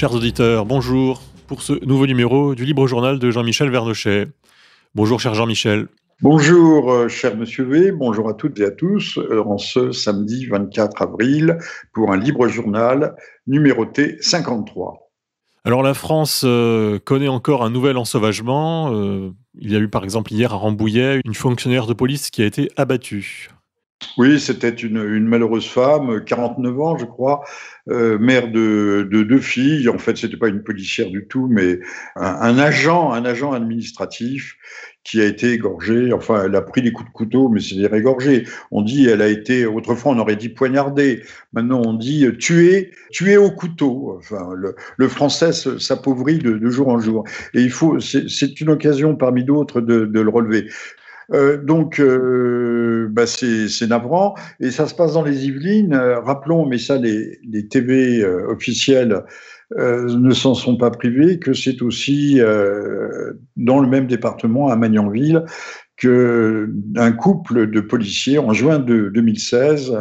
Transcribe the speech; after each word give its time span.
Chers 0.00 0.14
auditeurs, 0.14 0.64
bonjour 0.64 1.20
pour 1.46 1.60
ce 1.60 1.74
nouveau 1.84 2.06
numéro 2.06 2.54
du 2.54 2.64
Libre 2.64 2.86
Journal 2.86 3.18
de 3.18 3.30
Jean-Michel 3.30 3.68
Vernochet. 3.68 4.28
Bonjour 4.94 5.20
cher 5.20 5.34
Jean-Michel. 5.34 5.88
Bonjour, 6.22 6.90
euh, 6.90 7.08
cher 7.08 7.36
Monsieur 7.36 7.64
V, 7.64 7.92
bonjour 7.92 8.30
à 8.30 8.32
toutes 8.32 8.58
et 8.60 8.64
à 8.64 8.70
tous, 8.70 9.18
euh, 9.18 9.44
en 9.44 9.58
ce 9.58 9.92
samedi 9.92 10.46
24 10.46 11.02
avril 11.02 11.58
pour 11.92 12.12
un 12.12 12.16
libre 12.16 12.48
journal 12.48 13.14
numéroté 13.46 14.16
53. 14.22 15.10
Alors 15.66 15.82
la 15.82 15.92
France 15.92 16.44
euh, 16.46 16.98
connaît 16.98 17.28
encore 17.28 17.62
un 17.62 17.68
nouvel 17.68 17.98
ensauvagement. 17.98 18.90
il 19.58 19.70
y 19.70 19.76
a 19.76 19.80
eu 19.80 19.88
par 19.88 20.04
exemple 20.04 20.32
hier 20.32 20.54
à 20.54 20.56
Rambouillet 20.56 21.20
une 21.26 21.34
fonctionnaire 21.34 21.86
de 21.86 21.92
police 21.92 22.30
qui 22.30 22.40
a 22.40 22.46
été 22.46 22.70
abattue. 22.78 23.50
Oui, 24.16 24.40
c'était 24.40 24.70
une, 24.70 25.26
malheureuse 25.26 25.68
femme, 25.68 26.24
49 26.24 26.80
ans, 26.80 26.98
je 26.98 27.04
crois, 27.04 27.44
mère 27.86 28.50
de, 28.50 29.08
deux 29.10 29.40
filles. 29.40 29.88
En 29.88 29.98
fait, 29.98 30.16
c'était 30.16 30.36
pas 30.36 30.48
une 30.48 30.62
policière 30.62 31.10
du 31.10 31.26
tout, 31.26 31.48
mais 31.50 31.80
un, 32.16 32.58
agent, 32.58 33.12
un 33.12 33.24
agent 33.24 33.52
administratif 33.52 34.56
qui 35.04 35.20
a 35.20 35.24
été 35.24 35.52
égorgée. 35.52 36.12
Enfin, 36.12 36.44
elle 36.44 36.54
a 36.56 36.62
pris 36.62 36.82
des 36.82 36.92
coups 36.92 37.08
de 37.08 37.12
couteau, 37.12 37.48
mais 37.48 37.60
c'est 37.60 37.76
égorgé. 37.76 38.46
On 38.70 38.82
dit, 38.82 39.06
elle 39.06 39.22
a 39.22 39.28
été, 39.28 39.64
autrefois 39.66 40.12
on 40.12 40.18
aurait 40.18 40.36
dit 40.36 40.50
poignardée. 40.50 41.22
Maintenant 41.52 41.82
on 41.84 41.94
dit 41.94 42.26
tuée, 42.38 42.92
tuée 43.10 43.36
au 43.36 43.50
couteau. 43.50 44.16
Enfin, 44.18 44.50
le, 44.54 45.08
français 45.08 45.52
s'appauvrit 45.52 46.38
de, 46.38 46.68
jour 46.68 46.88
en 46.88 47.00
jour. 47.00 47.24
Et 47.54 47.62
il 47.62 47.70
faut, 47.70 47.98
c'est 48.00 48.60
une 48.60 48.70
occasion 48.70 49.16
parmi 49.16 49.44
d'autres 49.44 49.80
de, 49.80 50.04
le 50.04 50.28
relever. 50.28 50.68
Euh, 51.32 51.56
donc, 51.56 52.00
euh, 52.00 53.08
bah 53.10 53.26
c'est 53.26 53.86
navrant. 53.86 54.34
Et 54.60 54.70
ça 54.70 54.86
se 54.86 54.94
passe 54.94 55.14
dans 55.14 55.22
les 55.22 55.46
Yvelines. 55.46 55.94
Euh, 55.94 56.20
rappelons, 56.20 56.66
mais 56.66 56.78
ça, 56.78 56.96
les, 56.98 57.68
TV 57.68 58.24
officiels 58.24 59.22
euh, 59.78 60.16
ne 60.16 60.32
s'en 60.32 60.54
sont 60.54 60.76
pas 60.76 60.90
privés, 60.90 61.38
que 61.38 61.52
c'est 61.52 61.82
aussi 61.82 62.40
dans 63.56 63.80
le 63.80 63.88
même 63.88 64.06
département, 64.06 64.68
à 64.68 64.76
Magnanville, 64.76 65.44
qu'un 65.96 67.12
couple 67.12 67.70
de 67.70 67.80
policiers, 67.80 68.38
en 68.38 68.52
juin 68.52 68.78
de 68.78 69.10
2016, 69.14 69.96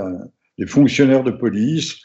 des 0.58 0.66
fonctionnaires 0.66 1.24
de 1.24 1.32
police, 1.32 1.98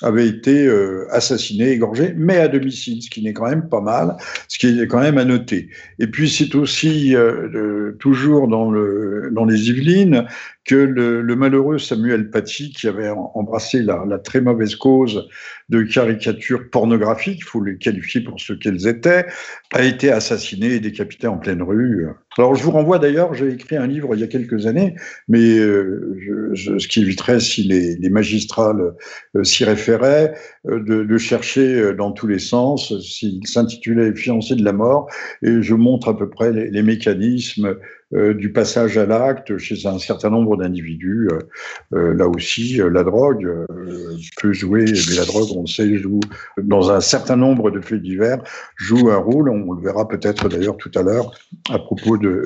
avait 0.00 0.26
été 0.26 0.66
euh, 0.66 1.06
assassiné, 1.10 1.70
égorgé, 1.70 2.12
mais 2.16 2.38
à 2.38 2.48
domicile, 2.48 3.02
ce 3.02 3.10
qui 3.10 3.22
n'est 3.22 3.32
quand 3.32 3.48
même 3.48 3.68
pas 3.68 3.80
mal, 3.80 4.16
ce 4.48 4.58
qui 4.58 4.80
est 4.80 4.86
quand 4.86 5.00
même 5.00 5.18
à 5.18 5.24
noter. 5.24 5.68
Et 5.98 6.06
puis 6.06 6.28
c'est 6.28 6.54
aussi 6.54 7.14
euh, 7.14 7.92
toujours 8.00 8.48
dans, 8.48 8.70
le, 8.70 9.30
dans 9.32 9.44
les 9.44 9.70
Yvelines 9.70 10.26
que 10.64 10.74
le, 10.74 11.36
malheureux 11.36 11.78
Samuel 11.78 12.30
Paty, 12.30 12.72
qui 12.72 12.86
avait 12.88 13.10
embrassé 13.10 13.82
la, 13.82 14.04
la, 14.06 14.18
très 14.18 14.40
mauvaise 14.40 14.76
cause 14.76 15.28
de 15.68 15.82
caricatures 15.82 16.70
pornographiques, 16.70 17.38
il 17.40 17.44
faut 17.44 17.62
les 17.62 17.78
qualifier 17.78 18.20
pour 18.20 18.40
ce 18.40 18.52
qu'elles 18.52 18.86
étaient, 18.86 19.26
a 19.72 19.82
été 19.82 20.10
assassiné 20.10 20.74
et 20.74 20.80
décapité 20.80 21.26
en 21.26 21.38
pleine 21.38 21.62
rue. 21.62 22.06
Alors 22.38 22.54
je 22.54 22.62
vous 22.62 22.70
renvoie 22.70 22.98
d'ailleurs, 22.98 23.34
j'ai 23.34 23.50
écrit 23.50 23.76
un 23.76 23.86
livre 23.86 24.14
il 24.14 24.20
y 24.20 24.24
a 24.24 24.26
quelques 24.26 24.66
années, 24.66 24.94
mais 25.28 25.58
euh, 25.58 26.16
je, 26.54 26.78
ce 26.78 26.88
qui 26.88 27.00
éviterait 27.00 27.40
si 27.40 27.62
les, 27.62 27.96
les 27.96 28.10
magistrats 28.10 28.74
s'y 29.42 29.64
réfèrent 29.64 29.92
euh, 30.66 30.80
de, 30.80 31.18
chercher 31.18 31.74
euh, 31.74 31.94
dans 31.94 32.12
tous 32.12 32.26
les 32.26 32.38
sens, 32.38 32.98
s'il 33.00 33.46
s'intitulait 33.46 34.14
Fiancé 34.14 34.54
de 34.54 34.64
la 34.64 34.72
mort, 34.72 35.08
et 35.42 35.62
je 35.62 35.74
montre 35.74 36.08
à 36.08 36.16
peu 36.16 36.28
près 36.28 36.52
les, 36.52 36.82
mécanismes 36.82 37.66
euh, 37.66 37.74
du 38.12 38.52
passage 38.52 38.98
à 38.98 39.06
l'acte 39.06 39.56
chez 39.56 39.86
un 39.86 39.98
certain 39.98 40.30
nombre 40.30 40.56
d'individus. 40.56 41.28
là 41.90 42.28
aussi, 42.28 42.80
la 42.90 43.02
drogue 43.04 43.48
peut 44.40 44.52
jouer, 44.52 44.84
mais 44.84 45.16
la 45.16 45.24
drogue, 45.24 45.48
on 45.56 45.62
le 45.62 45.66
sait, 45.66 45.96
joue 45.96 46.20
dans 46.62 46.90
un 46.90 47.00
certain 47.00 47.36
nombre 47.36 47.70
de 47.70 47.80
faits 47.80 48.02
divers, 48.02 48.42
joue 48.76 49.10
un 49.10 49.16
rôle. 49.16 49.48
On 49.48 49.72
le 49.72 49.82
verra 49.82 50.06
peut-être 50.08 50.48
d'ailleurs 50.48 50.76
tout 50.76 50.90
à 50.94 51.02
l'heure 51.02 51.32
à 51.70 51.78
propos 51.78 52.18
de, 52.18 52.44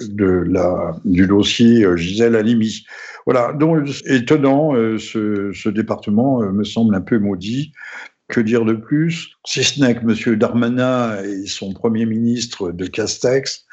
du 1.05 1.27
dossier 1.27 1.87
Gisèle 1.97 2.37
Halimi. 2.37 2.87
Voilà, 3.25 3.53
donc 3.53 3.89
étonnant, 4.05 4.73
ce, 4.99 5.51
ce, 5.53 5.69
département 5.69 6.41
me 6.53 6.65
semble 6.65 6.95
un 6.95 7.01
peu 7.01 7.19
maudit. 7.19 7.73
Que 8.29 8.41
dire 8.41 8.65
de 8.65 8.75
plus? 8.75 9.37
Si 9.47 9.63
ce 9.63 9.81
n'est 9.81 9.95
que 9.95 10.01
M. 10.01 10.37
Darmanin 10.37 11.23
et 11.23 11.47
son 11.47 11.73
Premier 11.73 12.07
ministre 12.07 12.73
de 12.73 12.87
Castex, 12.87 13.67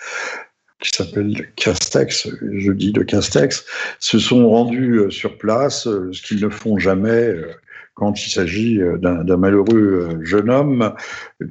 qui 0.83 0.91
s'appelle 0.94 1.47
Castex, 1.55 2.27
je 2.41 2.71
dis 2.71 2.91
de 2.91 3.03
Castex, 3.03 3.66
se 3.99 4.19
sont 4.19 4.49
rendus 4.49 4.99
euh, 4.99 5.09
sur 5.09 5.38
place, 5.38 5.88
euh, 5.88 6.11
ce 6.11 6.21
qu'ils 6.21 6.44
ne 6.44 6.49
font 6.49 6.77
jamais 6.77 7.09
euh, 7.09 7.47
quand 7.95 8.25
il 8.25 8.31
s'agit 8.31 8.79
d'un 9.01 9.38
malheureux 9.38 10.17
jeune 10.23 10.49
homme 10.49 10.95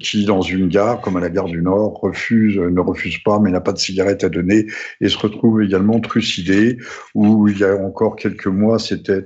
qui, 0.01 0.25
dans 0.25 0.43
une 0.43 0.67
gare, 0.67 1.01
comme 1.01 1.17
à 1.17 1.21
la 1.21 1.31
gare 1.31 1.45
du 1.45 1.63
Nord, 1.63 2.01
refuse, 2.01 2.59
ne 2.59 2.81
refuse 2.81 3.19
pas, 3.19 3.39
mais 3.39 3.53
n'a 3.53 3.61
pas 3.61 3.73
de 3.73 3.79
cigarette 3.79 4.25
à 4.25 4.29
donner, 4.29 4.67
et 5.01 5.09
se 5.09 5.17
retrouve 5.17 5.63
également 5.63 6.01
trucidé, 6.01 6.79
où 7.15 7.47
il 7.47 7.59
y 7.59 7.65
a 7.65 7.77
encore 7.77 8.17
quelques 8.17 8.49
mois, 8.49 8.81
c'était 8.81 9.25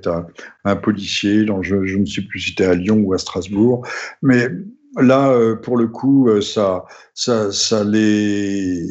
un, 0.65 0.77
policier, 0.77 1.47
dont 1.47 1.63
je, 1.63 1.87
je, 1.87 1.97
ne 1.97 2.05
sais 2.05 2.21
plus 2.21 2.39
si 2.39 2.51
c'était 2.51 2.67
à 2.67 2.75
Lyon 2.75 3.01
ou 3.03 3.15
à 3.15 3.19
Strasbourg, 3.19 3.87
mais 4.21 4.51
là, 4.97 5.31
euh, 5.31 5.57
pour 5.57 5.77
le 5.77 5.89
coup, 5.89 6.29
ça, 6.41 6.85
ça, 7.15 7.53
ça, 7.53 7.85
les, 7.85 8.87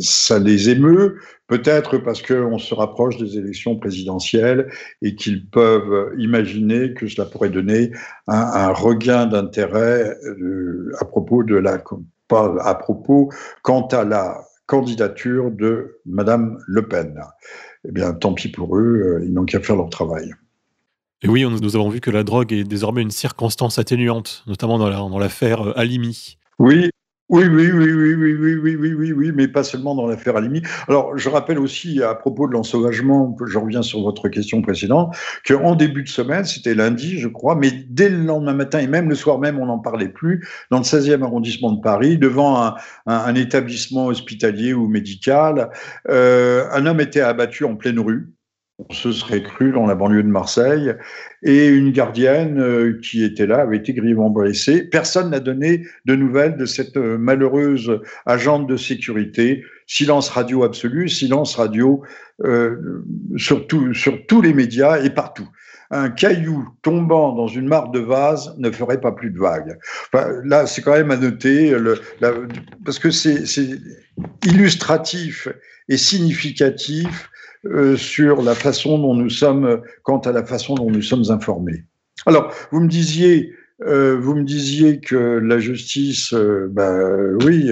ça 0.00 0.38
les 0.38 0.70
émeut, 0.70 1.16
Peut-être 1.48 1.96
parce 1.96 2.20
qu'on 2.20 2.58
se 2.58 2.74
rapproche 2.74 3.16
des 3.16 3.38
élections 3.38 3.78
présidentielles 3.78 4.70
et 5.00 5.14
qu'ils 5.14 5.48
peuvent 5.48 6.12
imaginer 6.18 6.92
que 6.92 7.08
cela 7.08 7.24
pourrait 7.26 7.48
donner 7.48 7.90
un, 8.26 8.70
regain 8.72 9.24
d'intérêt 9.24 10.14
euh, 10.26 10.92
à 11.00 11.06
propos 11.06 11.42
de 11.42 11.56
la 11.56 11.82
pas 12.28 12.54
à 12.60 12.74
propos 12.74 13.30
quant 13.62 13.86
à 13.86 14.04
la 14.04 14.44
candidature 14.66 15.50
de 15.50 15.98
Madame 16.04 16.58
Le 16.66 16.86
Pen. 16.86 17.18
Eh 17.88 17.92
bien, 17.92 18.12
tant 18.12 18.34
pis 18.34 18.48
pour 18.48 18.76
eux, 18.76 18.82
euh, 18.82 19.24
ils 19.24 19.32
n'ont 19.32 19.46
qu'à 19.46 19.60
faire 19.60 19.76
leur 19.76 19.88
travail. 19.88 20.34
Et 21.22 21.28
oui, 21.28 21.44
nous 21.44 21.74
avons 21.74 21.88
vu 21.88 22.00
que 22.00 22.12
la 22.12 22.22
drogue 22.22 22.52
est 22.52 22.62
désormais 22.62 23.02
une 23.02 23.10
circonstance 23.10 23.78
atténuante, 23.78 24.44
notamment 24.46 24.78
dans 24.78 25.18
l'affaire 25.18 25.62
euh, 25.62 25.72
Alimi. 25.76 26.38
Oui, 26.60 26.90
oui, 27.28 27.44
oui, 27.46 27.70
oui, 27.72 27.92
oui, 27.92 28.14
oui, 28.14 28.34
oui, 28.34 28.54
oui, 28.54 28.76
oui, 28.76 28.92
oui, 28.92 29.12
oui, 29.12 29.32
mais 29.34 29.48
pas 29.48 29.64
seulement 29.64 29.96
dans 29.96 30.06
l'affaire 30.06 30.36
Alimi. 30.36 30.62
Alors, 30.86 31.18
je 31.18 31.28
rappelle 31.28 31.58
aussi, 31.58 32.00
à 32.02 32.14
propos 32.14 32.46
de 32.46 32.52
l'ensauvagement, 32.52 33.36
je 33.46 33.58
reviens 33.58 33.82
sur 33.82 34.00
votre 34.00 34.28
question 34.28 34.62
précédente, 34.62 35.14
qu'en 35.46 35.74
début 35.74 36.04
de 36.04 36.08
semaine, 36.08 36.44
c'était 36.44 36.74
lundi, 36.74 37.18
je 37.18 37.28
crois, 37.28 37.56
mais 37.56 37.70
dès 37.88 38.08
le 38.08 38.18
lendemain 38.18 38.54
matin 38.54 38.78
et 38.78 38.86
même 38.86 39.08
le 39.08 39.14
soir 39.14 39.40
même, 39.40 39.58
on 39.58 39.66
n'en 39.66 39.80
parlait 39.80 40.08
plus, 40.08 40.46
dans 40.70 40.78
le 40.78 40.84
16e 40.84 41.22
arrondissement 41.22 41.72
de 41.72 41.80
Paris, 41.80 42.16
devant 42.16 42.74
un, 43.06 43.34
établissement 43.34 44.06
hospitalier 44.06 44.72
ou 44.72 44.86
médical, 44.86 45.70
euh, 46.08 46.64
un 46.72 46.86
homme 46.86 47.00
était 47.00 47.20
abattu 47.20 47.64
en 47.64 47.74
pleine 47.74 47.98
rue, 47.98 48.32
on 48.78 48.92
se 48.92 49.10
serait 49.10 49.42
cru 49.42 49.72
dans 49.72 49.86
la 49.86 49.96
banlieue 49.96 50.22
de 50.22 50.28
Marseille, 50.28 50.94
et 51.42 51.66
une 51.66 51.90
gardienne 51.90 52.60
euh, 52.60 52.98
qui 53.02 53.24
était 53.24 53.46
là 53.46 53.58
avait 53.58 53.78
été 53.78 53.92
grièvement 53.92 54.30
blessée. 54.30 54.84
Personne 54.84 55.30
n'a 55.30 55.40
donné 55.40 55.84
de 56.04 56.14
nouvelles 56.14 56.56
de 56.56 56.64
cette 56.64 56.96
euh, 56.96 57.18
malheureuse 57.18 58.00
agente 58.24 58.68
de 58.68 58.76
sécurité. 58.76 59.64
Silence 59.86 60.28
radio 60.28 60.62
absolu, 60.62 61.08
silence 61.08 61.56
radio 61.56 62.02
euh, 62.44 63.02
sur, 63.36 63.66
sur 63.92 64.26
tous 64.26 64.42
les 64.42 64.54
médias 64.54 65.02
et 65.02 65.10
partout. 65.10 65.48
Un 65.90 66.10
caillou 66.10 66.68
tombant 66.82 67.34
dans 67.34 67.48
une 67.48 67.66
mare 67.66 67.90
de 67.90 67.98
vase 67.98 68.54
ne 68.58 68.70
ferait 68.70 69.00
pas 69.00 69.12
plus 69.12 69.30
de 69.30 69.38
vagues. 69.38 69.78
Enfin, 70.12 70.28
là, 70.44 70.66
c'est 70.66 70.82
quand 70.82 70.92
même 70.92 71.10
à 71.10 71.16
noter, 71.16 71.70
le, 71.70 71.98
parce 72.84 72.98
que 72.98 73.10
c'est 73.10 73.42
illustratif 74.44 75.48
et 75.88 75.96
significatif 75.96 77.30
euh, 77.64 77.96
sur 77.96 78.42
la 78.42 78.54
façon 78.54 78.98
dont 78.98 79.14
nous 79.14 79.30
sommes, 79.30 79.82
quant 80.02 80.18
à 80.18 80.32
la 80.32 80.44
façon 80.44 80.74
dont 80.74 80.90
nous 80.90 81.02
sommes 81.02 81.30
informés. 81.30 81.84
Alors, 82.26 82.52
vous 82.70 82.80
me 82.80 82.88
disiez, 82.88 83.52
euh, 83.82 84.16
vous 84.20 84.34
me 84.34 84.44
disiez 84.44 85.00
que 85.00 85.16
la 85.16 85.58
justice, 85.58 86.32
euh, 86.32 86.68
ben, 86.70 87.36
oui, 87.44 87.70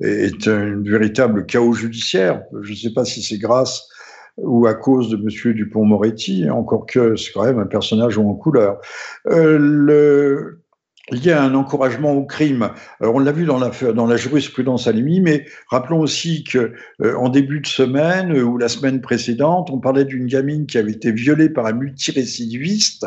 est 0.00 0.48
un 0.48 0.82
véritable 0.82 1.44
chaos 1.46 1.74
judiciaire. 1.74 2.42
Je 2.62 2.70
ne 2.70 2.76
sais 2.76 2.92
pas 2.94 3.04
si 3.04 3.22
c'est 3.22 3.38
grâce 3.38 3.88
ou 4.38 4.66
à 4.66 4.74
cause 4.74 5.10
de 5.10 5.16
Monsieur 5.16 5.54
Dupont-Moretti, 5.54 6.50
encore 6.50 6.84
que 6.86 7.16
c'est 7.16 7.32
quand 7.32 7.44
même 7.44 7.58
un 7.58 7.66
personnage 7.66 8.18
en 8.18 8.34
couleur. 8.34 8.80
le, 9.24 10.60
il 11.12 11.24
y 11.24 11.30
a 11.30 11.42
un 11.42 11.54
encouragement 11.54 12.12
au 12.12 12.24
crime. 12.24 12.70
Alors, 13.00 13.14
on 13.14 13.18
l'a 13.20 13.32
vu 13.32 13.44
dans 13.44 13.58
la, 13.58 13.70
dans 13.92 14.06
la 14.06 14.16
jurisprudence 14.16 14.88
mais 14.88 15.46
rappelons 15.68 16.00
aussi 16.00 16.42
que 16.42 16.74
euh, 17.00 17.14
en 17.16 17.28
début 17.28 17.60
de 17.60 17.66
semaine 17.66 18.36
euh, 18.36 18.42
ou 18.42 18.58
la 18.58 18.68
semaine 18.68 19.00
précédente, 19.00 19.70
on 19.70 19.78
parlait 19.78 20.04
d'une 20.04 20.26
gamine 20.26 20.66
qui 20.66 20.78
avait 20.78 20.92
été 20.92 21.12
violée 21.12 21.48
par 21.48 21.66
un 21.66 21.72
multirécidiviste. 21.72 23.06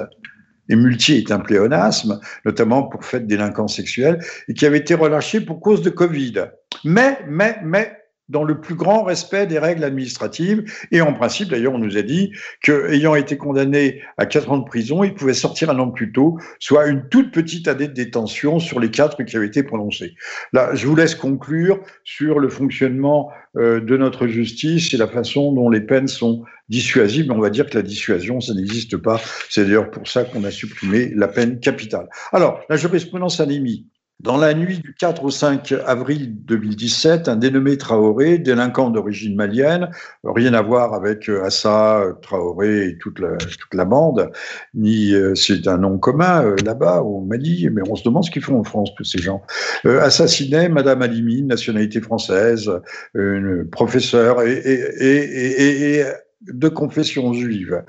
Et 0.69 0.75
multi 0.75 1.15
est 1.15 1.31
un 1.31 1.39
pléonasme, 1.39 2.19
notamment 2.45 2.83
pour 2.83 3.03
fait 3.03 3.21
de 3.21 3.25
délinquance 3.25 3.75
sexuelle, 3.75 4.19
et 4.47 4.53
qui 4.53 4.67
avait 4.67 4.77
été 4.77 4.93
relâchée 4.93 5.41
pour 5.41 5.59
cause 5.59 5.81
de 5.81 5.89
Covid. 5.89 6.45
Mais, 6.85 7.17
mais, 7.27 7.57
mais, 7.63 7.98
dans 8.29 8.43
le 8.43 8.61
plus 8.61 8.75
grand 8.75 9.03
respect 9.03 9.47
des 9.47 9.59
règles 9.59 9.83
administratives. 9.83 10.63
Et 10.91 11.01
en 11.01 11.13
principe, 11.13 11.49
d'ailleurs, 11.49 11.73
on 11.73 11.79
nous 11.79 11.97
a 11.97 12.01
dit 12.01 12.31
qu'ayant 12.61 13.15
été 13.15 13.37
condamné 13.37 14.01
à 14.17 14.25
quatre 14.25 14.51
ans 14.51 14.57
de 14.57 14.65
prison, 14.65 15.03
il 15.03 15.13
pouvait 15.13 15.33
sortir 15.33 15.69
un 15.69 15.79
an 15.79 15.89
plus 15.89 16.11
tôt, 16.11 16.37
soit 16.59 16.87
une 16.87 17.07
toute 17.09 17.31
petite 17.31 17.67
année 17.67 17.87
de 17.87 17.93
détention 17.93 18.59
sur 18.59 18.79
les 18.79 18.91
quatre 18.91 19.23
qui 19.23 19.35
avaient 19.35 19.47
été 19.47 19.63
prononcés. 19.63 20.15
Là, 20.53 20.73
je 20.73 20.87
vous 20.87 20.95
laisse 20.95 21.15
conclure 21.15 21.79
sur 22.03 22.39
le 22.39 22.49
fonctionnement 22.49 23.31
euh, 23.57 23.81
de 23.81 23.97
notre 23.97 24.27
justice 24.27 24.93
et 24.93 24.97
la 24.97 25.07
façon 25.07 25.51
dont 25.53 25.69
les 25.69 25.81
peines 25.81 26.07
sont 26.07 26.43
dissuasives. 26.69 27.27
Mais 27.27 27.33
on 27.33 27.41
va 27.41 27.49
dire 27.49 27.67
que 27.67 27.75
la 27.75 27.81
dissuasion, 27.81 28.39
ça 28.41 28.53
n'existe 28.53 28.97
pas. 28.97 29.19
C'est 29.49 29.65
d'ailleurs 29.65 29.89
pour 29.89 30.07
ça 30.07 30.23
qu'on 30.23 30.43
a 30.43 30.51
supprimé 30.51 31.11
la 31.15 31.27
peine 31.27 31.59
capitale. 31.59 32.07
Alors, 32.31 32.61
la 32.69 32.77
jurisprudence 32.77 33.39
anémie. 33.39 33.87
Dans 34.19 34.35
la 34.35 34.53
nuit 34.53 34.79
du 34.79 34.93
4 34.93 35.23
au 35.23 35.29
5 35.29 35.73
avril 35.85 36.35
2017, 36.43 37.29
un 37.29 37.37
dénommé 37.37 37.77
Traoré, 37.77 38.37
délinquant 38.37 38.89
d'origine 38.89 39.33
malienne, 39.33 39.91
rien 40.25 40.53
à 40.53 40.61
voir 40.61 40.93
avec 40.93 41.29
euh, 41.29 41.45
Assa, 41.45 42.03
Traoré 42.21 42.89
et 42.89 42.97
toute 42.97 43.19
la, 43.19 43.37
toute 43.37 43.73
la 43.73 43.85
bande, 43.85 44.29
ni 44.73 45.13
euh, 45.13 45.35
c'est 45.35 45.69
un 45.69 45.77
nom 45.77 45.97
commun 45.97 46.43
euh, 46.43 46.57
là-bas 46.65 47.01
au 47.01 47.21
Mali, 47.21 47.69
mais 47.71 47.81
on 47.89 47.95
se 47.95 48.03
demande 48.03 48.25
ce 48.25 48.31
qu'ils 48.31 48.41
font 48.41 48.59
en 48.59 48.65
France 48.65 48.89
tous 48.97 49.05
ces 49.05 49.19
gens. 49.19 49.41
assassinait 49.85 50.67
Madame 50.67 51.01
Alimi, 51.01 51.41
nationalité 51.43 52.01
française, 52.01 52.69
une 53.13 53.69
professeure 53.69 54.41
et, 54.41 54.51
et, 54.51 54.99
et, 54.99 55.99
et 55.99 56.05
de 56.41 56.69
confession 56.69 57.33
juive. 57.33 57.83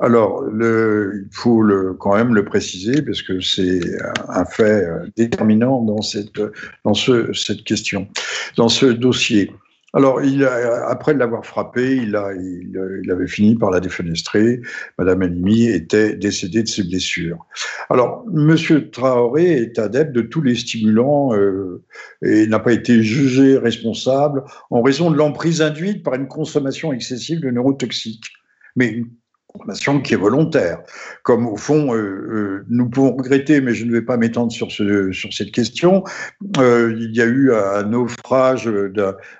Alors, 0.00 0.44
il 0.48 1.28
faut 1.32 1.62
quand 1.98 2.16
même 2.16 2.34
le 2.34 2.44
préciser 2.44 3.02
parce 3.02 3.22
que 3.22 3.40
c'est 3.40 3.80
un 4.28 4.44
fait 4.44 4.86
déterminant 5.16 5.82
dans 5.82 6.02
cette, 6.02 6.40
dans 6.84 6.94
ce, 6.94 7.32
cette 7.32 7.64
question, 7.64 8.08
dans 8.56 8.68
ce 8.68 8.86
dossier. 8.86 9.52
Alors, 9.92 10.22
il 10.22 10.44
après 10.44 11.14
l'avoir 11.14 11.44
frappé, 11.44 11.96
il, 11.96 12.14
a, 12.14 12.32
il, 12.32 13.10
avait 13.10 13.26
fini 13.26 13.56
par 13.56 13.70
la 13.70 13.80
défenestrer. 13.80 14.60
Madame 14.98 15.22
Animi 15.22 15.66
était 15.66 16.14
décédée 16.14 16.62
de 16.62 16.68
ses 16.68 16.84
blessures. 16.84 17.44
Alors, 17.88 18.24
Monsieur 18.32 18.90
Traoré 18.90 19.52
est 19.52 19.78
adepte 19.78 20.12
de 20.12 20.22
tous 20.22 20.42
les 20.42 20.54
stimulants 20.54 21.34
euh, 21.34 21.82
et 22.22 22.46
n'a 22.46 22.60
pas 22.60 22.72
été 22.72 23.02
jugé 23.02 23.58
responsable 23.58 24.44
en 24.70 24.80
raison 24.82 25.10
de 25.10 25.16
l'emprise 25.16 25.60
induite 25.60 26.04
par 26.04 26.14
une 26.14 26.28
consommation 26.28 26.92
excessive 26.92 27.40
de 27.40 27.50
neurotoxiques. 27.50 28.32
Mais 28.76 29.02
qui 30.02 30.14
est 30.14 30.16
volontaire. 30.16 30.80
Comme 31.22 31.46
au 31.46 31.56
fond, 31.56 31.94
euh, 31.94 31.98
euh, 31.98 32.66
nous 32.68 32.88
pouvons 32.88 33.16
regretter, 33.16 33.60
mais 33.60 33.74
je 33.74 33.84
ne 33.84 33.92
vais 33.92 34.02
pas 34.02 34.16
m'étendre 34.16 34.52
sur 34.52 34.70
cette 34.70 35.52
question, 35.52 36.04
euh, 36.58 36.94
il 36.98 37.14
y 37.14 37.20
a 37.20 37.26
eu 37.26 37.52
un 37.52 37.84
naufrage 37.84 38.70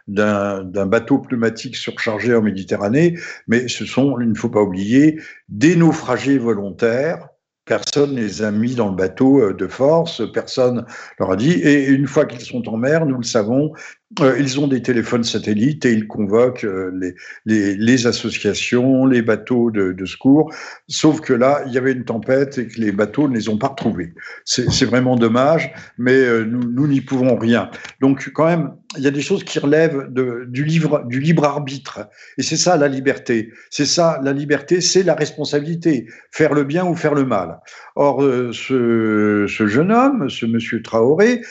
d'un 0.08 0.86
bateau 0.86 1.18
pneumatique 1.18 1.76
surchargé 1.76 2.34
en 2.34 2.42
Méditerranée, 2.42 3.18
mais 3.46 3.68
ce 3.68 3.84
sont, 3.84 4.18
il 4.20 4.30
ne 4.30 4.34
faut 4.34 4.48
pas 4.48 4.62
oublier, 4.62 5.20
des 5.48 5.76
naufragés 5.76 6.38
volontaires 6.38 7.28
Personne 7.66 8.14
ne 8.14 8.20
les 8.20 8.42
a 8.42 8.50
mis 8.50 8.74
dans 8.74 8.88
le 8.88 8.96
bateau 8.96 9.52
de 9.52 9.66
force, 9.68 10.22
personne 10.32 10.84
leur 11.20 11.30
a 11.30 11.36
dit. 11.36 11.52
Et 11.52 11.86
une 11.86 12.08
fois 12.08 12.24
qu'ils 12.24 12.40
sont 12.40 12.68
en 12.68 12.76
mer, 12.76 13.06
nous 13.06 13.18
le 13.18 13.22
savons, 13.22 13.72
euh, 14.18 14.36
ils 14.40 14.58
ont 14.58 14.66
des 14.66 14.82
téléphones 14.82 15.22
satellites 15.22 15.84
et 15.84 15.92
ils 15.92 16.08
convoquent 16.08 16.64
euh, 16.64 16.90
les, 16.98 17.14
les, 17.46 17.76
les, 17.76 18.06
associations, 18.08 19.06
les 19.06 19.22
bateaux 19.22 19.70
de, 19.70 19.92
de, 19.92 20.04
secours. 20.04 20.52
Sauf 20.88 21.20
que 21.20 21.32
là, 21.32 21.62
il 21.66 21.72
y 21.72 21.78
avait 21.78 21.92
une 21.92 22.04
tempête 22.04 22.58
et 22.58 22.66
que 22.66 22.80
les 22.80 22.90
bateaux 22.90 23.28
ne 23.28 23.36
les 23.36 23.48
ont 23.48 23.56
pas 23.56 23.68
retrouvés. 23.68 24.12
C'est 24.44 24.84
vraiment 24.84 25.14
dommage, 25.14 25.72
mais 25.96 26.14
euh, 26.14 26.44
nous 26.44 26.88
n'y 26.88 27.00
pouvons 27.00 27.36
rien. 27.36 27.70
Donc 28.00 28.30
quand 28.34 28.46
même, 28.46 28.72
il 28.96 29.04
y 29.04 29.06
a 29.06 29.10
des 29.10 29.20
choses 29.20 29.44
qui 29.44 29.58
relèvent 29.58 30.08
du, 30.48 30.64
livre, 30.64 31.04
du 31.06 31.20
libre 31.20 31.44
arbitre. 31.44 32.08
Et 32.38 32.42
c'est 32.42 32.56
ça 32.56 32.76
la 32.76 32.88
liberté. 32.88 33.52
C'est 33.70 33.86
ça 33.86 34.20
la 34.22 34.32
liberté, 34.32 34.80
c'est 34.80 35.04
la 35.04 35.14
responsabilité. 35.14 36.06
Faire 36.32 36.54
le 36.54 36.64
bien 36.64 36.84
ou 36.84 36.96
faire 36.96 37.14
le 37.14 37.24
mal. 37.24 37.60
Or, 37.94 38.20
ce, 38.52 39.46
ce 39.48 39.66
jeune 39.66 39.92
homme, 39.92 40.28
ce 40.28 40.44
monsieur 40.44 40.82
Traoré, 40.82 41.42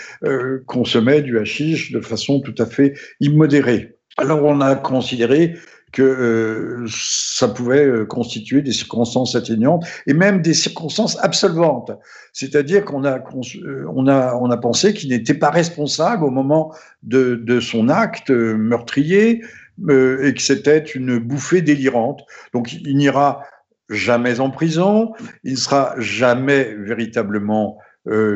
consommait 0.66 1.22
du 1.22 1.40
hashish 1.40 1.92
de 1.92 2.02
façon 2.02 2.42
tout 2.42 2.56
à 2.58 2.66
fait 2.66 2.94
immodéré. 3.22 3.96
Alors 4.18 4.44
on 4.44 4.60
a 4.60 4.76
considéré 4.76 5.56
que 5.92 6.02
euh, 6.02 6.86
ça 6.88 7.48
pouvait 7.48 7.86
euh, 7.86 8.06
constituer 8.06 8.62
des 8.62 8.72
circonstances 8.72 9.36
atténuantes 9.36 9.86
et 10.08 10.14
même 10.14 10.42
des 10.42 10.54
circonstances 10.54 11.18
absolvantes. 11.24 11.92
C'est-à-dire 12.34 12.86
qu'on 12.86 13.04
a, 13.06 13.18
euh, 13.18 13.86
on 13.94 14.08
a, 14.08 14.36
on 14.36 14.52
a 14.52 14.58
pensé 14.58 14.94
qu'il 14.94 15.10
n'était 15.10 15.34
pas 15.34 15.50
responsable 15.50 16.24
au 16.24 16.30
moment 16.30 16.74
de, 17.04 17.36
de 17.36 17.60
son 17.60 17.90
acte 17.90 18.30
meurtrier 18.30 19.44
et 19.90 20.34
que 20.34 20.42
c'était 20.42 20.80
une 20.80 21.20
bouffée 21.20 21.62
délirante. 21.62 22.26
Donc 22.54 22.74
il 22.74 22.98
n'ira 22.98 23.44
jamais 23.90 24.42
en 24.42 24.50
prison, 24.50 25.14
il 25.46 25.54
ne 25.54 25.58
sera 25.58 25.96
jamais 25.98 26.76
véritablement 26.76 27.78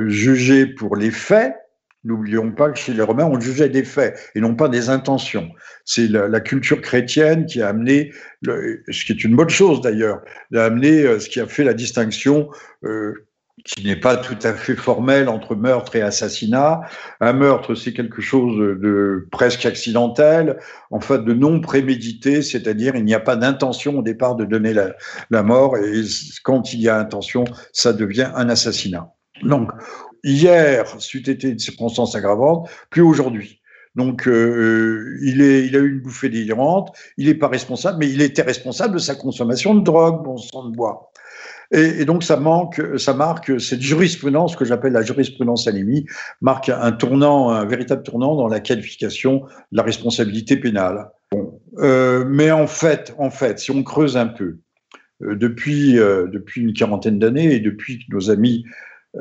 jugé 0.07 0.65
pour 0.65 0.95
les 0.95 1.11
faits, 1.11 1.53
N'oublions 2.05 2.51
pas 2.51 2.69
que 2.69 2.77
chez 2.77 2.93
les 2.93 3.01
Romains, 3.01 3.25
on 3.25 3.39
jugeait 3.39 3.69
des 3.69 3.85
faits 3.85 4.19
et 4.35 4.41
non 4.41 4.55
pas 4.55 4.67
des 4.67 4.89
intentions. 4.89 5.49
C'est 5.85 6.07
la, 6.07 6.39
culture 6.41 6.81
chrétienne 6.81 7.45
qui 7.45 7.61
a 7.61 7.69
amené, 7.69 8.11
ce 8.45 9.05
qui 9.05 9.13
est 9.13 9.23
une 9.23 9.35
bonne 9.35 9.49
chose 9.49 9.79
d'ailleurs, 9.81 10.21
a 10.53 10.63
amené 10.63 11.03
euh, 11.03 11.19
ce 11.19 11.29
qui 11.29 11.39
a 11.39 11.47
fait 11.47 11.63
la 11.63 11.73
distinction 11.73 12.49
euh, 12.83 13.13
qui 13.65 13.85
n'est 13.85 13.99
pas 13.99 14.17
tout 14.17 14.37
à 14.43 14.53
fait 14.53 14.75
formelle 14.75 15.29
entre 15.29 15.55
meurtre 15.55 15.95
et 15.95 16.01
assassinat. 16.01 16.81
Un 17.21 17.33
meurtre, 17.33 17.75
c'est 17.75 17.93
quelque 17.93 18.21
chose 18.21 18.57
de 18.57 19.27
presque 19.31 19.65
accidentel, 19.65 20.59
en 20.91 20.99
fait 20.99 21.23
de 21.23 21.33
non 21.33 21.61
prémédité, 21.61 22.41
c'est-à-dire 22.41 22.95
il 22.95 23.05
n'y 23.05 23.13
a 23.13 23.19
pas 23.19 23.35
d'intention 23.35 23.99
au 23.99 24.01
départ 24.01 24.35
de 24.35 24.43
donner 24.43 24.73
la, 24.73 24.93
la 25.29 25.43
mort 25.43 25.77
et 25.77 26.01
quand 26.43 26.73
il 26.73 26.81
y 26.81 26.89
a 26.89 26.97
intention, 26.97 27.45
ça 27.71 27.93
devient 27.93 28.31
un 28.35 28.49
assassinat. 28.49 29.13
Donc, 29.43 29.71
hier, 30.23 30.85
c'eût 30.99 31.29
été 31.29 31.49
une 31.49 31.59
circonstance 31.59 32.15
aggravante, 32.15 32.69
plus 32.89 33.01
aujourd'hui. 33.01 33.61
Donc, 33.95 34.27
euh, 34.27 35.17
il, 35.21 35.41
est, 35.41 35.67
il 35.67 35.75
a 35.75 35.79
eu 35.79 35.91
une 35.91 35.99
bouffée 35.99 36.29
délirante, 36.29 36.95
il 37.17 37.27
n'est 37.27 37.35
pas 37.35 37.47
responsable, 37.47 37.99
mais 37.99 38.09
il 38.09 38.21
était 38.21 38.41
responsable 38.41 38.95
de 38.95 38.99
sa 38.99 39.15
consommation 39.15 39.75
de 39.75 39.83
drogue, 39.83 40.23
bon 40.23 40.37
sang 40.37 40.67
de 40.69 40.75
bois. 40.75 41.11
Et, 41.71 42.05
donc, 42.05 42.23
ça, 42.23 42.37
marque 42.37 43.59
cette 43.59 43.81
jurisprudence 43.81 44.55
que 44.55 44.63
j'appelle 44.63 44.93
la 44.93 45.01
jurisprudence 45.01 45.67
anémie, 45.67 46.05
marque 46.39 46.69
un 46.69 46.91
tournant, 46.91 47.49
un 47.49 47.65
véritable 47.65 48.03
tournant 48.03 48.35
dans 48.35 48.47
la 48.47 48.59
qualification 48.59 49.39
de 49.71 49.77
la 49.77 49.83
responsabilité 49.83 50.57
pénale. 50.57 51.09
Euh, 51.79 52.25
mais 52.27 52.51
en 52.51 52.67
fait, 52.67 53.15
en 53.17 53.31
fait, 53.31 53.57
si 53.57 53.71
on 53.71 53.81
creuse 53.81 54.17
un 54.17 54.27
peu, 54.27 54.57
euh, 55.23 55.35
depuis, 55.35 55.97
euh, 55.97 56.27
depuis 56.27 56.61
une 56.61 56.73
quarantaine 56.73 57.17
d'années 57.17 57.55
et 57.55 57.59
depuis 57.59 57.99
que 57.99 58.13
nos 58.13 58.29
amis 58.29 58.65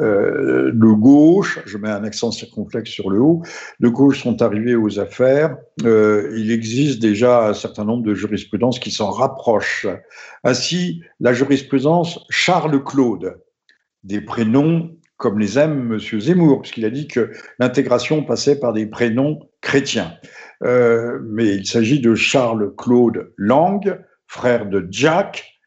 euh, 0.00 0.72
de 0.72 0.92
gauche, 0.92 1.60
je 1.66 1.76
mets 1.76 1.90
un 1.90 2.04
accent 2.04 2.30
circonflexe 2.30 2.90
sur 2.90 3.10
le 3.10 3.20
haut, 3.20 3.42
de 3.80 3.88
gauche 3.88 4.22
sont 4.22 4.40
arrivés 4.40 4.74
aux 4.74 4.98
affaires. 4.98 5.56
Euh, 5.84 6.32
il 6.36 6.50
existe 6.50 7.00
déjà 7.00 7.48
un 7.48 7.54
certain 7.54 7.84
nombre 7.84 8.02
de 8.02 8.14
jurisprudences 8.14 8.78
qui 8.78 8.90
s'en 8.90 9.10
rapprochent. 9.10 9.86
Ainsi, 10.44 11.02
la 11.20 11.32
jurisprudence 11.32 12.24
Charles-Claude, 12.30 13.38
des 14.04 14.20
prénoms 14.20 14.90
comme 15.22 15.38
les 15.38 15.56
aime 15.56 15.92
M. 15.92 16.20
Zemmour, 16.20 16.62
puisqu'il 16.62 16.84
a 16.84 16.90
dit 16.90 17.06
que 17.06 17.30
l'intégration 17.60 18.24
passait 18.24 18.58
par 18.58 18.72
des 18.72 18.86
prénoms 18.86 19.38
chrétiens. 19.60 20.14
Euh, 20.64 21.20
mais 21.22 21.54
il 21.54 21.66
s'agit 21.66 22.00
de 22.00 22.16
Charles-Claude 22.16 23.32
Lang, 23.36 24.00
frère 24.26 24.66
de 24.66 24.84
Jack, 24.90 25.60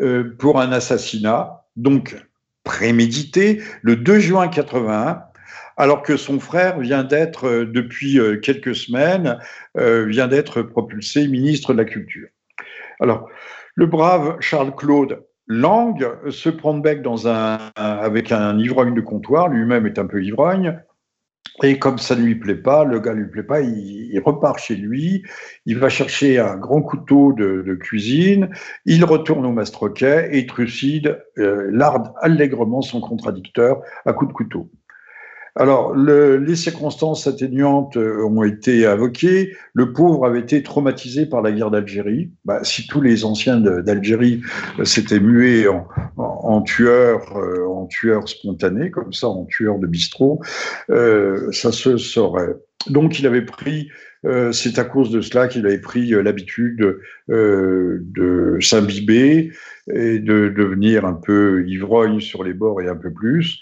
euh, 0.00 0.34
pour 0.38 0.58
un 0.58 0.72
assassinat, 0.72 1.66
donc 1.76 2.16
prémédité 2.64 3.62
le 3.82 3.96
2 3.96 4.18
juin 4.18 4.48
81, 4.48 5.22
alors 5.76 6.02
que 6.02 6.16
son 6.16 6.38
frère 6.38 6.78
vient 6.78 7.04
d'être, 7.04 7.46
euh, 7.46 7.66
depuis 7.66 8.18
euh, 8.18 8.36
quelques 8.36 8.74
semaines, 8.74 9.38
euh, 9.78 10.04
vient 10.04 10.28
d'être 10.28 10.62
propulsé 10.62 11.26
ministre 11.28 11.72
de 11.72 11.78
la 11.78 11.84
Culture. 11.84 12.28
Alors, 13.00 13.28
le 13.74 13.86
brave 13.86 14.36
Charles-Claude 14.40 15.24
Lang 15.48 16.06
se 16.30 16.48
prend 16.48 16.74
de 16.74 16.80
bec 16.80 17.04
avec 17.74 18.32
un 18.32 18.58
ivrogne 18.58 18.94
de 18.94 19.00
comptoir, 19.00 19.48
lui-même 19.48 19.86
est 19.86 19.98
un 19.98 20.06
peu 20.06 20.22
ivrogne, 20.22 20.78
et 21.62 21.78
comme 21.78 21.98
ça 21.98 22.16
ne 22.16 22.22
lui 22.22 22.34
plaît 22.34 22.56
pas, 22.56 22.84
le 22.84 22.98
gars 22.98 23.14
ne 23.14 23.20
lui 23.20 23.30
plaît 23.30 23.42
pas, 23.42 23.60
il, 23.60 24.18
repart 24.24 24.58
chez 24.58 24.74
lui, 24.74 25.22
il 25.66 25.78
va 25.78 25.88
chercher 25.88 26.38
un 26.38 26.56
grand 26.56 26.82
couteau 26.82 27.32
de, 27.32 27.74
cuisine, 27.74 28.48
il 28.84 29.04
retourne 29.04 29.44
au 29.46 29.52
mastroquet 29.52 30.30
et 30.32 30.46
trucide, 30.46 31.22
euh, 31.38 31.68
larde 31.70 32.12
allègrement 32.20 32.82
son 32.82 33.00
contradicteur 33.00 33.82
à 34.06 34.12
coups 34.12 34.30
de 34.30 34.34
couteau. 34.34 34.70
Alors, 35.54 35.94
les 35.94 36.56
circonstances 36.56 37.26
atténuantes 37.26 37.98
euh, 37.98 38.24
ont 38.24 38.42
été 38.42 38.86
invoquées. 38.86 39.54
Le 39.74 39.92
pauvre 39.92 40.24
avait 40.24 40.40
été 40.40 40.62
traumatisé 40.62 41.26
par 41.26 41.42
la 41.42 41.52
guerre 41.52 41.70
d'Algérie. 41.70 42.30
Bah, 42.46 42.64
si 42.64 42.86
tous 42.86 43.02
les 43.02 43.26
anciens 43.26 43.60
d'Algérie 43.60 44.40
euh, 44.78 44.84
s'étaient 44.86 45.20
mués 45.20 45.66
en, 46.16 46.62
tueurs, 46.62 47.36
euh, 47.36 47.66
en 47.66 47.86
tueurs 47.86 48.28
spontanés, 48.28 48.90
comme 48.90 49.12
ça, 49.12 49.28
en 49.28 49.44
tueurs 49.44 49.78
de 49.78 49.86
bistrot, 49.86 50.40
ça 50.88 51.72
se 51.72 51.96
saurait. 51.98 52.54
Donc, 52.88 53.18
il 53.18 53.26
avait 53.26 53.44
pris 53.44 53.90
c'est 54.52 54.78
à 54.78 54.84
cause 54.84 55.10
de 55.10 55.20
cela 55.20 55.48
qu'il 55.48 55.66
avait 55.66 55.80
pris 55.80 56.10
l'habitude 56.10 56.96
de 57.28 58.58
s'imbiber 58.60 59.50
et 59.90 60.20
de 60.20 60.48
devenir 60.48 61.04
un 61.04 61.14
peu 61.14 61.64
ivrogne 61.66 62.20
sur 62.20 62.44
les 62.44 62.52
bords 62.52 62.80
et 62.80 62.88
un 62.88 62.94
peu 62.94 63.12
plus. 63.12 63.60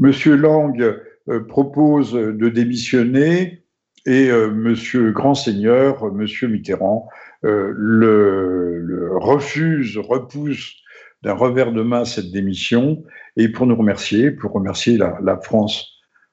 Monsieur 0.00 0.34
Lang 0.34 0.80
euh, 0.80 0.94
propose 1.38 2.12
de 2.12 2.48
démissionner 2.48 3.60
et 4.06 4.30
euh, 4.30 4.50
Monsieur 4.50 5.12
Grand 5.12 5.34
Seigneur, 5.34 6.12
Monsieur 6.12 6.48
Mitterrand, 6.48 7.08
euh, 7.44 7.72
le, 7.74 9.10
refuse, 9.16 9.98
repousse 9.98 10.74
d'un 11.22 11.34
revers 11.34 11.72
de 11.72 11.82
main 11.82 12.04
cette 12.04 12.30
démission 12.30 13.04
et 13.36 13.48
pour 13.48 13.66
nous 13.66 13.76
remercier, 13.76 14.30
pour 14.30 14.52
remercier 14.52 14.96
la, 14.96 15.40
France 15.42 15.86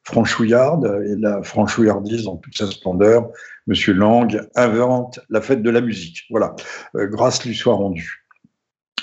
franchouillarde 0.03 0.85
et 1.05 1.15
la 1.17 1.43
franchouillardise 1.43 2.23
dans 2.23 2.37
toute 2.37 2.55
sa 2.55 2.67
splendeur, 2.67 3.29
Monsieur 3.67 3.93
Lang 3.93 4.41
invente 4.55 5.19
la 5.29 5.41
fête 5.41 5.61
de 5.61 5.69
la 5.69 5.81
musique. 5.81 6.21
Voilà, 6.29 6.55
grâce 6.95 7.45
lui 7.45 7.53
soit 7.53 7.73
rendue. 7.73 8.25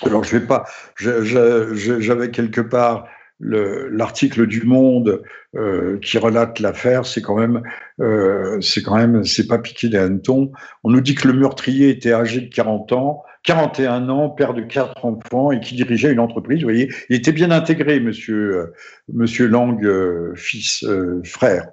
Alors 0.02 0.24
je 0.24 0.38
vais 0.38 0.46
pas, 0.46 0.64
j'avais 0.96 2.30
quelque 2.30 2.62
part 2.62 3.06
l'article 3.44 4.46
du 4.46 4.62
Monde 4.62 5.22
euh, 5.54 5.98
qui 6.00 6.18
relate 6.18 6.60
l'affaire, 6.60 7.06
c'est 7.06 7.20
quand 7.20 7.36
même, 7.36 7.62
euh, 8.00 8.60
c'est 8.60 8.82
quand 8.82 8.96
même, 8.96 9.24
c'est 9.24 9.46
pas 9.46 9.58
piqué 9.58 9.88
des 9.88 9.98
hannetons. 9.98 10.50
On 10.82 10.90
nous 10.90 11.00
dit 11.00 11.14
que 11.14 11.28
le 11.28 11.34
meurtrier 11.34 11.90
était 11.90 12.12
âgé 12.12 12.40
de 12.40 12.52
40 12.52 12.92
ans, 12.92 13.22
41 13.44 14.08
ans, 14.08 14.30
père 14.30 14.54
de 14.54 14.62
quatre 14.62 15.04
enfants 15.04 15.52
et 15.52 15.60
qui 15.60 15.74
dirigeait 15.74 16.12
une 16.12 16.20
entreprise. 16.20 16.60
Vous 16.60 16.66
voyez, 16.66 16.90
il 17.10 17.16
était 17.16 17.32
bien 17.32 17.50
intégré, 17.50 18.00
Monsieur, 18.00 18.56
euh, 18.56 18.72
Monsieur 19.12 19.46
Lang, 19.46 19.86
fils, 20.34 20.84
frère, 21.24 21.68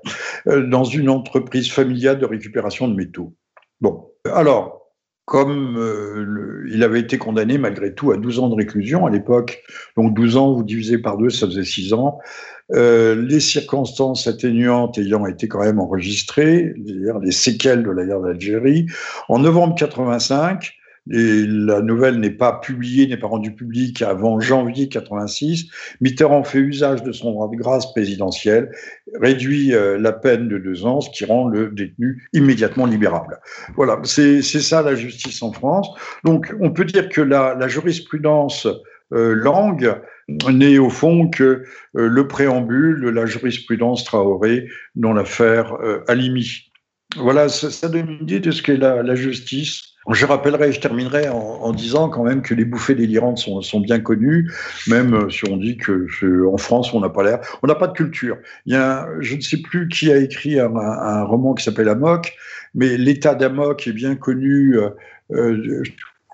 dans 0.46 0.84
une 0.84 1.10
entreprise 1.10 1.72
familiale 1.72 2.20
de 2.20 2.26
récupération 2.26 2.88
de 2.88 2.96
métaux. 2.96 3.34
Bon, 3.80 4.12
alors 4.26 4.81
comme 5.26 5.78
euh, 5.78 6.66
il 6.72 6.84
avait 6.84 7.00
été 7.00 7.18
condamné 7.18 7.58
malgré 7.58 7.94
tout 7.94 8.12
à 8.12 8.18
12 8.18 8.40
ans 8.40 8.50
de 8.50 8.56
réclusion 8.56 9.06
à 9.06 9.10
l'époque. 9.10 9.64
Donc 9.96 10.14
12 10.14 10.38
ans, 10.38 10.54
vous 10.54 10.64
divisez 10.64 10.98
par 10.98 11.18
deux, 11.18 11.30
ça 11.30 11.48
faisait 11.48 11.64
6 11.64 11.94
ans. 11.94 12.20
Euh, 12.74 13.16
les 13.16 13.40
circonstances 13.40 14.28
atténuantes 14.28 14.98
ayant 14.98 15.26
été 15.26 15.48
quand 15.48 15.60
même 15.60 15.80
enregistrées, 15.80 16.74
les 16.78 17.32
séquelles 17.32 17.84
de 17.84 17.92
la 17.92 18.06
guerre 18.06 18.22
d'Algérie. 18.22 18.88
En 19.28 19.40
novembre 19.40 19.76
85, 19.76 20.74
et 21.10 21.46
la 21.48 21.82
nouvelle 21.82 22.20
n'est 22.20 22.30
pas 22.30 22.54
publiée, 22.54 23.08
n'est 23.08 23.18
pas 23.18 23.28
rendue 23.28 23.54
publique 23.54 24.02
avant 24.02 24.40
janvier 24.40 24.88
86. 24.88 25.68
Mitterrand 26.00 26.44
fait 26.44 26.60
usage 26.60 27.02
de 27.04 27.12
son 27.12 27.32
droit 27.32 27.50
de 27.50 27.56
grâce 27.56 27.92
présidentiel, 27.92 28.72
réduit 29.20 29.74
euh, 29.74 29.98
la 29.98 30.12
peine 30.12 30.48
de 30.48 30.60
deux 30.60 30.86
ans, 30.86 31.02
ce 31.02 31.10
qui 31.10 31.26
rend 31.26 31.48
le 31.48 31.70
détenu 31.70 32.30
immédiatement 32.34 32.86
libérable. 32.86 33.40
Voilà, 33.76 34.00
c'est 34.04 34.42
ça 34.42 34.84
la 34.84 34.94
justice 34.94 35.42
en 35.42 35.52
France. 35.52 35.90
Donc, 36.24 36.54
on 36.60 36.70
peut 36.70 36.86
dire 36.86 37.10
que 37.10 37.22
la, 37.22 37.68
jurisprudence 37.68 38.68
euh, 39.14 39.34
langue 39.34 40.02
n'est 40.52 40.78
au 40.78 40.90
fond 40.90 41.30
que 41.30 41.44
euh, 41.44 41.64
le 41.94 42.28
préambule 42.28 43.02
de 43.02 43.10
la 43.10 43.26
jurisprudence 43.26 44.04
Traoré 44.04 44.68
dans 44.96 45.14
l'affaire 45.14 45.76
euh, 45.82 46.04
Alimi. 46.08 46.71
Voilà, 47.18 47.50
ça, 47.50 47.70
ça, 47.70 47.90
donne 47.90 48.10
une 48.10 48.24
idée 48.24 48.40
de 48.40 48.52
ce 48.52 48.62
qu'est 48.62 48.78
la, 48.78 49.04
la 49.04 49.16
justice 49.16 49.92
je 50.10 50.26
rappellerai, 50.26 50.72
je 50.72 50.80
terminerai 50.80 51.30
en, 51.30 51.72
disant 51.74 52.10
quand 52.10 52.24
même 52.24 52.42
que 52.42 52.54
les 52.54 52.66
bouffées 52.66 52.96
délirantes 52.96 53.38
sont, 53.38 53.62
sont 53.62 53.80
bien 53.80 54.00
connues, 54.00 54.52
même 54.88 55.14
euh, 55.14 55.30
si 55.30 55.48
on 55.48 55.58
dit 55.58 55.78
que 55.78 56.08
en 56.46 56.58
France 56.58 56.94
on 56.94 57.00
n'a 57.00 57.10
pas 57.10 57.24
l'air, 57.24 57.40
on 57.62 57.68
n'a 57.68 57.76
pas 57.76 57.88
de 57.88 57.94
culture. 57.94 58.38
Il 58.66 58.74
y 58.74 58.76
a, 58.76 59.08
je 59.20 59.36
ne 59.36 59.42
sais 59.42 59.58
plus 59.58 59.88
qui 59.88 60.12
a 60.12 60.18
écrit 60.18 60.60
un, 60.60 60.76
un 60.76 61.24
roman 61.24 61.54
qui 61.54 61.64
s'appelle 61.64 61.90
Amok, 61.90 62.34
mais 62.74 62.98
l'état 62.98 63.36
d'Amok 63.36 63.88
est 63.88 63.94
bien 63.94 64.16
connu. 64.16 64.78
Euh, 64.78 64.90
euh 65.32 65.84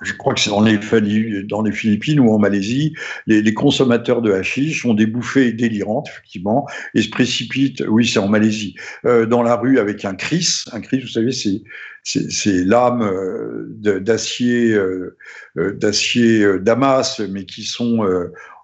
je 0.02 0.14
crois 0.14 0.34
que 0.34 0.40
c'est 0.40 0.50
dans 0.50 0.62
les, 0.62 1.72
Philippines 1.72 2.20
ou 2.20 2.32
en 2.32 2.40
Malaisie, 2.40 2.94
les, 3.26 3.42
les, 3.42 3.54
consommateurs 3.54 4.22
de 4.22 4.32
hashish 4.32 4.86
ont 4.86 4.94
des 4.94 5.08
bouffées 5.08 5.54
délirantes, 5.54 6.08
effectivement, 6.10 6.68
et 6.94 7.02
se 7.02 7.10
précipitent, 7.10 7.84
oui, 7.88 8.08
c'est 8.08 8.20
en 8.20 8.28
Malaisie, 8.28 8.76
euh, 9.06 9.26
dans 9.26 9.42
la 9.42 9.56
rue 9.56 9.80
avec 9.80 10.06
un 10.06 10.14
cris. 10.14 10.64
Un 10.72 10.82
cris, 10.82 11.00
vous 11.00 11.08
savez, 11.08 11.32
c'est 11.32 11.62
ces 12.08 12.64
lames 12.64 13.02
euh, 13.02 13.66
d'acier, 14.00 14.74
euh, 14.74 15.18
euh, 15.58 15.74
d'acier 15.74 16.60
Damas, 16.60 17.20
mais 17.20 17.46
qui 17.46 17.64
sont 17.64 18.08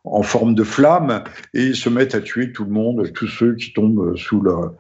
en 0.06 0.22
forme 0.22 0.54
de 0.54 0.64
flamme 0.64 1.24
et 1.54 1.74
se 1.74 1.88
mettent 1.90 2.16
à 2.16 2.20
tuer 2.20 2.52
tout 2.52 2.66
le 2.66 2.72
monde, 2.72 3.12
tous 3.14 3.28
ceux 3.28 3.56
qui 3.56 3.72
tombent 3.72 4.18
sous 4.18 4.42
leur, 4.42 4.74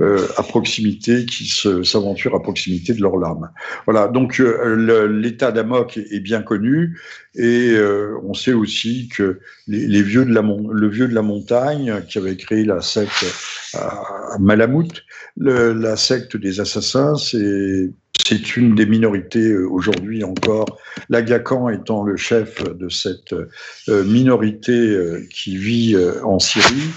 à 0.00 0.42
proximité, 0.42 1.26
qui 1.26 1.46
s'aventurent 1.84 2.34
à 2.34 2.42
proximité 2.42 2.94
de 2.94 3.02
leur 3.02 3.18
lame. 3.18 3.50
Voilà, 3.84 4.08
donc 4.08 4.38
l'état 4.38 5.52
d'Amok 5.52 5.98
est, 5.98 6.20
bien 6.20 6.42
connu 6.42 6.98
et 7.34 7.76
on 8.24 8.32
sait 8.32 8.54
aussi 8.54 9.08
que 9.08 9.40
les, 9.68 10.02
vieux 10.02 10.24
de 10.24 10.32
la 10.32 10.40
le 10.40 10.88
vieux 10.88 11.08
de 11.08 11.14
la 11.14 11.22
montagne 11.22 12.02
qui 12.08 12.18
avait 12.18 12.36
créé 12.36 12.64
la 12.64 12.80
secte 12.80 13.24
à 13.74 14.36
Malamute, 14.38 15.04
la 15.36 15.96
secte 15.96 16.36
des 16.36 16.60
assassins, 16.60 17.16
c'est 17.16 17.90
c'est 18.30 18.56
une 18.56 18.74
des 18.74 18.86
minorités 18.86 19.50
euh, 19.50 19.66
aujourd'hui 19.68 20.22
encore, 20.22 20.78
l'Agacan 21.08 21.68
étant 21.68 22.04
le 22.04 22.16
chef 22.16 22.62
de 22.62 22.88
cette 22.88 23.32
euh, 23.32 24.04
minorité 24.04 24.72
euh, 24.72 25.26
qui 25.30 25.56
vit 25.56 25.96
en 26.22 26.38
Syrie. 26.38 26.90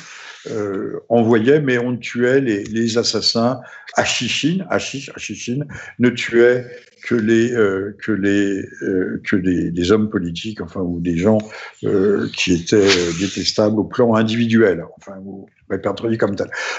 envoyait, 1.09 1.61
mais 1.61 1.77
on 1.77 1.95
tuait 1.97 2.41
les, 2.41 2.97
assassins 2.97 3.61
à 3.95 4.03
Chichine, 4.03 4.65
à 4.69 4.77
ne 5.99 6.09
tuait 6.09 6.67
que 7.05 7.15
les 7.15 7.51
que 8.03 8.11
les 8.11 8.65
que 9.23 9.35
des 9.37 9.91
hommes 9.91 10.09
politiques, 10.09 10.59
enfin 10.61 10.81
ou 10.81 10.99
des 10.99 11.17
gens 11.17 11.39
qui 12.35 12.53
étaient 12.53 12.93
détestables 13.19 13.79
au 13.79 13.85
plan 13.85 14.15
individuel, 14.15 14.83
enfin 14.97 15.17
ou 15.23 15.47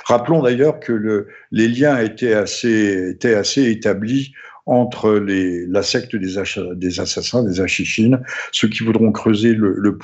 Rappelons 0.05 0.43
d'ailleurs 0.43 0.81
que 0.81 0.93
le, 0.93 1.29
les 1.51 1.69
liens 1.69 1.99
étaient 1.99 2.35
assez 2.35 3.71
établis 3.71 4.33
entre 4.67 5.13
la 5.13 5.83
secte 5.83 6.17
des, 6.17 6.39
assassins, 6.39 7.43
des 7.45 7.61
achichines, 7.61 8.23
ceux 8.51 8.69
qui 8.69 8.83
voudront 8.83 9.13
creuser 9.13 9.53
le, 9.53 9.75
le, 9.79 9.95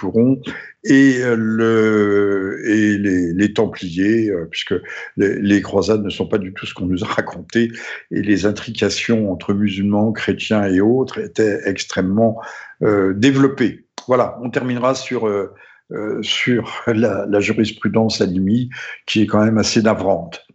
et 2.66 2.98
les, 2.98 3.52
Templiers, 3.54 4.30
euh, 4.30 4.46
puisque 4.50 4.74
les, 5.16 5.40
les, 5.40 5.62
croisades 5.62 6.04
ne 6.04 6.10
sont 6.10 6.26
pas 6.26 6.38
du 6.38 6.52
tout 6.52 6.66
ce 6.66 6.74
qu'on 6.74 6.86
nous 6.86 7.02
a 7.02 7.06
raconté, 7.06 7.72
et 8.10 8.22
les 8.22 8.44
intrications 8.46 9.32
entre 9.32 9.54
musulmans, 9.54 10.12
chrétiens 10.12 10.66
et 10.66 10.80
autres 10.80 11.18
étaient 11.18 11.60
extrêmement 11.64 12.40
euh, 12.82 13.14
développées. 13.14 13.86
Voilà, 14.06 14.38
on 14.42 14.50
terminera 14.50 14.94
sur... 14.94 15.26
Euh, 15.26 15.54
euh 15.92 16.22
sur 16.22 16.82
la, 16.86 17.26
la 17.26 17.40
jurisprudence 17.40 18.20
Alimi, 18.20 18.70
qui 19.06 19.22
est 19.22 19.26
quand 19.26 19.44
même 19.44 19.58
assez 19.58 19.82
navrante. 19.82 20.46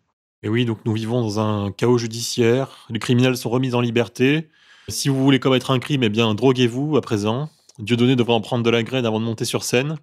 Et 0.43 0.49
oui, 0.49 0.65
donc 0.65 0.79
nous 0.85 0.93
vivons 0.93 1.21
dans 1.21 1.39
un 1.39 1.71
chaos 1.71 1.97
judiciaire. 1.97 2.85
Les 2.89 2.99
criminels 2.99 3.35
sont 3.35 3.49
remis 3.49 3.73
en 3.73 3.81
liberté. 3.81 4.49
Si 4.87 5.09
vous 5.09 5.23
voulez 5.23 5.39
commettre 5.39 5.71
un 5.71 5.79
crime, 5.79 6.03
eh 6.03 6.09
bien, 6.09 6.35
droguez-vous 6.35 6.97
à 6.97 7.01
présent. 7.01 7.49
Dieudonné 7.79 8.15
devrait 8.15 8.33
en 8.33 8.41
prendre 8.41 8.63
de 8.63 8.69
la 8.69 8.83
graine 8.83 9.05
avant 9.05 9.19
de 9.19 9.25
monter 9.25 9.45
sur 9.45 9.63
scène. 9.63 9.95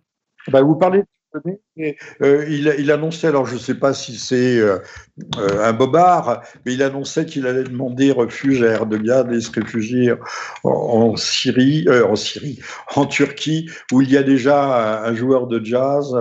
Bah, 0.48 0.62
vous 0.62 0.74
parlez 0.74 1.00
de 1.00 1.06
Euh, 2.22 2.46
il, 2.48 2.90
annonçait, 2.90 3.28
alors 3.28 3.46
je 3.46 3.54
ne 3.54 3.58
sais 3.58 3.74
pas 3.74 3.94
si 3.94 4.16
c'est 4.16 4.58
euh, 4.58 4.78
euh, 5.38 5.64
un 5.64 5.72
bobard, 5.72 6.42
mais 6.64 6.74
il 6.74 6.82
annonçait 6.82 7.26
qu'il 7.26 7.46
allait 7.46 7.64
demander 7.64 8.10
refuge 8.10 8.62
à 8.62 8.72
Erdogan 8.72 9.32
et 9.32 9.40
se 9.40 9.50
réfugier 9.50 10.14
en, 10.64 11.16
Syrie, 11.16 11.86
en 11.88 12.16
Syrie, 12.16 12.60
en 12.96 13.06
Turquie, 13.06 13.70
où 13.92 14.02
il 14.02 14.10
y 14.10 14.16
a 14.16 14.22
déjà 14.22 15.04
un, 15.04 15.14
joueur 15.14 15.46
de 15.46 15.64
jazz 15.64 16.14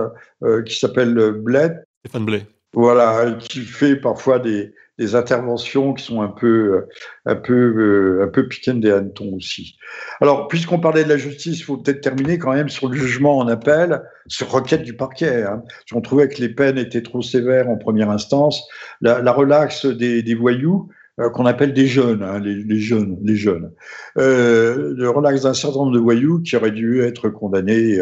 qui 0.66 0.78
s'appelle 0.78 1.14
Bled. 1.32 1.84
Stéphane 2.04 2.24
Blais. 2.24 2.46
Voilà, 2.74 3.36
qui 3.38 3.60
fait 3.60 3.96
parfois 3.96 4.38
des, 4.38 4.72
des 4.98 5.14
interventions 5.14 5.94
qui 5.94 6.04
sont 6.04 6.22
un 6.22 6.28
peu, 6.28 6.74
euh, 6.74 6.88
un 7.26 7.34
peu, 7.34 7.54
euh, 7.54 8.24
un 8.24 8.28
peu 8.28 8.46
piquantes 8.46 8.80
des 8.80 8.90
hannetons 8.90 9.34
aussi. 9.34 9.76
Alors, 10.20 10.48
puisqu'on 10.48 10.78
parlait 10.78 11.04
de 11.04 11.08
la 11.08 11.16
justice, 11.16 11.58
il 11.58 11.62
faut 11.62 11.76
peut-être 11.76 12.00
terminer 12.00 12.38
quand 12.38 12.52
même 12.52 12.68
sur 12.68 12.88
le 12.88 12.96
jugement 12.96 13.38
en 13.38 13.48
appel, 13.48 14.02
sur 14.26 14.50
requête 14.50 14.82
du 14.82 14.94
parquet. 14.94 15.42
Hein. 15.42 15.62
On 15.92 16.00
trouvait 16.00 16.28
que 16.28 16.40
les 16.40 16.50
peines 16.50 16.78
étaient 16.78 17.02
trop 17.02 17.22
sévères 17.22 17.68
en 17.68 17.76
première 17.76 18.10
instance. 18.10 18.66
La, 19.00 19.20
la 19.20 19.32
relaxe 19.32 19.86
des, 19.86 20.22
des 20.22 20.34
voyous, 20.34 20.88
qu'on 21.34 21.44
appelle 21.44 21.74
des 21.74 21.86
jeunes, 21.86 22.22
hein, 22.22 22.40
les, 22.40 22.80
jeunes, 22.80 23.18
les 23.22 23.36
jeunes, 23.36 23.70
le 24.16 25.08
relax 25.08 25.42
d'un 25.42 25.52
certain 25.52 25.80
nombre 25.80 25.92
de 25.92 25.98
voyous 25.98 26.40
qui 26.40 26.56
auraient 26.56 26.70
dû 26.70 27.02
être 27.02 27.28
condamnés 27.28 28.00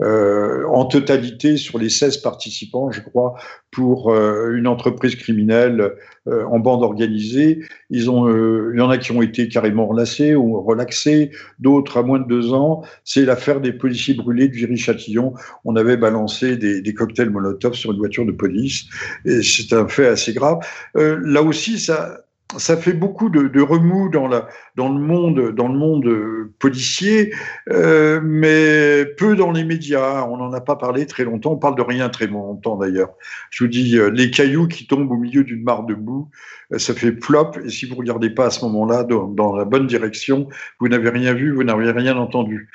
euh, 0.00 0.64
en 0.66 0.86
totalité 0.86 1.56
sur 1.56 1.78
les 1.78 1.88
16 1.88 2.18
participants, 2.18 2.90
je 2.90 3.00
crois, 3.00 3.34
pour 3.70 4.12
euh, 4.12 4.52
une 4.56 4.66
entreprise 4.66 5.14
criminelle 5.14 5.92
euh, 6.26 6.44
en 6.46 6.58
bande 6.58 6.82
organisée. 6.82 7.60
Ils 7.90 8.10
ont, 8.10 8.28
il 8.72 8.78
y 8.78 8.80
en 8.80 8.90
a 8.90 8.98
qui 8.98 9.12
ont 9.12 9.22
été 9.22 9.48
carrément 9.48 9.86
relâchés 9.86 10.34
ou 10.34 10.60
relaxés, 10.60 11.30
d'autres 11.60 11.98
à 11.98 12.02
moins 12.02 12.18
de 12.18 12.26
deux 12.26 12.52
ans. 12.52 12.82
C'est 13.04 13.24
l'affaire 13.24 13.60
des 13.60 13.72
policiers 13.72 14.14
brûlés 14.14 14.48
de 14.48 14.54
Viry-Châtillon. 14.54 15.34
On 15.64 15.76
avait 15.76 15.96
balancé 15.96 16.56
des, 16.56 16.80
des, 16.80 16.94
cocktails 16.94 17.30
Molotov 17.30 17.74
sur 17.74 17.92
une 17.92 17.98
voiture 17.98 18.26
de 18.26 18.32
police, 18.32 18.86
et 19.24 19.42
c'est 19.42 19.72
un 19.72 19.86
fait 19.86 20.08
assez 20.08 20.32
grave. 20.32 20.58
là 20.94 21.42
aussi, 21.42 21.78
ça, 21.78 22.24
ça 22.58 22.76
fait 22.76 22.92
beaucoup 22.92 23.28
de, 23.30 23.60
remous 23.60 24.08
dans, 24.08 24.28
le 24.28 25.00
monde, 25.00 25.52
dans 25.54 25.68
le 25.68 25.78
monde 25.78 26.50
policier, 26.58 27.32
euh, 27.70 28.20
mais 28.22 29.04
peu 29.16 29.36
dans 29.36 29.50
les 29.50 29.64
médias. 29.64 30.26
On 30.28 30.36
n'en 30.36 30.52
a 30.52 30.60
pas 30.60 30.76
parlé 30.76 31.06
très 31.06 31.24
longtemps. 31.24 31.52
On 31.52 31.58
parle 31.58 31.76
de 31.76 31.82
rien 31.82 32.08
très 32.08 32.26
longtemps 32.26 32.76
d'ailleurs. 32.76 33.10
Je 33.50 33.64
vous 33.64 33.70
dis, 33.70 33.98
euh, 33.98 34.10
les 34.10 34.30
cailloux 34.30 34.68
qui 34.68 34.86
tombent 34.86 35.10
au 35.10 35.16
milieu 35.16 35.44
d'une 35.44 35.62
mare 35.62 35.84
de 35.84 35.94
boue, 35.94 36.30
euh, 36.72 36.78
ça 36.78 36.94
fait 36.94 37.12
plop. 37.12 37.58
Et 37.64 37.70
si 37.70 37.86
vous 37.86 37.96
regardez 37.96 38.30
pas 38.30 38.46
à 38.46 38.50
ce 38.50 38.64
moment-là 38.64 39.04
dans, 39.04 39.56
la 39.56 39.64
bonne 39.64 39.86
direction, 39.86 40.48
vous 40.80 40.88
n'avez 40.88 41.10
rien 41.10 41.34
vu, 41.34 41.52
vous 41.54 41.64
n'avez 41.64 41.90
rien 41.90 42.16
entendu. 42.16 42.70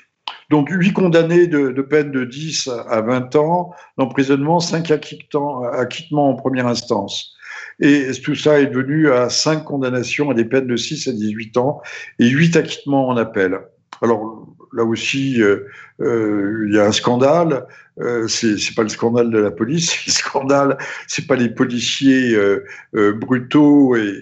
Donc, 0.49 0.69
huit 0.71 0.93
condamnés 0.93 1.47
de, 1.47 1.69
de, 1.69 1.81
peine 1.81 2.11
de 2.11 2.23
10 2.23 2.69
à 2.89 3.01
20 3.01 3.35
ans 3.35 3.71
d'emprisonnement, 3.97 4.59
cinq 4.59 4.91
acquittements 4.91 6.29
en 6.29 6.35
première 6.35 6.67
instance. 6.67 7.35
Et 7.79 8.11
tout 8.23 8.35
ça 8.35 8.59
est 8.59 8.67
devenu 8.67 9.11
à 9.11 9.29
cinq 9.29 9.63
condamnations 9.65 10.29
à 10.31 10.33
des 10.33 10.45
peines 10.45 10.67
de 10.67 10.75
6 10.75 11.07
à 11.07 11.11
18 11.11 11.57
ans 11.57 11.81
et 12.19 12.27
huit 12.27 12.55
acquittements 12.55 13.07
en 13.07 13.17
appel. 13.17 13.59
Alors 14.01 14.47
là 14.73 14.83
aussi, 14.83 15.41
euh, 15.41 15.67
euh, 16.01 16.65
il 16.67 16.75
y 16.75 16.79
a 16.79 16.85
un 16.85 16.91
scandale. 16.91 17.65
Euh, 17.99 18.27
c'est 18.27 18.75
pas 18.75 18.83
le 18.83 18.89
scandale 18.89 19.29
de 19.29 19.39
la 19.39 19.51
police, 19.51 19.93
le 20.07 20.11
scandale, 20.11 20.77
c'est 21.07 21.27
pas 21.27 21.35
les 21.35 21.49
policiers 21.49 22.33
euh, 22.33 23.13
brutaux 23.13 23.95
et, 23.95 24.21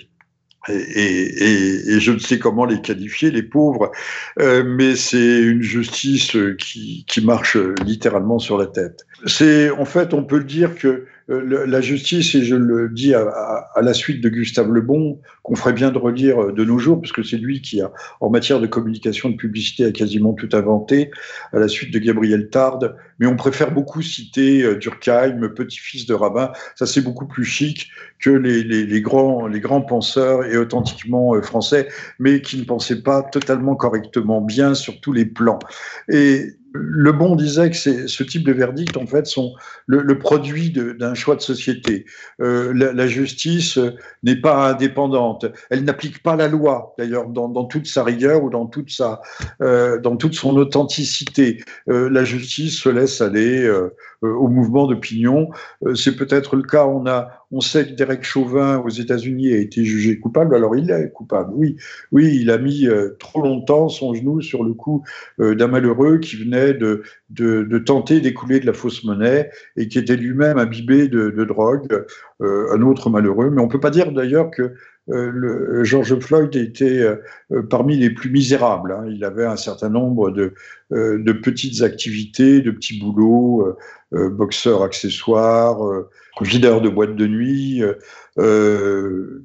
je 0.70 2.12
ne 2.12 2.20
sais 2.20 2.40
comment 2.40 2.66
les 2.66 2.82
qualifier, 2.82 3.32
les 3.32 3.44
pauvres, 3.44 3.90
mais 4.38 4.98
c'est 4.98 5.40
une 5.40 5.62
justice 5.62 6.36
qui, 6.60 7.06
qui 7.08 7.24
marche 7.24 7.56
littéralement 7.86 8.38
sur 8.38 8.58
la 8.58 8.66
tête. 8.66 9.06
C'est 9.26 9.70
en 9.70 9.86
fait, 9.86 10.14
on 10.14 10.26
peut 10.26 10.40
le 10.40 10.44
dire 10.44 10.76
que 10.76 11.06
euh, 11.30 11.66
la 11.66 11.82
justice, 11.82 12.36
et 12.36 12.44
je 12.44 12.56
le 12.56 12.90
dis 12.90 13.14
à, 13.14 13.68
la 13.82 13.94
suite 13.94 14.22
de 14.22 14.30
Gustave 14.30 14.72
Lebon, 14.72 15.20
qu'on 15.44 15.56
ferait 15.56 15.74
bien 15.74 15.92
de 15.92 15.98
relire 15.98 16.42
euh, 16.42 16.52
de 16.54 16.64
nos 16.64 16.80
jours, 16.80 17.02
parce 17.02 17.12
que 17.12 17.22
c'est 17.22 17.38
lui 17.38 17.62
qui 17.62 17.82
a, 17.82 17.92
en 18.22 18.30
matière 18.30 18.62
de 18.62 18.68
communication, 18.68 19.30
de 19.30 19.36
publicité, 19.36 19.86
a 19.86 19.92
quasiment 19.92 20.34
tout 20.34 20.50
inventé, 20.54 21.12
à 21.52 21.60
la 21.60 21.68
suite 21.68 21.94
de 21.94 22.00
Gabriel 22.00 22.50
Tarde. 22.50 22.96
Mais 23.20 23.28
on 23.28 23.36
préfère 23.36 23.74
beaucoup 23.74 24.02
citer 24.02 24.64
euh, 24.64 24.76
Durkheim, 24.76 25.50
petit-fils 25.50 26.06
de 26.06 26.14
rabbin. 26.14 26.52
Ça, 26.76 26.86
c'est 26.86 27.02
beaucoup 27.02 27.28
plus 27.28 27.46
chic 27.46 27.90
que 28.20 28.30
les, 28.30 28.64
les, 28.64 29.02
grands, 29.02 29.48
les 29.48 29.60
grands 29.60 29.82
penseurs 29.82 30.46
et 30.46 30.58
authentiquement 30.58 31.40
français, 31.42 31.88
mais 32.20 32.42
qui 32.42 32.58
ne 32.58 32.64
pensaient 32.64 33.04
pas 33.04 33.22
totalement 33.22 33.76
correctement 33.76 34.42
bien 34.42 34.74
sur 34.74 35.00
tous 35.02 35.14
les 35.14 35.26
plans. 35.26 35.60
Et 36.10 36.48
le 36.80 37.12
Bon 37.12 37.36
disait 37.36 37.70
que 37.70 37.76
ce 37.76 38.24
type 38.24 38.44
de 38.44 38.52
verdict, 38.52 38.98
en 38.98 39.06
fait, 39.06 39.26
sont 39.26 39.54
le, 39.86 40.18
produit 40.18 40.72
d'un 40.72 41.14
choix 41.14 41.36
de 41.36 41.42
société. 41.42 42.06
Euh, 42.42 42.74
la, 42.74 43.08
justice 43.08 43.80
n'est 44.24 44.36
pas 44.36 44.72
indépendante. 44.72 45.46
Elle 45.70 45.84
n'applique 45.84 46.22
pas 46.24 46.36
la 46.36 46.48
loi, 46.48 46.94
d'ailleurs, 46.98 47.28
dans, 47.28 47.66
toute 47.66 47.88
sa 47.88 48.04
rigueur 48.04 48.44
ou 48.44 48.50
dans 48.50 48.66
toute, 48.66 48.92
sa, 48.92 49.22
euh, 49.62 50.00
dans 50.00 50.18
toute 50.18 50.34
son 50.34 50.56
authenticité. 50.58 51.64
Euh, 51.90 52.10
la 52.10 52.24
justice 52.24 52.80
se 52.80 52.90
laisse 52.90 53.22
aller 53.22 53.70
au 54.22 54.48
mouvement 54.48 54.88
d'opinion. 54.88 55.50
C'est 55.96 56.16
peut-être 56.16 56.56
le 56.56 56.64
cas, 56.64 56.86
on 56.86 57.06
a 57.06 57.38
on 57.52 57.62
sait 57.62 57.88
que 57.88 57.94
Derek 57.94 58.24
Chauvin 58.24 58.80
aux 58.80 58.90
États-Unis 58.90 59.54
a 59.54 59.58
été 59.58 59.84
jugé 59.86 60.20
coupable. 60.20 60.56
Alors 60.56 60.76
il 60.76 60.92
est 60.92 61.12
coupable, 61.12 61.52
oui. 61.54 61.78
Oui, 62.12 62.38
il 62.42 62.52
a 62.52 62.58
mis 62.58 62.88
euh, 62.88 63.16
trop 63.20 63.42
longtemps 63.42 63.88
son 63.88 64.14
genou 64.14 64.42
sur 64.42 64.64
le 64.64 64.74
cou 64.74 65.04
euh, 65.40 65.56
d'un 65.56 65.68
malheureux 65.68 66.18
qui 66.18 66.36
venait 66.36 66.74
de, 66.74 67.04
de, 67.30 67.78
tenter 67.78 68.20
d'écouler 68.20 68.60
de 68.60 68.66
la 68.66 68.74
fausse 68.74 69.04
monnaie 69.04 69.50
et 69.78 69.88
qui 69.88 69.98
était 69.98 70.18
lui-même 70.18 70.58
imbibé 70.58 71.08
de, 71.08 71.30
drogue, 71.46 72.06
euh, 72.42 72.74
un 72.74 72.82
autre 72.82 73.10
malheureux. 73.10 73.50
Mais 73.50 73.62
on 73.62 73.68
peut 73.68 73.80
pas 73.80 73.92
dire 73.92 74.12
d'ailleurs 74.12 74.52
que 74.52 74.74
le, 75.08 75.84
George 75.84 76.20
Floyd 76.20 76.56
était 76.56 77.06
parmi 77.70 77.98
les 77.98 78.10
plus 78.10 78.30
misérables. 78.30 78.92
Hein. 78.92 79.06
Il 79.10 79.24
avait 79.24 79.46
un 79.46 79.56
certain 79.56 79.90
nombre 79.90 80.32
de, 80.32 80.54
petites 81.32 81.82
activités, 81.82 82.62
de 82.62 82.72
petits 82.72 83.00
boulots, 83.00 83.78
boxeur 84.12 84.84
accessoire, 84.84 85.78
videur 86.44 86.82
de 86.82 86.90
boîte 86.90 87.16
de 87.16 87.28
nuit, 87.28 87.82
euh, 87.82 87.94
euh, 88.40 89.44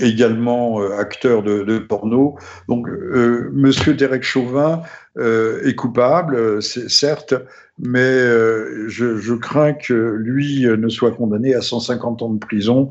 également 0.00 0.80
euh, 0.80 0.98
acteur 0.98 1.42
de, 1.42 1.78
porno. 1.78 2.36
Donc, 2.68 2.88
Monsieur 2.88 3.94
Derek 3.94 4.22
Chauvin 4.22 4.82
est 5.16 5.74
coupable, 5.74 6.62
certes, 6.62 7.34
mais 7.78 8.20
je, 8.88 9.34
crains 9.34 9.72
que 9.72 9.92
lui 9.92 10.66
ne 10.66 10.88
soit 10.88 11.12
condamné 11.12 11.54
à 11.54 11.60
150 11.60 12.22
ans 12.22 12.30
de 12.30 12.38
prison 12.38 12.90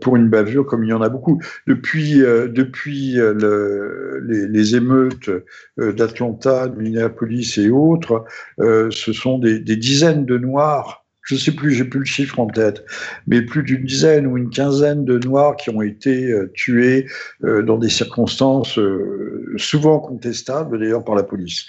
pour 0.00 0.16
une 0.16 0.28
bavure, 0.28 0.66
comme 0.66 0.84
il 0.84 0.90
y 0.90 0.92
en 0.92 1.02
a 1.02 1.08
beaucoup. 1.08 1.40
Depuis, 1.66 2.18
depuis 2.18 3.14
les, 3.14 4.46
les, 4.48 4.76
émeutes 4.76 5.30
d'Atlanta, 5.78 6.68
de 6.68 6.80
Minneapolis 6.80 7.58
et 7.58 7.70
autres, 7.70 8.24
ce 8.58 9.12
sont 9.12 9.38
des, 9.38 9.60
des 9.60 9.76
dizaines 9.76 10.26
de 10.26 10.38
Noirs 10.38 11.01
je 11.22 11.36
sais 11.36 11.52
plus, 11.52 11.72
j'ai 11.72 11.84
plus 11.84 12.00
le 12.00 12.04
chiffre 12.04 12.38
en 12.40 12.46
tête, 12.46 12.84
mais 13.26 13.42
plus 13.42 13.62
d'une 13.62 13.84
dizaine 13.84 14.26
ou 14.26 14.36
une 14.36 14.50
quinzaine 14.50 15.04
de 15.04 15.18
Noirs 15.18 15.56
qui 15.56 15.70
ont 15.70 15.82
été 15.82 16.32
euh, 16.32 16.50
tués 16.52 17.06
euh, 17.44 17.62
dans 17.62 17.78
des 17.78 17.88
circonstances 17.88 18.78
euh, 18.78 19.54
souvent 19.56 20.00
contestables, 20.00 20.78
d'ailleurs 20.78 21.04
par 21.04 21.14
la 21.14 21.22
police. 21.22 21.66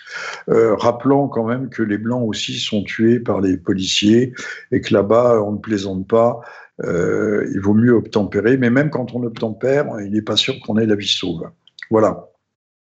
rappelant 0.47 1.27
quand 1.27 1.45
même 1.45 1.69
que 1.69 1.83
les 1.83 1.97
Blancs 1.97 2.27
aussi 2.27 2.57
sont 2.59 2.83
tués 2.83 3.19
par 3.19 3.41
les 3.41 3.57
policiers 3.57 4.33
et 4.71 4.81
que 4.81 4.93
là-bas, 4.93 5.41
on 5.43 5.53
ne 5.53 5.57
plaisante 5.57 6.07
pas. 6.07 6.41
il 6.81 7.59
vaut 7.61 7.73
mieux 7.73 7.93
obtempérer, 7.93 8.57
mais 8.57 8.69
même 8.69 8.89
quand 8.89 9.13
on 9.13 9.23
obtempère, 9.23 9.87
il 10.03 10.11
n'est 10.11 10.21
pas 10.21 10.35
sûr 10.35 10.55
qu'on 10.65 10.77
ait 10.77 10.85
la 10.85 10.95
vie 10.95 11.07
sauve. 11.07 11.49
Voilà. 11.89 12.32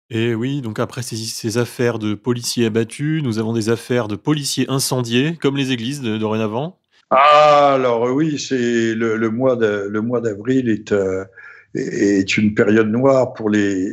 Et 0.10 0.36
oui, 0.36 0.62
donc 0.62 0.80
après 0.80 1.02
ces, 1.02 1.58
affaires 1.58 1.98
de 1.98 2.13
policiers 2.13 2.68
abattus, 2.68 3.24
nous 3.24 3.39
avons 3.39 3.54
des 3.54 3.70
affaires 3.70 4.08
de 4.08 4.15
policiers 4.15 4.70
incendiés, 4.70 5.36
comme 5.41 5.58
les 5.58 5.72
églises 5.72 6.02
dorénavant. 6.02 6.80
Ah, 7.10 7.74
alors 7.74 8.04
oui, 8.13 8.38
c'est 8.39 8.94
le, 8.94 9.30
mois 9.30 9.56
d'avril 9.56 10.70
est, 10.70 10.91
euh, 10.91 11.26
est 11.74 12.38
une 12.38 12.54
période 12.54 12.89
noire 12.89 13.34
pour 13.34 13.50
les 13.50 13.91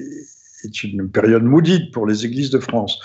est 0.64 0.84
une 0.84 1.10
période 1.10 1.42
maudite 1.42 1.92
pour 1.92 2.06
les 2.06 2.24
églises 2.24 2.50
de 2.50 2.58
France. 2.58 3.00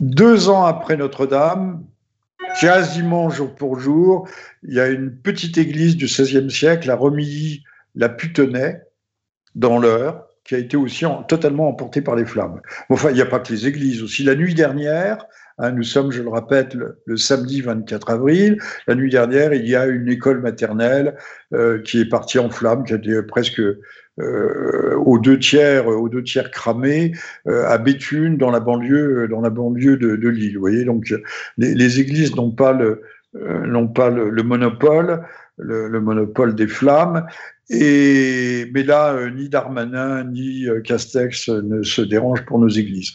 Deux 0.00 0.48
ans 0.48 0.64
après 0.64 0.96
Notre-Dame, 0.96 1.84
quasiment 2.60 3.30
jour 3.30 3.54
pour 3.54 3.78
jour, 3.78 4.28
il 4.62 4.74
y 4.74 4.80
a 4.80 4.88
une 4.88 5.16
petite 5.16 5.58
église 5.58 5.96
du 5.96 6.06
XVIe 6.06 6.50
siècle 6.50 6.90
à 6.90 6.96
Romilly-la-Putenay, 6.96 8.82
dans 9.54 9.78
l'Eure, 9.78 10.26
qui 10.44 10.54
a 10.54 10.58
été 10.58 10.76
aussi 10.76 11.04
totalement 11.26 11.68
emporté 11.68 12.02
par 12.02 12.16
les 12.16 12.26
flammes. 12.26 12.60
enfin, 12.90 13.10
il 13.10 13.14
n'y 13.14 13.22
a 13.22 13.26
pas 13.26 13.40
que 13.40 13.52
les 13.52 13.66
églises. 13.66 14.02
Aussi, 14.02 14.24
la 14.24 14.34
nuit 14.34 14.54
dernière, 14.54 15.26
hein, 15.58 15.72
nous 15.72 15.82
sommes, 15.82 16.12
je 16.12 16.22
le 16.22 16.28
répète, 16.28 16.74
le, 16.74 17.16
samedi 17.16 17.62
24 17.62 18.10
avril. 18.10 18.58
La 18.86 18.94
nuit 18.94 19.10
dernière, 19.10 19.54
il 19.54 19.66
y 19.66 19.74
a 19.74 19.86
une 19.86 20.08
école 20.08 20.40
maternelle 20.40 21.16
euh, 21.54 21.80
qui 21.80 22.00
est 22.00 22.08
partie 22.08 22.38
en 22.38 22.50
flammes, 22.50 22.84
qui 22.84 22.92
a 22.92 22.96
été 22.96 23.22
presque 23.22 23.62
euh, 24.20 24.94
aux 25.04 25.18
deux 25.18 25.38
tiers, 25.38 25.88
aux 25.88 26.08
deux 26.08 26.22
tiers 26.22 26.50
cramés 26.50 27.12
euh, 27.48 27.66
à 27.66 27.78
Béthune, 27.78 28.36
dans 28.36 28.50
la 28.50 28.60
banlieue, 28.60 29.26
dans 29.28 29.40
la 29.40 29.50
banlieue 29.50 29.96
de, 29.96 30.16
de 30.16 30.28
Lille. 30.28 30.54
Vous 30.54 30.60
voyez, 30.60 30.84
donc 30.84 31.12
les, 31.56 31.74
les 31.74 32.00
églises 32.00 32.36
n'ont 32.36 32.52
pas 32.52 32.72
le 32.72 33.02
euh, 33.36 33.66
n'ont 33.66 33.88
pas 33.88 34.10
le, 34.10 34.30
le 34.30 34.42
monopole, 34.44 35.24
le, 35.56 35.88
le, 35.88 36.00
monopole 36.00 36.54
des 36.54 36.66
flammes, 36.66 37.26
et, 37.70 38.70
mais 38.74 38.82
là, 38.82 39.14
euh, 39.14 39.30
ni 39.30 39.48
Darmanin 39.48 40.24
ni 40.24 40.68
euh, 40.68 40.80
Castex 40.80 41.48
ne 41.48 41.82
se 41.82 42.02
dérangent 42.02 42.44
pour 42.44 42.58
nos 42.58 42.68
églises. 42.68 43.12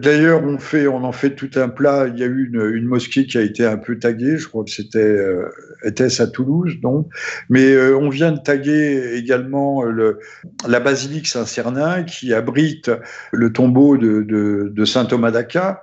D'ailleurs, 0.00 0.42
on, 0.44 0.58
on 0.88 1.04
en 1.04 1.12
fait 1.12 1.34
tout 1.34 1.50
un 1.56 1.68
plat. 1.68 2.06
Il 2.08 2.18
y 2.18 2.22
a 2.22 2.26
eu 2.26 2.50
une, 2.52 2.84
mosquée 2.84 3.26
qui 3.26 3.38
a 3.38 3.42
été 3.42 3.64
un 3.64 3.76
peu 3.76 3.98
taguée. 3.98 4.38
Je 4.38 4.48
crois 4.48 4.64
que 4.64 4.70
c'était 4.70 4.98
euh, 4.98 5.48
à 5.84 6.26
Toulouse, 6.26 6.74
non 6.82 7.08
Mais 7.48 7.76
on 7.92 8.08
vient 8.08 8.32
de 8.32 8.40
taguer 8.40 9.14
également 9.14 9.84
le, 9.84 10.18
la 10.66 10.80
basilique 10.80 11.28
Saint-Cernin 11.28 12.02
qui 12.02 12.34
abrite 12.34 12.90
le 13.32 13.52
tombeau 13.52 13.96
de, 13.96 14.22
de 14.22 14.84
saint 14.84 15.04
Thomas 15.04 15.30
d'Aquin. 15.30 15.78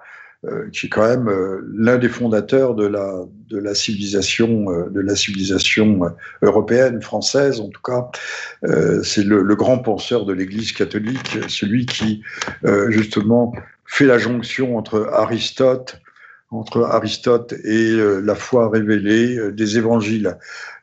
Qui 0.74 0.88
est 0.88 0.90
quand 0.90 1.08
même 1.08 1.30
l'un 1.76 1.98
des 1.98 2.10
fondateurs 2.10 2.74
de 2.74 2.88
la, 2.88 3.26
de 3.50 3.58
la 3.60 3.76
civilisation, 3.76 4.66
de 4.90 5.00
la 5.00 5.16
civilisation 5.16 6.02
européenne, 6.42 7.02
française 7.02 7.60
en 7.60 7.70
tout 7.70 7.82
cas. 7.82 8.10
C'est 9.04 9.24
le, 9.24 9.44
le, 9.44 9.56
grand 9.56 9.78
penseur 9.78 10.26
de 10.26 10.34
l'Église 10.34 10.72
catholique, 10.72 11.38
celui 11.48 11.86
qui 11.86 12.24
justement 12.90 13.54
fait 13.86 14.06
la 14.06 14.18
jonction 14.18 14.78
entre 14.78 15.10
Aristote, 15.14 16.02
entre 16.50 16.86
Aristote 16.86 17.54
et 17.64 17.96
la 18.24 18.36
foi 18.36 18.70
révélée 18.70 19.52
des 19.52 19.78
évangiles. 19.78 20.38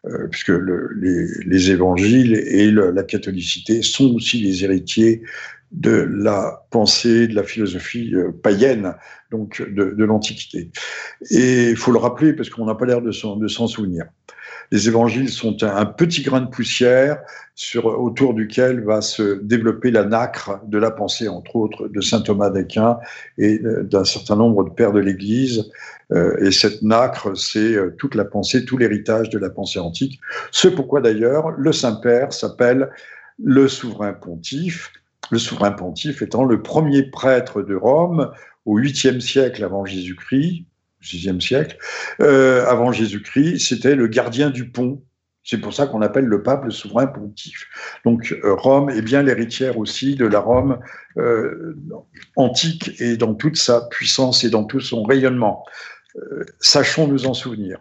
Euh, 0.07 0.29
puisque 0.29 0.49
le, 0.49 0.93
les, 0.95 1.27
les, 1.45 1.71
évangiles 1.73 2.35
et 2.35 2.71
la 2.71 3.03
catholicité 3.03 3.83
sont 3.83 4.15
aussi 4.15 4.39
les 4.39 4.63
héritiers 4.63 5.23
de 5.73 6.09
la 6.11 6.67
pensée, 6.71 7.29
de 7.29 7.35
la 7.35 7.43
philosophie 7.43 8.15
euh, 8.15 8.33
païenne, 8.43 8.95
donc 9.31 9.63
de, 9.63 10.05
l'Antiquité. 10.05 10.71
Et 11.31 11.71
il 11.71 11.77
faut 11.77 11.93
le 11.93 11.99
rappeler 11.99 12.33
parce 12.33 12.49
qu'on 12.49 12.65
n'a 12.65 12.75
pas 12.75 12.87
l'air 12.87 13.03
de 13.03 13.13
s'en 13.13 13.67
souvenir. 13.67 14.07
Les 14.71 14.89
évangiles 14.89 15.31
sont 15.31 15.63
un, 15.63 15.87
petit 15.87 16.23
grain 16.23 16.41
de 16.41 16.49
poussière 16.49 17.21
sur, 17.55 17.87
autour 17.87 18.35
duquel 18.35 18.85
va 18.85 19.01
se 19.01 19.41
développer 19.43 19.91
la 19.91 20.05
nacre 20.05 20.61
de 20.67 20.79
la 20.79 20.91
pensée, 20.91 21.29
entre 21.29 21.57
autres, 21.57 21.89
de 21.89 22.01
saint 22.01 22.21
Thomas 22.21 22.51
d'Aquin 22.51 22.99
et 23.39 23.61
euh, 23.65 23.83
d'un 23.83 24.05
certain 24.05 24.37
nombre 24.37 24.65
de 24.65 24.71
pères 24.71 24.93
de 24.93 25.01
l'Église, 25.01 25.71
euh, 26.13 26.37
et 26.39 26.51
cette 26.51 26.83
nacre, 26.83 27.37
c'est 27.37 27.77
toute 27.99 28.15
la 28.15 28.25
pensée, 28.25 28.65
tout 28.65 28.79
l'héritage 28.79 29.29
de 29.31 29.39
la 29.39 29.51
pensée 29.51 29.79
antique. 29.79 30.21
Ce 30.51 30.69
pourquoi 30.69 31.01
d'ailleurs 31.01 31.51
le 31.51 31.73
Saint-Père 31.73 32.33
s'appelle 32.33 32.91
le 33.43 33.69
souverain 33.69 34.13
pontife, 34.13 34.93
le 35.31 35.39
souverain 35.39 35.73
pontife 35.73 36.23
étant 36.23 36.45
le 36.45 36.63
premier 36.63 37.03
prêtre 37.03 37.63
de 37.63 37.75
Rome 37.75 38.31
au 38.65 38.79
8e 38.79 39.21
siècle 39.21 39.65
avant 39.65 39.85
Jésus-Christ, 39.85 40.65
6e 41.03 41.41
siècle, 41.41 41.79
euh, 42.21 42.67
avant 42.67 42.93
Jésus-Christ, 42.93 43.61
c'était 43.69 43.95
le 43.95 44.09
gardien 44.09 44.51
du 44.51 44.69
pont. 44.69 45.03
C'est 45.45 45.59
pour 45.59 45.73
ça 45.73 45.87
qu'on 45.87 46.03
appelle 46.03 46.27
le 46.27 46.43
pape 46.43 46.65
le 46.65 46.71
souverain 46.71 47.07
pontife. 47.07 47.67
Donc 48.05 48.37
euh, 48.45 48.55
Rome 48.55 48.91
est 48.91 49.03
bien 49.03 49.23
l'héritière 49.23 49.79
aussi 49.79 50.15
de 50.15 50.27
la 50.27 50.41
Rome 50.41 50.79
euh, 51.17 51.77
antique 52.37 53.01
et 53.01 53.17
dans 53.17 53.35
toute 53.35 53.57
sa 53.57 53.83
puissance 53.89 54.45
et 54.45 54.51
dans 54.51 54.65
tout 54.65 54.81
son 54.81 55.03
rayonnement. 55.03 55.65
Sachons 56.59 57.07
nous 57.07 57.27
en 57.27 57.35
souvenir. 57.35 57.79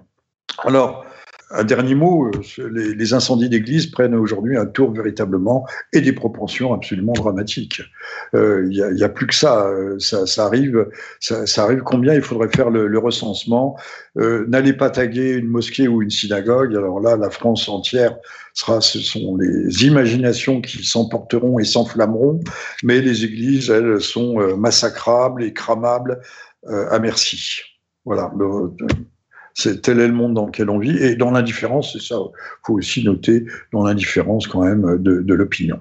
Alors, 0.63 1.05
un 1.51 1.63
dernier 1.63 1.95
mot, 1.95 2.29
euh, 2.59 2.93
les, 2.95 3.13
incendies 3.13 3.47
d'église 3.47 3.87
prennent 3.87 4.15
aujourd'hui 4.15 4.57
un 4.57 4.65
tour 4.65 4.91
véritablement 4.91 5.65
et 5.93 6.01
des 6.01 6.11
proportions 6.11 6.73
absolument 6.73 7.13
dramatiques. 7.13 7.81
Il 8.33 8.39
euh, 8.39 8.93
n'y 8.93 9.03
a, 9.03 9.09
plus 9.09 9.27
que 9.27 9.35
ça. 9.35 9.69
Ça, 9.99 10.45
arrive, 10.45 10.87
ça, 11.19 11.63
arrive 11.63 11.81
combien? 11.83 12.13
Il 12.13 12.21
faudrait 12.21 12.49
faire 12.49 12.69
le, 12.69 12.97
recensement. 12.97 13.77
N'allez 14.15 14.73
pas 14.73 14.89
taguer 14.89 15.33
une 15.33 15.47
mosquée 15.47 15.87
ou 15.87 16.01
une 16.01 16.09
synagogue. 16.09 16.75
Alors 16.75 16.99
là, 16.99 17.15
la 17.15 17.29
France 17.29 17.69
entière 17.69 18.17
sera. 18.53 18.81
Ce 18.81 18.99
sont 18.99 19.37
les 19.37 19.85
imaginations 19.85 20.61
qui 20.61 20.83
s'emporteront 20.83 21.59
et 21.59 21.63
s'enflammeront. 21.63 22.41
Mais 22.83 22.99
les 23.01 23.23
églises, 23.23 23.69
elles, 23.69 24.01
sont 24.01 24.57
massacrables 24.57 25.43
et 25.43 25.53
cramables 25.53 26.19
à 26.67 26.99
merci. 26.99 27.61
Voilà, 28.03 28.31
c'est 29.57 29.81
tel 29.81 29.99
est 29.99 30.07
le 30.07 30.13
monde 30.13 30.35
dans 30.35 30.45
lequel 30.45 30.69
on 30.69 30.77
vit. 30.77 30.95
Et 30.97 31.15
dans 31.15 31.31
l'indifférence, 31.31 31.93
c'est 31.93 32.01
ça, 32.01 32.15
il 32.15 32.65
faut 32.65 32.73
aussi 32.75 33.03
noter 33.03 33.45
dans 33.73 33.83
l'indifférence 33.83 34.47
quand 34.47 34.63
même 34.63 34.97
de, 34.99 35.33
l'opinion. 35.33 35.79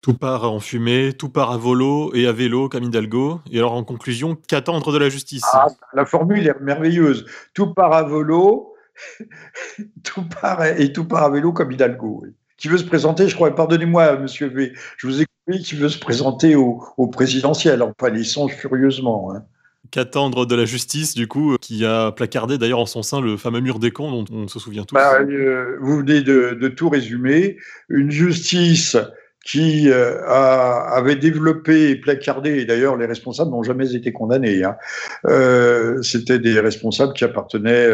Tout 0.00 0.14
part 0.14 0.50
en 0.50 0.60
fumée, 0.60 1.12
tout 1.12 1.28
part 1.28 1.52
à 1.52 1.58
volo 1.58 2.10
et 2.14 2.26
à 2.26 2.32
vélo 2.32 2.70
comme 2.70 2.84
Hidalgo. 2.84 3.40
Et 3.52 3.58
alors 3.58 3.74
en 3.74 3.84
conclusion, 3.84 4.38
qu'attendre 4.48 4.92
de 4.92 4.98
la 4.98 5.10
justice? 5.10 5.42
Ah, 5.52 5.66
La 5.92 6.06
formule 6.06 6.46
est 6.46 6.58
merveilleuse. 6.60 7.26
Tout 7.52 7.74
part 7.74 7.92
à 7.92 8.02
volo 8.02 8.74
tout 10.02 10.24
part 10.40 10.64
et 10.64 10.92
tout 10.92 11.04
part 11.04 11.24
à 11.24 11.30
vélo 11.30 11.52
comme 11.52 11.70
Hidalgo. 11.70 12.24
Qui 12.56 12.68
veut 12.68 12.78
se 12.78 12.84
présenter, 12.84 13.28
je 13.28 13.34
crois, 13.34 13.54
pardonnez-moi, 13.54 14.16
monsieur 14.16 14.48
V, 14.48 14.72
je 14.96 15.06
vous 15.06 15.20
ai 15.20 15.26
compris, 15.26 15.62
qui 15.62 15.76
veut 15.76 15.88
se 15.88 15.98
présenter 15.98 16.56
au, 16.56 16.80
présidentiel. 17.12 17.82
Enfin, 17.82 18.12
il 18.12 18.24
songe 18.24 18.52
furieusement. 18.52 19.34
Hein 19.34 19.44
qu'attendre 19.90 20.46
de 20.46 20.54
la 20.54 20.64
justice, 20.64 21.14
du 21.14 21.26
coup, 21.26 21.56
qui 21.60 21.84
a 21.84 22.12
placardé 22.12 22.58
d'ailleurs 22.58 22.80
en 22.80 22.86
son 22.86 23.02
sein 23.02 23.20
le 23.20 23.36
fameux 23.36 23.60
mur 23.60 23.78
des 23.78 23.90
cons 23.90 24.10
dont 24.10 24.24
on 24.30 24.48
se 24.48 24.58
souvient 24.58 24.84
tous. 24.84 24.94
Bah, 24.94 25.20
euh, 25.20 25.76
vous 25.80 25.98
venez 25.98 26.22
de, 26.22 26.68
tout 26.68 26.88
résumer. 26.88 27.56
Une 27.88 28.10
justice 28.10 28.96
qui 29.44 29.88
euh, 29.88 30.26
avait 30.28 31.16
développé 31.16 31.90
et 31.90 31.96
placardé, 31.96 32.58
et 32.58 32.64
d'ailleurs 32.66 32.96
les 32.96 33.06
responsables 33.06 33.50
n'ont 33.50 33.62
jamais 33.62 33.94
été 33.94 34.12
condamnés. 34.12 34.62
Hein. 34.62 34.76
Euh, 35.26 36.02
C'était 36.02 36.38
des 36.38 36.60
responsables 36.60 37.14
qui 37.14 37.24
appartenaient 37.24 37.88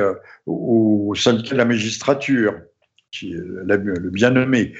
au 0.46 1.14
syndicat 1.14 1.52
de 1.52 1.58
la 1.58 1.64
magistrature, 1.64 2.54
qui 3.12 3.34
est 3.34 3.36
le 3.36 4.10
bien 4.10 4.30
nommé. 4.30 4.72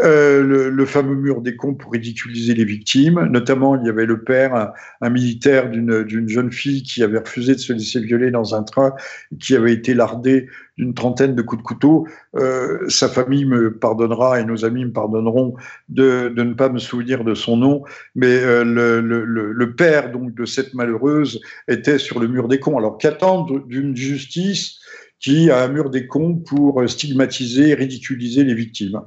Euh, 0.00 0.70
le, 0.70 0.86
fameux 0.86 1.16
mur 1.16 1.40
des 1.40 1.56
cons 1.56 1.74
pour 1.74 1.92
ridiculiser 1.92 2.54
les 2.54 2.64
victimes. 2.64 3.26
Notamment, 3.30 3.76
il 3.76 3.84
y 3.84 3.88
avait 3.88 4.06
le 4.06 4.22
père, 4.22 4.72
un, 5.00 5.10
militaire 5.10 5.68
d'une 5.70 6.28
jeune 6.28 6.52
fille 6.52 6.82
qui 6.82 7.02
avait 7.02 7.18
refusé 7.18 7.54
de 7.54 7.58
se 7.58 7.72
laisser 7.72 8.00
violer 8.00 8.30
dans 8.30 8.54
un 8.54 8.62
train, 8.62 8.94
qui 9.40 9.56
avait 9.56 9.72
été 9.72 9.94
lardé 9.94 10.48
d'une 10.76 10.94
trentaine 10.94 11.34
de 11.34 11.42
coups 11.42 11.62
de 11.62 11.66
couteau. 11.66 12.06
Euh, 12.36 12.88
sa 12.88 13.08
famille 13.08 13.44
me 13.44 13.76
pardonnera 13.76 14.40
et 14.40 14.44
nos 14.44 14.64
amis 14.64 14.84
me 14.84 14.92
pardonneront 14.92 15.54
de, 15.88 16.28
de 16.28 16.42
ne 16.44 16.54
pas 16.54 16.68
me 16.68 16.78
souvenir 16.78 17.24
de 17.24 17.34
son 17.34 17.56
nom, 17.56 17.82
mais 18.14 18.40
euh, 18.42 18.64
le, 18.64 19.00
le, 19.00 19.24
le, 19.52 19.74
père 19.74 20.12
donc 20.12 20.34
de 20.34 20.44
cette 20.44 20.74
malheureuse 20.74 21.40
était 21.66 21.98
sur 21.98 22.20
le 22.20 22.28
mur 22.28 22.46
des 22.46 22.60
cons. 22.60 22.78
Alors 22.78 22.98
qu'attendre 22.98 23.66
d'une 23.66 23.96
justice 23.96 24.78
qui 25.18 25.50
a 25.50 25.64
un 25.64 25.68
mur 25.68 25.90
des 25.90 26.06
cons 26.06 26.36
pour 26.36 26.88
stigmatiser, 26.88 27.74
ridiculiser 27.74 28.44
les 28.44 28.54
victimes? 28.54 29.00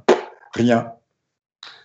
Rien. 0.54 0.92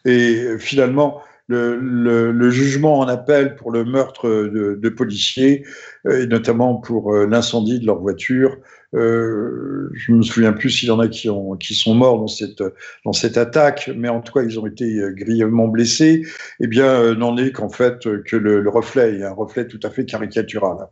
Et 0.05 0.57
finalement, 0.59 1.21
le, 1.47 2.49
jugement 2.49 2.99
en 2.99 3.07
appel 3.07 3.55
pour 3.55 3.71
le 3.71 3.85
meurtre 3.85 4.29
de, 4.29 4.89
policiers, 4.89 5.65
euh, 6.05 6.23
et 6.23 6.27
notamment 6.27 6.75
pour 6.75 7.13
euh, 7.13 7.27
l'incendie 7.27 7.79
de 7.79 7.85
leur 7.85 7.99
voiture, 7.99 8.57
euh, 8.93 9.89
je 9.93 10.11
ne 10.11 10.17
me 10.17 10.23
souviens 10.23 10.53
plus 10.53 10.69
s'il 10.69 10.87
y 10.87 10.91
en 10.91 10.99
a 10.99 11.07
qui, 11.07 11.29
ont, 11.29 11.55
qui 11.57 11.75
sont 11.75 11.93
morts 11.93 12.19
dans 12.19 12.27
cette, 12.27 12.63
dans 13.05 13.13
cette 13.13 13.37
attaque, 13.37 13.91
mais 13.95 14.09
en 14.09 14.21
tout 14.21 14.33
cas, 14.33 14.43
ils 14.43 14.59
ont 14.59 14.65
été 14.65 15.01
grièvement 15.11 15.67
blessés, 15.67 16.25
eh 16.59 16.67
bien, 16.67 17.13
n'en 17.15 17.37
est 17.37 17.51
qu'en 17.51 17.69
fait 17.69 18.07
que 18.23 18.35
le, 18.35 18.61
le 18.61 18.69
reflet, 18.69 19.23
un 19.23 19.33
reflet 19.33 19.67
tout 19.67 19.79
à 19.83 19.89
fait 19.89 20.05
caricatural. 20.05 20.87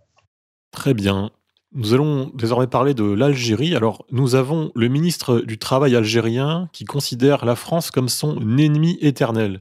Très 0.71 0.93
bien. 0.93 1.31
Nous 1.77 1.93
allons 1.93 2.31
désormais 2.33 2.67
parler 2.67 2.93
de 2.93 3.03
l'Algérie. 3.03 3.75
Alors, 3.75 4.05
nous 4.09 4.35
avons 4.35 4.71
le 4.75 4.87
ministre 4.87 5.41
du 5.41 5.57
Travail 5.57 5.93
algérien 5.93 6.69
qui 6.71 6.85
considère 6.85 7.43
la 7.43 7.57
France 7.57 7.91
comme 7.91 8.07
son 8.07 8.39
ennemi 8.57 8.97
éternel. 9.01 9.59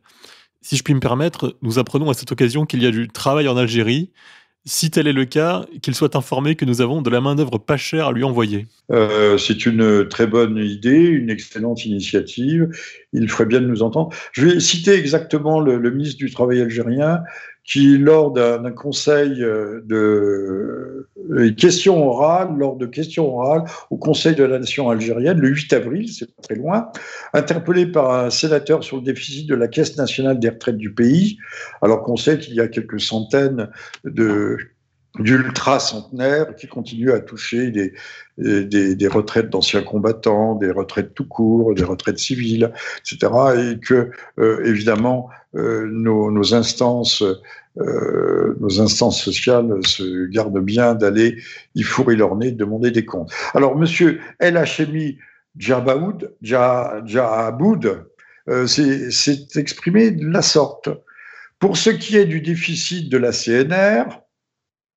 Si 0.62 0.76
je 0.76 0.84
puis 0.84 0.94
me 0.94 1.00
permettre, 1.00 1.56
nous 1.60 1.80
apprenons 1.80 2.08
à 2.10 2.14
cette 2.14 2.30
occasion 2.30 2.66
qu'il 2.66 2.84
y 2.84 2.86
a 2.86 2.92
du 2.92 3.08
travail 3.08 3.48
en 3.48 3.56
Algérie. 3.56 4.12
Si 4.64 4.92
tel 4.92 5.08
est 5.08 5.12
le 5.12 5.24
cas, 5.24 5.66
qu'il 5.82 5.94
soit 5.94 6.14
informé 6.14 6.54
que 6.54 6.64
nous 6.64 6.80
avons 6.80 7.02
de 7.02 7.10
la 7.10 7.20
main-d'œuvre 7.20 7.58
pas 7.58 7.76
chère 7.76 8.06
à 8.06 8.12
lui 8.12 8.22
envoyer. 8.22 8.66
Euh, 8.92 9.36
c'est 9.36 9.66
une 9.66 10.08
très 10.08 10.28
bonne 10.28 10.56
idée, 10.56 11.02
une 11.02 11.30
excellente 11.30 11.84
initiative. 11.84 12.68
Il 13.12 13.28
ferait 13.28 13.44
bien 13.44 13.60
de 13.60 13.66
nous 13.66 13.82
entendre. 13.82 14.14
Je 14.32 14.46
vais 14.46 14.60
citer 14.60 14.94
exactement 14.94 15.58
le, 15.58 15.78
le 15.78 15.90
ministre 15.90 16.18
du 16.18 16.30
Travail 16.30 16.62
algérien 16.62 17.20
qui, 17.64 17.96
lors 17.96 18.30
d'un 18.30 18.70
conseil 18.72 19.42
euh, 19.42 19.80
de 19.86 21.08
euh, 21.30 21.50
questions 21.54 22.06
orales, 22.06 22.54
lors 22.58 22.76
de 22.76 22.84
questions 22.84 23.36
orales 23.36 23.64
au 23.90 23.96
Conseil 23.96 24.34
de 24.34 24.44
la 24.44 24.58
Nation 24.58 24.90
algérienne, 24.90 25.38
le 25.38 25.48
8 25.48 25.72
avril, 25.72 26.12
c'est 26.12 26.26
pas 26.26 26.42
très 26.42 26.54
loin, 26.56 26.90
interpellé 27.32 27.86
par 27.86 28.12
un 28.12 28.30
sénateur 28.30 28.84
sur 28.84 28.98
le 28.98 29.02
déficit 29.02 29.48
de 29.48 29.54
la 29.54 29.68
Caisse 29.68 29.96
nationale 29.96 30.38
des 30.38 30.50
retraites 30.50 30.76
du 30.76 30.92
pays, 30.92 31.38
alors 31.80 32.02
qu'on 32.02 32.16
sait 32.16 32.38
qu'il 32.38 32.54
y 32.54 32.60
a 32.60 32.68
quelques 32.68 33.00
centaines 33.00 33.70
de 34.04 34.58
d'ultra 35.18 35.78
centenaires 35.78 36.56
qui 36.56 36.66
continuent 36.66 37.12
à 37.12 37.20
toucher 37.20 37.70
des, 37.70 37.92
des, 38.38 38.96
des 38.96 39.08
retraites 39.08 39.48
d'anciens 39.48 39.82
combattants, 39.82 40.56
des 40.56 40.70
retraites 40.70 41.14
tout 41.14 41.26
court, 41.26 41.74
des 41.74 41.84
retraites 41.84 42.18
civiles, 42.18 42.72
etc. 42.98 43.32
Et 43.56 43.78
que, 43.78 44.10
euh, 44.38 44.64
évidemment, 44.64 45.30
euh, 45.54 45.86
nos, 45.88 46.32
nos, 46.32 46.54
instances, 46.54 47.22
euh, 47.78 48.56
nos 48.60 48.80
instances 48.80 49.22
sociales 49.22 49.72
se 49.86 50.26
gardent 50.26 50.60
bien 50.60 50.94
d'aller 50.94 51.36
y 51.76 51.82
fourrer 51.82 52.16
leur 52.16 52.34
nez, 52.36 52.50
demander 52.50 52.90
des 52.90 53.04
comptes. 53.04 53.32
Alors, 53.54 53.76
Monsieur 53.76 54.20
El 54.40 54.56
Hachemi 54.56 55.18
Djabaoud, 55.56 56.34
Djaboud, 56.42 58.04
euh, 58.48 58.66
s'est 58.66 59.46
exprimé 59.54 60.10
de 60.10 60.26
la 60.26 60.42
sorte. 60.42 60.90
Pour 61.60 61.76
ce 61.76 61.90
qui 61.90 62.16
est 62.16 62.26
du 62.26 62.40
déficit 62.40 63.08
de 63.08 63.16
la 63.16 63.30
CNR, 63.30 64.23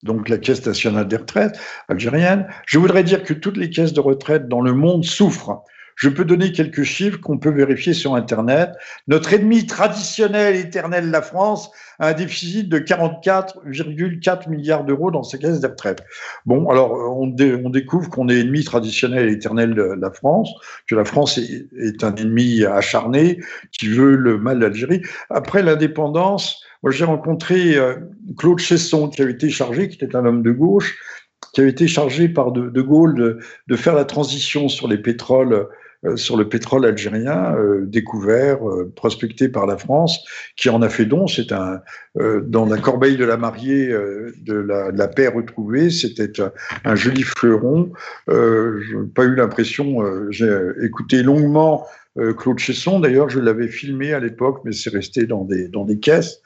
donc 0.04 0.30
la 0.30 0.38
Caisse 0.38 0.66
nationale 0.66 1.08
des 1.08 1.18
retraites 1.18 1.60
algérienne, 1.88 2.48
je 2.66 2.78
voudrais 2.78 3.04
dire 3.04 3.24
que 3.24 3.34
toutes 3.34 3.58
les 3.58 3.70
caisses 3.70 3.94
de 3.94 4.00
retraite 4.00 4.48
dans 4.48 4.62
le 4.62 4.74
monde 4.74 5.04
souffrent 5.04 5.64
Je 5.96 6.10
peux 6.10 6.26
donner 6.26 6.52
quelques 6.52 6.84
chiffres 6.84 7.20
qu'on 7.20 7.40
peut 7.40 7.50
vérifier 7.50 7.94
sur 7.94 8.14
Internet. 8.14 8.70
Notre 9.08 9.34
ennemi 9.34 9.66
traditionnel, 9.66 10.56
éternel, 10.56 11.10
la 11.10 11.24
France, 11.24 11.72
a 11.98 12.10
un 12.10 12.14
déficit 12.14 12.70
de 12.70 12.78
44,4 12.78 14.50
milliards 14.50 14.84
d'euros 14.84 15.10
dans 15.10 15.24
ses 15.24 15.40
caisses 15.40 15.60
de 15.60 15.68
retraite. 15.68 16.04
Bon, 16.46 16.70
alors 16.70 16.92
on, 16.92 17.36
on 17.64 17.70
découvre 17.72 18.12
qu'on 18.12 18.30
est 18.30 18.42
ennemi 18.42 18.64
traditionnel 18.64 19.28
et 19.28 19.32
éternel 19.32 19.74
de 19.74 19.96
la 20.00 20.12
France, 20.12 20.52
que 20.88 20.94
la 20.94 21.06
France 21.06 21.40
est, 21.40 21.66
est 21.80 22.04
un 22.04 22.14
ennemi 22.14 22.64
acharné 22.64 23.40
qui 23.72 23.88
veut 23.88 24.16
le 24.16 24.38
mal 24.38 24.60
d'Algérie. 24.60 25.02
Après 25.32 25.64
l'indépendance, 25.64 26.62
moi 26.84 26.92
j'ai 26.92 27.06
rencontré 27.06 27.76
euh, 27.76 27.96
Claude 28.38 28.60
Chesson 28.60 29.10
qui 29.10 29.22
avait 29.22 29.32
été 29.32 29.50
chargé, 29.50 29.90
qui 29.90 30.04
était 30.04 30.16
un 30.16 30.26
homme 30.26 30.44
de 30.44 30.52
gauche, 30.52 30.98
qui 31.54 31.62
avait 31.62 31.70
été 31.70 31.88
chargé 31.88 32.30
par 32.30 32.52
De, 32.52 32.82
Gaulle 32.82 33.40
de, 33.68 33.76
faire 33.76 33.96
la 33.96 34.06
transition 34.06 34.70
sur 34.70 34.88
les 34.88 34.98
pétroles, 34.98 35.68
euh, 36.06 36.16
sur 36.16 36.38
le 36.38 36.48
pétrole 36.48 36.86
algérien 36.86 37.56
euh, 37.56 37.86
découvert, 37.86 38.60
prospecté 38.96 39.50
par 39.50 39.66
la 39.66 39.78
France, 39.78 40.24
qui 40.56 40.70
en 40.70 40.82
a 40.82 40.90
fait 40.90 41.06
don. 41.06 41.28
C'est 41.28 41.52
un 41.52 41.82
dans 42.16 42.66
la 42.66 42.78
corbeille 42.78 43.16
de 43.18 43.26
la 43.26 43.38
mariée 43.38 43.88
de 43.90 44.54
la, 44.54 44.92
de, 44.92 44.98
la, 44.98 45.08
paix 45.08 45.28
retrouvée. 45.28 45.92
C'était 45.92 46.32
un, 46.84 46.96
joli 46.96 47.22
fleuron. 47.22 47.92
Je 48.28 48.96
n'ai 48.96 49.08
pas 49.08 49.24
eu 49.26 49.36
l'impression. 49.36 50.04
J'ai 50.32 50.52
écouté 50.82 51.22
longuement 51.22 51.86
Claude 52.38 52.58
Chesson, 52.58 53.00
d'ailleurs, 53.00 53.30
je 53.30 53.40
l'avais 53.40 53.68
filmé 53.68 54.14
à 54.14 54.20
l'époque, 54.20 54.62
mais 54.66 54.72
c'est 54.72 54.90
resté 54.90 55.26
dans 55.26 55.44
des, 55.44 55.68
dans 55.68 55.86
des 55.86 56.00
caisses. 56.00 56.42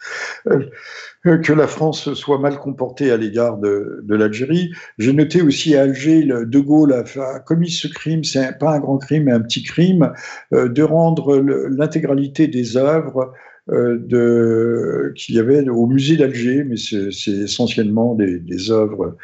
Euh, 0.47 1.37
que 1.37 1.53
la 1.53 1.67
France 1.67 2.13
soit 2.15 2.39
mal 2.39 2.57
comportée 2.57 3.11
à 3.11 3.17
l'égard 3.17 3.57
de, 3.59 4.03
l'Algérie. 4.09 4.71
J'ai 4.97 5.13
noté 5.13 5.41
aussi 5.43 5.75
à 5.75 5.83
Alger, 5.83 6.23
De 6.23 6.59
Gaulle 6.59 6.93
a, 6.93 7.39
commis 7.39 7.69
ce 7.69 7.87
crime, 7.87 8.23
c'est 8.23 8.57
pas 8.57 8.73
un 8.73 8.79
grand 8.79 8.97
crime, 8.97 9.25
mais 9.25 9.31
un 9.31 9.41
petit 9.41 9.61
crime, 9.61 10.13
euh, 10.53 10.67
de 10.67 10.81
rendre 10.81 11.37
l'intégralité 11.69 12.47
des 12.47 12.75
œuvres 12.75 13.33
euh, 13.69 15.13
qu'il 15.15 15.35
y 15.35 15.39
avait 15.39 15.69
au 15.69 15.85
musée 15.85 16.17
d'Alger, 16.17 16.63
mais 16.63 16.77
c'est 16.77 17.31
essentiellement 17.31 18.15
des, 18.15 18.39
des 18.39 18.71
œuvres 18.71 19.15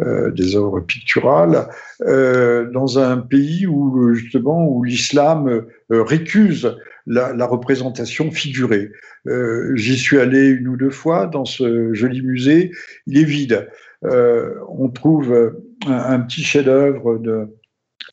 euh, 0.00 0.30
des 0.30 0.56
œuvres 0.56 0.80
picturales, 0.80 1.68
euh, 2.06 2.70
dans 2.70 2.98
un 2.98 3.18
pays 3.18 3.66
où 3.66 4.14
justement 4.14 4.66
où 4.66 4.82
l'islam 4.82 5.46
euh, 5.48 6.02
récuse 6.02 6.76
la, 7.06 7.34
la, 7.34 7.46
représentation 7.46 8.30
figurée. 8.30 8.92
J'y 9.74 9.98
suis 9.98 10.18
allé 10.18 10.48
une 10.48 10.68
ou 10.68 10.76
deux 10.76 10.90
fois 10.90 11.26
dans 11.26 11.44
ce 11.44 11.92
joli 11.92 12.22
musée. 12.22 12.70
Il 13.06 13.18
est 13.18 13.24
vide. 13.24 13.68
on 14.02 14.88
trouve 14.88 15.54
un 15.86 16.20
petit 16.20 16.42
chef-d'œuvre 16.42 17.18
de 17.18 17.48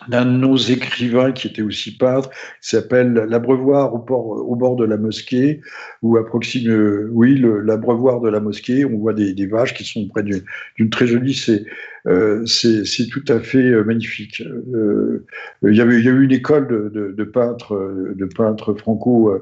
d'un 0.07 0.25
de 0.25 0.31
nos 0.31 0.57
écrivains 0.57 1.31
qui 1.31 1.47
était 1.47 1.61
aussi 1.61 1.97
peintre, 1.97 2.29
s'appelle 2.61 3.13
L'Abreuvoir 3.13 3.93
au, 3.93 3.99
au, 3.99 4.55
bord 4.55 4.75
de 4.75 4.85
la 4.85 4.97
mosquée, 4.97 5.61
ou 6.01 6.17
à 6.17 6.25
proximité, 6.25 6.71
oui, 7.11 7.43
l'Abreuvoir 7.63 8.21
de 8.21 8.29
la 8.29 8.39
mosquée, 8.39 8.85
on 8.85 8.97
voit 8.97 9.13
des, 9.13 9.33
des 9.33 9.47
vaches 9.47 9.73
qui 9.73 9.83
sont 9.83 10.07
près 10.07 10.23
d'une 10.23 10.89
très 10.89 11.07
jolie, 11.07 11.33
euh, 12.07 12.45
c'est 12.45 13.07
tout 13.07 13.23
à 13.27 13.39
fait 13.39 13.57
euh, 13.57 13.83
magnifique. 13.83 14.41
Euh, 14.73 15.25
il, 15.63 15.75
y 15.75 15.81
avait, 15.81 15.95
a 15.95 15.99
eu 15.99 16.23
une 16.23 16.31
école 16.31 16.67
de, 16.67 17.23
peintres, 17.23 17.75
de 18.15 18.25
peintres 18.25 18.73
franco, 18.73 19.33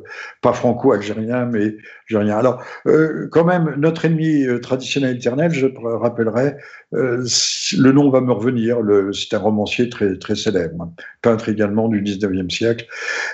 pas 0.42 0.54
franco-algériens, 0.54 1.46
mais 1.46 1.76
algériens. 2.10 2.38
Alors, 2.38 2.64
quand 3.32 3.46
même, 3.46 3.76
notre 3.78 4.06
ennemi 4.06 4.46
traditionnel 4.62 5.18
éternel, 5.18 5.52
je 5.52 5.68
rappellerai, 5.68 6.56
le 6.92 7.92
nom 7.92 8.10
va 8.10 8.22
me 8.22 8.32
revenir, 8.32 8.78
c'est 9.14 9.36
un 9.36 9.40
romancier 9.40 9.90
très, 9.90 10.18
très 10.18 10.36
célèbre, 10.36 10.92
peintre 11.22 11.50
également 11.50 11.88
du 11.88 12.02
19e 12.02 12.50
siècle, 12.50 12.88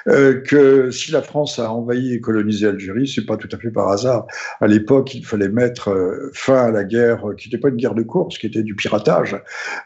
que 0.06 0.90
si 0.92 1.12
la 1.12 1.22
France 1.22 1.60
a 1.60 1.72
envahi 1.72 2.14
et 2.14 2.22
colonisé 2.22 2.66
l'Algérie, 2.66 3.08
c'est 3.08 3.26
pas 3.26 3.38
tout 3.38 3.50
à 3.52 3.58
fait 3.58 3.72
par 3.72 3.90
hasard. 3.90 4.26
À 4.60 4.68
l'époque, 4.68 5.14
il 5.14 5.26
fallait 5.26 5.50
mettre 5.50 6.32
fin 6.34 6.66
à 6.66 6.72
la 6.72 6.84
guerre, 6.84 7.24
qui 7.38 7.50
n'était 7.50 7.60
pas 7.60 7.70
une 7.70 7.76
guerre 7.76 7.96
de 7.96 8.04
course, 8.04 8.38
qui 8.38 8.48
était 8.48 8.64
du 8.64 8.76
piratage 8.76 9.21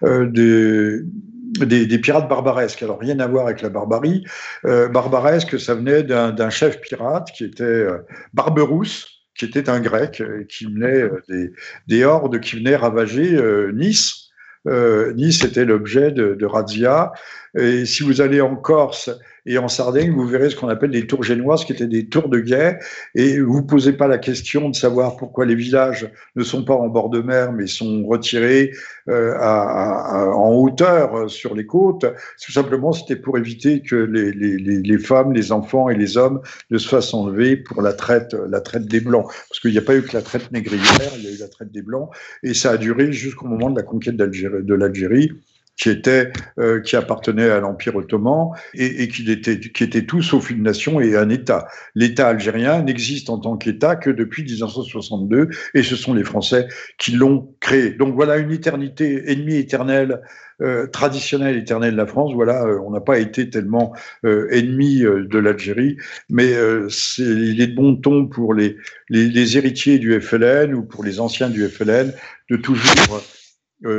euh, 0.03 0.25
des, 1.65 1.99
pirates 1.99 2.27
barbaresques. 2.27 2.83
Alors 2.83 2.99
rien 2.99 3.19
à 3.19 3.27
voir 3.27 3.45
avec 3.47 3.61
la 3.61 3.69
barbarie. 3.69 4.25
Euh, 4.65 4.87
barbaresque, 4.87 5.59
ça 5.59 5.75
venait 5.75 6.03
d'un 6.03 6.49
chef 6.49 6.81
pirate 6.81 7.29
qui 7.35 7.45
était 7.45 7.63
euh, 7.63 7.99
Barberousse, 8.33 9.07
qui 9.37 9.45
était 9.45 9.69
un 9.69 9.79
grec, 9.79 10.23
qui 10.49 10.65
venait 10.65 11.09
des, 11.29 11.51
des, 11.87 12.03
hordes 12.03 12.39
qui 12.39 12.57
venaient 12.57 12.75
ravager 12.75 13.37
Nice. 13.73 14.29
nice 14.65 15.43
était 15.43 15.65
l'objet 15.65 16.11
de, 16.11 16.35
de. 16.35 16.45
Et 17.57 17.85
si 17.85 18.03
vous 18.03 18.21
allez 18.21 18.41
en 18.41 18.55
Corse 18.55 19.09
et 19.45 19.57
en 19.57 19.67
Sardaigne, 19.67 20.11
vous 20.11 20.25
verrez 20.25 20.49
ce 20.49 20.55
qu'on 20.55 20.67
appelle 20.67 20.91
des 20.91 21.07
tours 21.07 21.23
génoises, 21.23 21.65
qui 21.65 21.71
étaient 21.71 21.87
des 21.87 22.07
tours 22.07 22.29
de 22.29 22.39
guet. 22.39 22.79
Et 23.13 23.39
vous 23.39 23.61
ne 23.61 23.65
posez 23.65 23.93
pas 23.93 24.07
la 24.07 24.17
question 24.17 24.69
de 24.69 24.75
savoir 24.75 25.15
pourquoi 25.15 25.45
les 25.45 25.55
villages 25.55 26.09
ne 26.35 26.43
sont 26.43 26.65
pas 26.65 26.73
en 26.73 26.87
bord 26.87 27.09
de 27.09 27.21
mer, 27.21 27.53
mais 27.53 27.67
sont 27.67 28.05
retirés 28.05 28.71
euh, 29.07 29.35
à, 29.39 30.31
en 30.33 30.53
hauteur 30.53 31.15
euh, 31.15 31.27
sur 31.27 31.55
les 31.55 31.65
côtes. 31.65 32.05
Tout 32.43 32.51
simplement, 32.51 32.91
c'était 32.91 33.15
pour 33.15 33.37
éviter 33.37 33.81
que 33.81 33.95
les, 33.95 34.31
les, 34.31 34.57
les, 34.57 34.97
femmes, 34.97 35.31
les 35.31 35.51
enfants 35.51 35.89
et 35.89 35.95
les 35.95 36.17
hommes 36.17 36.41
ne 36.71 36.77
se 36.77 36.89
fassent 36.89 37.13
enlever 37.13 37.55
pour 37.55 37.81
la 37.81 37.93
traite, 37.93 38.35
la 38.49 38.61
traite 38.61 38.87
des 38.87 38.99
Blancs. 38.99 39.27
Parce 39.27 39.59
qu'il 39.61 39.71
n'y 39.71 39.77
a 39.77 39.83
pas 39.83 39.95
eu 39.95 40.01
que 40.01 40.13
la 40.13 40.23
traite 40.23 40.51
négrière, 40.51 40.81
il 41.17 41.23
y 41.23 41.27
a 41.27 41.31
eu 41.31 41.37
la 41.37 41.47
traite 41.47 41.71
des 41.71 41.83
Blancs. 41.83 42.09
Et 42.43 42.53
ça 42.53 42.71
a 42.71 42.77
duré 42.77 43.11
jusqu'au 43.11 43.47
moment 43.47 43.69
de 43.69 43.77
la 43.77 43.83
conquête 43.83 44.17
de 44.17 44.73
l'Algérie 44.73 45.31
qui 45.77 45.89
était 45.89 46.31
euh, 46.59 46.81
qui 46.81 46.95
appartenait 46.95 47.49
à 47.49 47.59
l'Empire 47.59 47.95
ottoman 47.95 48.49
et, 48.73 49.03
et 49.03 49.07
qui 49.07 49.29
était 49.29 49.59
qui 49.59 49.83
était 49.83 50.05
tout 50.05 50.21
sauf 50.21 50.49
une 50.49 50.63
nation 50.63 50.99
et 50.99 51.15
un 51.15 51.29
État. 51.29 51.67
L'État 51.95 52.27
algérien 52.27 52.81
n'existe 52.81 53.29
en 53.29 53.39
tant 53.39 53.57
qu'État 53.57 53.95
que 53.95 54.09
depuis 54.09 54.43
1962 54.43 55.49
et 55.73 55.83
ce 55.83 55.95
sont 55.95 56.13
les 56.13 56.23
Français 56.23 56.67
qui 56.97 57.11
l'ont 57.11 57.53
créé. 57.59 57.91
Donc 57.91 58.15
voilà 58.15 58.37
une 58.37 58.51
éternité 58.51 59.31
ennemie 59.31 59.57
éternelle. 59.57 60.21
Euh, 60.61 60.87
traditionnelle 60.87 61.57
éternelle 61.57 61.91
de 61.91 61.97
la 61.97 62.05
France, 62.07 62.31
voilà, 62.33 62.63
euh, 62.63 62.79
on 62.85 62.91
n'a 62.91 63.01
pas 63.01 63.19
été 63.19 63.49
tellement 63.49 63.93
euh, 64.23 64.47
ennemi 64.51 64.99
de 65.01 65.37
l'Algérie, 65.37 65.97
mais 66.29 66.53
c'est, 66.87 67.23
il 67.23 67.59
est 67.59 67.67
de 67.67 67.75
bon 67.75 67.97
ton 67.97 68.27
pour 68.27 68.53
les, 68.53 68.77
les, 69.09 69.27
les 69.27 69.57
héritiers 69.57 69.99
du 69.99 70.17
FLN 70.21 70.73
ou 70.73 70.83
pour 70.83 71.03
les 71.03 71.19
anciens 71.19 71.49
du 71.49 71.67
FLN 71.67 72.13
de 72.49 72.55
toujours 72.57 72.85
euh, 73.11 73.19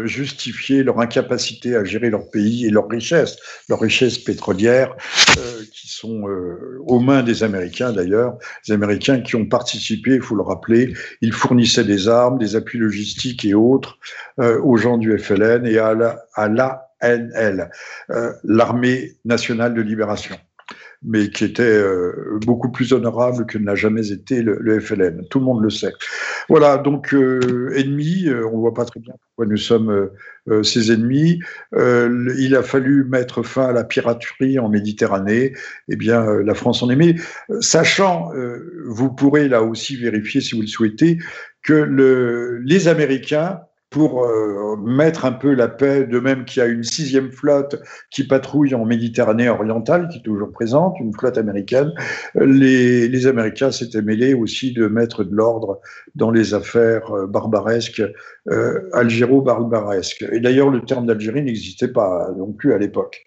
justifier 0.04 0.82
leur 0.82 1.00
incapacité 1.00 1.76
à 1.76 1.84
gérer 1.84 2.10
leur 2.10 2.30
pays 2.30 2.66
et 2.66 2.70
leurs 2.70 2.88
richesses, 2.88 3.36
leurs 3.68 3.80
richesses 3.80 4.18
pétrolières, 4.18 4.94
euh, 5.38 5.62
qui 5.72 5.88
sont 5.88 6.28
euh, 6.28 6.78
aux 6.86 7.00
mains 7.00 7.22
des 7.22 7.42
Américains 7.42 7.92
d'ailleurs, 7.92 8.38
les 8.66 8.74
Américains 8.74 9.20
qui 9.20 9.36
ont 9.36 9.46
participé, 9.46 10.14
il 10.14 10.22
faut 10.22 10.36
le 10.36 10.42
rappeler, 10.42 10.92
ils 11.20 11.32
fournissaient 11.32 11.84
des 11.84 12.08
armes, 12.08 12.38
des 12.38 12.56
appuis 12.56 12.78
logistiques 12.78 13.44
et 13.44 13.54
autres 13.54 13.98
aux 14.38 14.76
gens 14.76 14.98
du 14.98 15.16
FLN 15.18 15.66
et 15.66 15.78
à 15.78 15.94
la, 15.94 16.26
à 16.34 16.48
l'ANL, 16.48 17.70
l'armée 18.44 19.16
nationale 19.24 19.74
de 19.74 19.80
libération 19.80 20.36
mais 21.02 21.30
qui 21.30 21.44
était 21.44 21.62
euh, 21.62 22.38
beaucoup 22.44 22.70
plus 22.70 22.92
honorable 22.92 23.46
que 23.46 23.58
ne 23.58 23.66
l'a 23.66 23.74
jamais 23.74 24.10
été 24.10 24.42
le, 24.42 24.80
FLN. 24.80 25.26
Tout 25.30 25.38
le 25.38 25.44
monde 25.44 25.62
le 25.62 25.70
sait. 25.70 25.92
Voilà, 26.48 26.78
donc 26.78 27.14
euh, 27.14 27.72
ennemis, 27.76 28.26
euh, 28.26 28.46
on 28.52 28.58
voit 28.58 28.74
pas 28.74 28.84
très 28.84 29.00
bien 29.00 29.14
pourquoi 29.20 29.46
nous 29.46 29.56
sommes 29.56 30.10
ses 30.62 30.92
ennemis. 30.92 31.40
il 31.74 32.56
a 32.56 32.62
fallu 32.62 33.04
mettre 33.04 33.42
fin 33.42 33.66
à 33.66 33.72
la 33.72 33.84
piraterie 33.84 34.58
en 34.58 34.68
Méditerranée. 34.68 35.54
Eh 35.88 35.96
bien, 35.96 36.24
la 36.42 36.54
France 36.54 36.82
en 36.82 36.90
est. 36.90 37.16
sachant, 37.60 38.30
vous 38.86 39.12
pourrez 39.12 39.48
là 39.48 39.62
aussi 39.62 39.96
vérifier 39.96 40.40
si 40.40 40.54
vous 40.54 40.62
le 40.62 40.68
souhaitez, 40.68 41.18
que 41.62 41.74
le, 41.74 42.58
les 42.64 42.88
Américains 42.88 43.60
pour 43.90 44.24
euh, 44.24 44.76
mettre 44.84 45.24
un 45.24 45.32
peu 45.32 45.54
la 45.54 45.68
paix, 45.68 46.04
de 46.04 46.18
même 46.18 46.44
qu'il 46.44 46.60
y 46.60 46.66
a 46.66 46.68
une 46.68 46.82
sixième 46.82 47.30
flotte 47.30 47.76
qui 48.10 48.26
patrouille 48.26 48.74
en 48.74 48.84
Méditerranée 48.84 49.48
orientale, 49.48 50.08
qui 50.08 50.18
est 50.18 50.22
toujours 50.22 50.50
présente, 50.50 50.96
une 51.00 51.12
flotte 51.12 51.38
américaine. 51.38 51.92
Les, 52.34 53.08
les 53.08 53.26
Américains 53.26 53.70
s'étaient 53.70 54.02
mêlés 54.02 54.34
aussi 54.34 54.72
de 54.72 54.88
mettre 54.88 55.22
de 55.24 55.34
l'ordre 55.34 55.80
dans 56.14 56.30
les 56.30 56.52
affaires 56.52 57.10
euh, 57.12 57.26
barbaresques, 57.26 58.02
euh, 58.48 58.88
algéro-barbaresques. 58.92 60.24
Et 60.32 60.40
d'ailleurs, 60.40 60.70
le 60.70 60.84
terme 60.84 61.06
d'Algérie 61.06 61.42
n'existait 61.42 61.88
pas 61.88 62.30
non 62.36 62.52
plus 62.52 62.72
à 62.72 62.78
l'époque. 62.78 63.24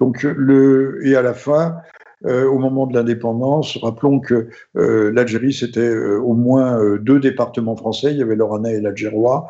Donc, 0.00 0.22
le, 0.22 1.00
et 1.06 1.16
à 1.16 1.22
la 1.22 1.34
fin, 1.34 1.76
au 2.24 2.58
moment 2.58 2.86
de 2.86 2.94
l'indépendance. 2.94 3.78
Rappelons 3.82 4.20
que 4.20 4.48
euh, 4.76 5.12
l'Algérie, 5.12 5.52
c'était 5.52 5.80
euh, 5.80 6.18
au 6.18 6.34
moins 6.34 6.96
deux 6.98 7.20
départements 7.20 7.76
français. 7.76 8.12
Il 8.12 8.18
y 8.18 8.22
avait 8.22 8.36
l'Oranais 8.36 8.74
et 8.74 8.80
l'Algérois. 8.80 9.46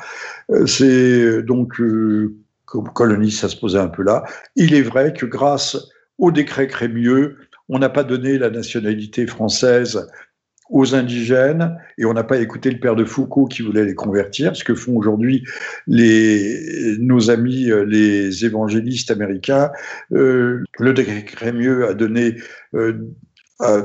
C'est 0.67 1.43
donc 1.43 1.81
comme 2.65 2.89
colonie, 2.93 3.31
ça 3.31 3.49
se 3.49 3.57
posait 3.57 3.79
un 3.79 3.89
peu 3.89 4.03
là. 4.03 4.25
Il 4.57 4.75
est 4.75 4.83
vrai 4.83 5.13
que 5.13 5.27
grâce 5.27 5.89
au 6.19 6.31
décret 6.31 6.67
Crémieux, 6.67 7.39
on 7.69 7.79
n'a 7.79 7.89
pas 7.89 8.05
donné 8.05 8.39
la 8.39 8.51
nationalité 8.51 9.27
française 9.27 10.07
aux 10.71 10.95
indigènes 10.95 11.79
et 11.97 12.05
on 12.05 12.13
n'a 12.13 12.25
pas 12.25 12.39
écouté 12.39 12.71
le 12.71 12.79
père 12.79 12.95
de 12.95 13.05
Foucault 13.05 13.47
qui 13.47 13.63
voulait 13.63 13.85
les 13.85 13.95
convertir, 13.95 14.55
ce 14.55 14.65
que 14.65 14.75
font 14.75 14.97
aujourd'hui 14.97 15.45
nos 15.87 17.31
amis 17.31 17.71
euh, 17.71 17.85
les 17.85 18.45
évangélistes 18.45 19.11
américains. 19.11 19.71
Euh, 20.13 20.63
le 20.79 20.93
décret 20.93 21.25
Crémieux 21.25 21.89
a 21.89 21.95
donné 21.95 22.37
euh, 22.37 22.41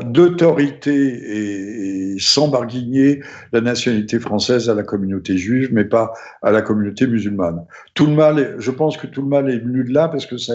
d'autorité 0.03 0.93
et, 0.93 2.19
sans 2.19 2.47
barguigner 2.47 3.23
la 3.51 3.61
nationalité 3.61 4.19
française 4.19 4.69
à 4.69 4.75
la 4.75 4.83
communauté 4.83 5.37
juive, 5.37 5.69
mais 5.71 5.85
pas 5.85 6.13
à 6.43 6.51
la 6.51 6.61
communauté 6.61 7.07
musulmane. 7.07 7.65
Tout 7.95 8.05
le 8.05 8.13
mal, 8.13 8.55
je 8.59 8.71
pense 8.71 8.97
que 8.97 9.07
tout 9.07 9.23
le 9.23 9.27
mal 9.27 9.49
est 9.49 9.57
venu 9.57 9.83
de 9.83 9.91
là 9.91 10.07
parce 10.09 10.27
que 10.27 10.37
ça 10.37 10.53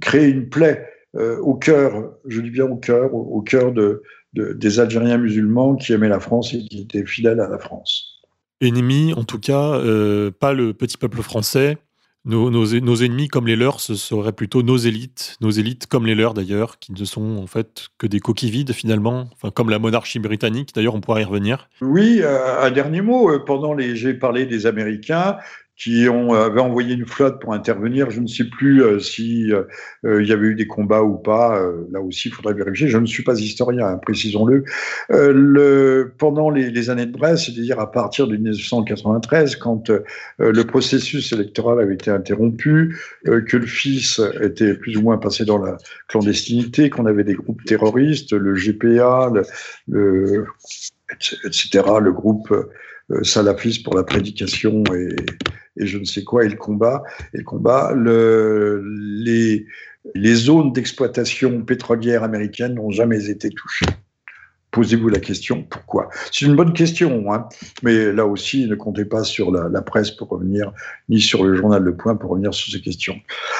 crée 0.00 0.28
une 0.28 0.48
plaie 0.48 0.88
au 1.14 1.54
cœur, 1.54 2.14
je 2.26 2.40
dis 2.40 2.50
bien 2.50 2.66
au 2.66 2.76
cœur, 2.76 3.14
au 3.14 3.40
cœur 3.42 3.72
de, 3.72 4.02
des 4.32 4.80
Algériens 4.80 5.18
musulmans 5.18 5.76
qui 5.76 5.92
aimaient 5.92 6.08
la 6.08 6.20
France 6.20 6.54
et 6.54 6.58
qui 6.58 6.82
étaient 6.82 7.04
fidèles 7.04 7.40
à 7.40 7.48
la 7.48 7.58
France. 7.58 8.20
Ennemis, 8.60 9.14
en 9.14 9.24
tout 9.24 9.40
cas, 9.40 9.74
euh, 9.74 10.30
pas 10.30 10.52
le 10.52 10.74
petit 10.74 10.98
peuple 10.98 11.22
français. 11.22 11.78
Nos, 12.26 12.50
nos, 12.50 13.02
ennemis 13.02 13.28
comme 13.28 13.46
les 13.46 13.56
leurs, 13.56 13.80
ce 13.80 13.94
seraient 13.94 14.32
plutôt 14.32 14.62
nos 14.62 14.76
élites, 14.76 15.36
nos 15.40 15.50
élites 15.50 15.86
comme 15.86 16.06
les 16.06 16.14
leurs 16.14 16.34
d'ailleurs, 16.34 16.78
qui 16.78 16.92
ne 16.92 17.04
sont 17.06 17.38
en 17.38 17.46
fait 17.46 17.88
que 17.96 18.06
des 18.06 18.20
coquilles 18.20 18.50
vides 18.50 18.72
finalement, 18.72 19.30
comme 19.54 19.70
la 19.70 19.78
monarchie 19.78 20.18
britannique, 20.18 20.74
d'ailleurs 20.74 20.94
on 20.94 21.00
pourra 21.00 21.22
y 21.22 21.24
revenir. 21.24 21.70
Oui, 21.80 22.20
euh, 22.20 22.60
un 22.60 22.70
dernier 22.70 23.00
mot, 23.00 23.30
euh, 23.30 23.42
pendant 23.42 23.72
les, 23.72 23.96
j'ai 23.96 24.12
parlé 24.12 24.44
des 24.44 24.66
Américains, 24.66 25.38
qui 25.80 26.08
ont, 26.10 26.34
euh, 26.34 26.46
avaient 26.46 26.60
envoyé 26.60 26.94
une 26.94 27.06
flotte 27.06 27.40
pour 27.40 27.54
intervenir. 27.54 28.10
Je 28.10 28.20
ne 28.20 28.26
sais 28.26 28.44
plus 28.44 28.82
euh, 28.82 28.98
si 29.00 29.50
euh, 29.52 30.22
il 30.22 30.28
y 30.28 30.32
avait 30.32 30.48
eu 30.48 30.54
des 30.54 30.66
combats 30.66 31.02
ou 31.02 31.16
pas. 31.16 31.60
là 31.90 32.00
aussi, 32.00 32.28
il 32.28 32.34
faudrait 32.34 32.52
vérifier. 32.52 32.88
Je 32.88 32.98
ne 32.98 33.06
suis 33.06 33.22
pas 33.22 33.38
historien, 33.40 33.86
hein, 33.86 33.96
précisons-le. 33.96 34.64
Le, 35.08 36.12
pendant 36.18 36.50
les, 36.50 36.90
années 36.90 37.06
de 37.06 37.12
Brest, 37.12 37.46
c'est-à-dire 37.46 37.80
à 37.80 37.90
partir 37.90 38.26
de 38.26 38.36
1993, 38.36 39.56
quand 39.56 39.90
le 40.38 40.62
processus 40.64 41.32
électoral 41.32 41.80
avait 41.80 41.94
été 41.94 42.10
interrompu, 42.10 42.98
que 43.24 43.56
le 43.56 43.66
fils 43.66 44.20
était 44.40 44.74
plus 44.74 44.96
ou 44.96 45.02
moins 45.02 45.18
passé 45.18 45.44
dans 45.44 45.58
la 45.58 45.78
clandestinité, 46.08 46.90
qu'on 46.90 47.06
avait 47.06 47.24
des 47.24 47.34
groupes 47.34 47.64
terroristes, 47.64 48.32
le 48.32 48.54
GPA, 48.54 49.30
le 49.88 50.46
etc., 51.44 51.84
le 52.00 52.12
groupe 52.12 52.54
salafiste 53.22 53.84
pour 53.84 53.96
la 53.96 54.04
prédication 54.04 54.84
et, 54.94 55.16
et 55.76 55.86
je 55.86 55.98
ne 55.98 56.04
sais 56.04 56.24
quoi, 56.24 56.44
et 56.44 56.48
le 56.48 56.56
combat, 56.56 57.02
et 57.34 57.42
combat, 57.42 57.92
le, 57.94 58.82
les, 58.84 60.34
zones 60.34 60.72
d'exploitation 60.72 61.62
pétrolière 61.62 62.22
américaines 62.22 62.74
n'ont 62.74 62.90
jamais 62.90 63.28
été 63.28 63.50
touchées. 63.50 63.86
Posez-vous 64.72 65.08
la 65.08 65.18
question, 65.18 65.64
pourquoi? 65.64 66.10
C'est 66.30 66.44
une 66.44 66.54
bonne 66.54 66.72
question, 66.72 67.32
hein 67.32 67.48
mais 67.82 68.12
là 68.12 68.24
aussi, 68.24 68.68
ne 68.68 68.76
comptez 68.76 69.04
pas 69.04 69.24
sur 69.24 69.50
la, 69.50 69.82
presse 69.82 70.12
pour 70.12 70.28
revenir, 70.28 70.72
ni 71.08 71.20
sur 71.20 71.42
le 71.42 71.56
journal 71.56 71.82
Le 71.82 71.96
Point 71.96 72.14
pour 72.14 72.30
revenir 72.30 72.54
sur 72.54 72.72
ces 72.72 72.80
questions. 72.80 73.16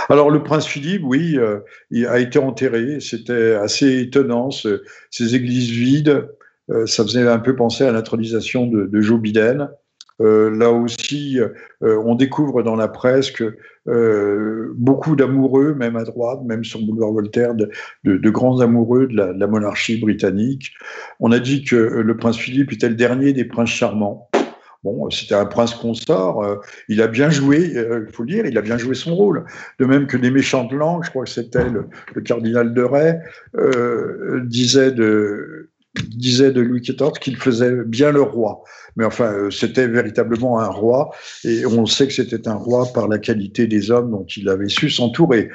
Alors, 0.09 0.31
le 0.31 0.43
prince 0.45 0.67
Philippe, 0.67 1.03
oui, 1.05 1.37
euh, 1.37 1.59
il 1.91 2.07
a 2.07 2.21
été 2.21 2.39
enterré, 2.39 3.01
c'était 3.01 3.55
assez 3.55 4.01
étonnant, 4.01 4.53
ce, 4.53 4.85
ces 5.11 5.35
églises 5.35 5.71
vides, 5.71 6.29
euh, 6.71 6.87
ça 6.87 7.03
faisait 7.03 7.27
un 7.27 7.39
peu 7.39 7.57
penser 7.57 7.85
à 7.85 7.91
l'intronisation 7.91 8.67
de, 8.67 8.87
de 8.87 9.01
Joe 9.01 9.21
Biden. 9.21 9.69
Euh, 10.21 10.51
là 10.51 10.71
aussi, 10.71 11.39
euh, 11.41 12.03
on 12.05 12.15
découvre 12.15 12.63
dans 12.63 12.77
la 12.77 12.89
presse 12.89 13.31
que 13.31 13.57
euh, 13.89 14.73
beaucoup 14.77 15.17
d'amoureux, 15.17 15.75
même 15.75 15.97
à 15.97 16.05
droite, 16.05 16.41
même 16.45 16.63
sur 16.65 16.79
le 16.81 16.87
boulevard 16.87 17.13
Voltaire, 17.13 17.55
de, 17.55 18.31
grands 18.31 18.61
amoureux 18.61 19.07
de 19.07 19.17
la, 19.17 19.47
monarchie 19.47 19.99
britannique. 19.99 20.73
On 21.21 21.33
a 21.33 21.39
dit 21.39 21.65
que 21.65 21.77
le 21.77 22.17
prince 22.17 22.37
Philippe 22.37 22.73
était 22.73 22.89
le 22.89 22.95
dernier 22.95 23.33
des 23.33 23.45
princes 23.45 23.71
charmants. 23.71 24.29
Bon, 24.83 25.11
c'était 25.11 25.35
un 25.35 25.45
prince 25.45 25.75
consort. 25.75 26.63
il 26.89 27.03
a 27.03 27.07
bien 27.07 27.29
joué, 27.29 27.73
il 27.75 28.13
faut 28.13 28.23
le 28.23 28.31
dire, 28.31 28.47
il 28.47 28.57
a 28.57 28.63
bien 28.63 28.79
joué 28.79 28.95
son 28.95 29.15
rôle. 29.15 29.45
De 29.79 29.85
même 29.85 30.07
que 30.07 30.17
des 30.17 30.31
méchantes 30.31 30.73
langues, 30.73 31.05
je 31.05 31.11
crois 31.11 31.25
que 31.25 31.31
c'était 31.31 31.69
le, 31.69 31.87
cardinal 32.23 32.73
de 32.73 32.83
Ray, 32.83 33.19
disait 34.47 34.93
de, 34.93 35.71
disait 35.95 36.53
de 36.53 36.61
Louis 36.61 36.81
XIV 36.81 37.13
qu'il 37.21 37.37
faisait 37.37 37.85
bien 37.85 38.13
le 38.13 38.23
roi. 38.23 38.63
Mais 38.97 39.05
enfin, 39.05 39.33
euh, 39.33 39.51
c'était 39.51 39.87
véritablement 39.87 40.61
un 40.61 40.69
roi, 40.69 41.11
et 41.45 41.67
on 41.67 41.87
sait 41.87 42.07
que 42.07 42.13
c'était 42.13 42.49
un 42.49 42.55
roi 42.55 42.87
par 42.93 43.09
la 43.09 43.19
qualité 43.19 43.67
des 43.67 43.91
hommes 43.91 44.11
dont 44.11 44.27
il 44.37 44.49
avait 44.49 44.69
su 44.69 44.91
s'entourer. 44.91 45.51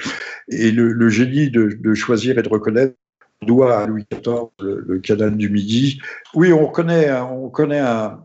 Et 0.50 0.72
le, 0.72 1.10
génie 1.10 1.50
de, 1.50 1.94
choisir 1.94 2.38
et 2.38 2.42
de 2.42 2.50
reconnaître 2.50 2.96
doit 3.42 3.78
à 3.78 3.88
Louis 3.88 4.06
XIV 4.12 4.50
le, 4.60 5.00
canal 5.00 5.38
du 5.38 5.50
Midi. 5.50 6.00
Oui, 6.34 6.52
on 6.52 6.68
connaît, 6.68 7.12
on 7.12 7.50
connaît 7.50 7.80
un, 7.80 8.20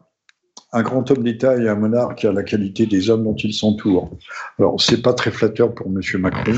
grand 0.73 1.11
homme 1.11 1.23
d'État 1.23 1.57
et 1.57 1.69
un 1.69 1.75
monarque 1.75 2.25
à 2.25 2.33
la 2.33 2.43
qualité 2.43 2.87
des 2.87 3.11
hommes 3.11 3.25
dont 3.25 3.35
il 3.35 3.53
s'entoure. 3.53 4.11
Alors, 4.59 4.81
c'est 4.81 5.03
pas 5.03 5.13
très 5.13 5.31
flatteur 5.31 5.75
pour 5.75 5.87
M. 5.89 6.01
Macron 6.21 6.55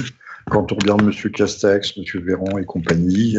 quand 0.51 0.73
on 0.73 0.75
regarde 0.75 1.03
M. 1.03 1.31
Castex, 1.31 1.97
M. 1.97 2.21
Véran 2.23 2.59
et 2.59 2.65
compagnie 2.65 3.39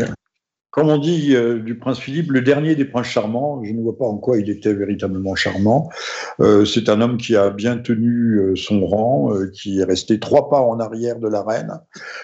comme 0.73 0.89
on 0.89 0.97
dit 0.97 1.35
euh, 1.35 1.59
du 1.59 1.77
prince 1.77 1.99
Philippe, 1.99 2.31
le 2.31 2.41
dernier 2.41 2.73
des 2.73 2.85
princes 2.85 3.05
charmants, 3.05 3.63
je 3.63 3.71
ne 3.71 3.79
vois 3.79 3.95
pas 3.95 4.05
en 4.05 4.17
quoi 4.17 4.39
il 4.39 4.49
était 4.49 4.73
véritablement 4.73 5.35
charmant. 5.35 5.91
Euh, 6.39 6.65
c'est 6.65 6.89
un 6.89 6.99
homme 6.99 7.17
qui 7.17 7.35
a 7.35 7.51
bien 7.51 7.77
tenu 7.77 8.39
euh, 8.39 8.55
son 8.55 8.83
rang, 8.83 9.31
qui 9.53 9.81
est 9.81 9.83
resté 9.83 10.19
trois 10.19 10.49
pas 10.49 10.59
en 10.59 10.79
arrière 10.79 11.19
de 11.19 11.27
la 11.27 11.43
reine, 11.43 11.79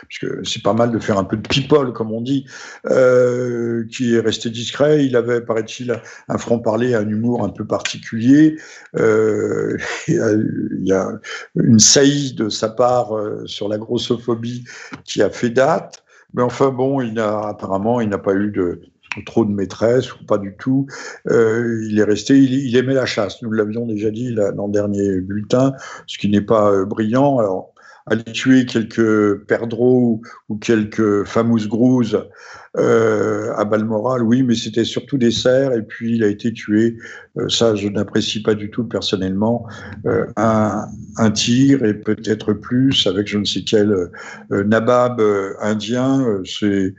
puisque 0.07 0.43
c'est 0.47 0.63
pas 0.63 0.73
mal 0.73 0.91
de 0.91 0.97
faire 0.97 1.19
un 1.19 1.25
peu 1.25 1.37
de 1.37 1.47
people, 1.47 1.93
comme 1.93 2.11
on 2.11 2.21
dit, 2.21 2.47
qui 3.91 4.15
est 4.15 4.19
resté 4.19 4.49
discret. 4.49 5.05
Il 5.05 5.15
avait, 5.15 5.41
paraît-il, 5.41 6.01
un 6.27 6.37
franc-parler, 6.39 6.95
un 6.95 7.07
humour 7.07 7.43
un 7.43 7.49
peu 7.49 7.67
particulier. 7.67 8.57
il 8.97 9.77
y 10.07 10.91
a 10.91 11.07
une 11.53 11.79
saillie 11.79 12.33
de 12.33 12.49
sa 12.49 12.69
part 12.69 13.11
sur 13.45 13.69
la 13.69 13.77
grossophobie 13.77 14.63
qui 15.05 15.21
a 15.21 15.29
fait 15.29 15.51
date. 15.51 16.03
Mais 16.33 16.43
enfin 16.43 16.69
bon, 16.69 17.01
il 17.01 17.19
a 17.19 17.47
apparemment, 17.47 18.01
il 18.01 18.09
n'a 18.09 18.17
pas 18.17 18.33
eu 18.33 18.51
de 18.51 18.81
trop 19.25 19.45
de 19.45 19.51
maîtresse 19.51 20.13
ou 20.13 20.25
pas 20.25 20.37
du 20.37 20.55
tout. 20.57 20.87
Euh, 21.29 21.83
il 21.89 21.99
est 21.99 22.03
resté, 22.03 22.37
il, 22.37 22.75
aimait 22.75 22.93
la 22.93 23.05
chasse. 23.05 23.41
Nous 23.41 23.51
l'avions 23.51 23.85
déjà 23.85 24.11
dit 24.11 24.33
là, 24.33 24.51
dans 24.51 24.67
le 24.67 24.71
dernier 24.71 25.19
bulletin, 25.21 25.73
ce 26.05 26.17
qui 26.17 26.29
n'est 26.29 26.41
pas 26.41 26.71
euh, 26.71 26.85
brillant. 26.85 27.39
Alors, 27.39 27.73
aller 28.09 28.23
tuer 28.23 28.65
quelques 28.65 29.45
perdreaux 29.45 30.21
ou 30.49 30.57
quelques 30.57 31.25
famous 31.25 31.67
grouses 31.67 32.19
euh, 32.77 33.51
à 33.55 33.65
Balmoral, 33.65 34.21
oui, 34.21 34.43
mais 34.43 34.53
c'était 34.53 34.83
surtout 34.83 35.17
des 35.17 35.31
cerfs, 35.31 35.73
et 35.73 35.81
puis 35.81 36.17
il 36.17 36.23
a 36.23 36.27
été 36.27 36.53
tué, 36.53 36.97
euh, 37.37 37.49
ça 37.49 37.73
je 37.73 37.87
n'apprécie 37.87 38.43
pas 38.43 38.53
du 38.53 38.69
tout 38.69 38.83
personnellement, 38.83 39.65
euh, 40.05 40.27
un, 40.35 40.87
tir 41.33 41.83
et 41.83 41.95
peut-être 41.95 42.53
plus 42.53 43.07
avec 43.07 43.27
je 43.27 43.39
ne 43.39 43.43
sais 43.43 43.61
quel 43.61 44.09
nabab 44.51 45.21
indien, 45.61 46.41
c'est 46.45 46.95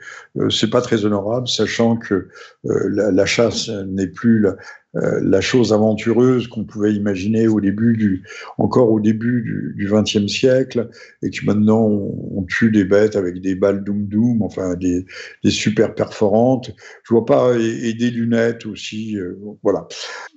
c'est 0.51 0.71
pas 0.71 0.81
très 0.83 1.05
honorable, 1.05 1.49
sachant 1.49 1.97
que 1.97 2.29
la, 2.65 3.11
la, 3.11 3.27
chasse 3.27 3.69
n'est 3.69 4.07
plus 4.07 4.41
la, 4.41 4.57
euh, 4.97 5.21
la 5.23 5.41
chose 5.41 5.73
aventureuse 5.73 6.49
qu'on 6.49 6.65
pouvait 6.65 6.93
imaginer 6.93 7.47
au 7.47 7.61
début 7.61 7.97
du, 7.97 8.25
encore 8.59 8.91
au 8.91 8.99
début 8.99 9.73
du 9.77 9.89
XXe 9.89 10.27
siècle, 10.27 10.89
et 11.23 11.31
que 11.31 11.45
maintenant 11.45 11.87
on, 11.87 12.43
tue 12.49 12.73
des 12.73 12.85
bêtes 12.85 13.15
avec 13.15 13.41
des 13.41 13.55
balles 13.55 13.85
doom 13.85 14.07
doom, 14.07 14.43
enfin 14.43 14.75
des, 14.75 15.05
super 15.49 15.95
perforantes. 15.95 16.73
Je 17.05 17.15
vois 17.15 17.25
pas 17.25 17.57
et, 17.57 17.95
des 17.95 18.11
lunettes 18.11 18.67
aussi, 18.67 19.17
euh, 19.17 19.39
voilà. 19.63 19.87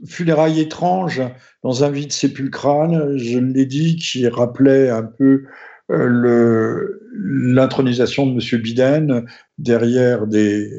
Funérailles 0.05 0.59
étranges 0.59 1.23
dans 1.63 1.83
un 1.83 1.89
vide 1.89 2.11
sépulcral, 2.11 3.17
je 3.17 3.39
l'ai 3.39 3.65
dit, 3.65 3.95
qui 3.95 4.27
rappelait 4.27 4.89
un 4.91 5.03
peu 5.03 5.45
euh, 5.89 7.01
l'intronisation 7.15 8.27
de 8.27 8.33
M. 8.33 8.61
Biden 8.61 9.25
derrière 9.57 10.27
des, 10.27 10.69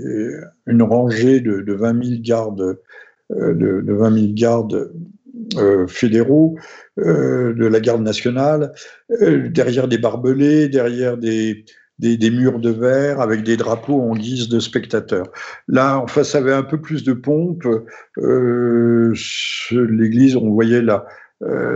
une 0.66 0.82
rangée 0.82 1.40
de, 1.40 1.60
de 1.60 1.72
20 1.72 2.04
000 2.04 2.20
gardes 2.20 2.78
de, 3.30 3.80
de, 3.80 3.92
20 3.92 4.18
000 4.18 4.26
gardes 4.32 4.92
euh, 5.56 5.87
fédéraux, 5.87 6.56
euh, 6.98 7.54
de 7.54 7.66
la 7.66 7.80
garde 7.80 8.02
nationale, 8.02 8.72
derrière 9.20 9.88
des 9.88 9.98
barbelés, 9.98 10.68
derrière 10.68 11.16
des, 11.16 11.64
des, 11.98 12.30
murs 12.30 12.60
de 12.60 12.70
verre 12.70 13.20
avec 13.20 13.42
des 13.42 13.56
drapeaux 13.56 14.00
en 14.00 14.14
guise 14.14 14.48
de 14.48 14.60
spectateurs. 14.60 15.26
Là, 15.68 15.98
en 15.98 16.06
face, 16.06 16.34
avait 16.34 16.52
un 16.52 16.62
peu 16.62 16.80
plus 16.80 17.04
de 17.04 17.12
pompe. 17.12 17.66
L'église, 19.70 20.37
on 20.37 20.50
voyait 20.50 20.82
là 20.82 21.06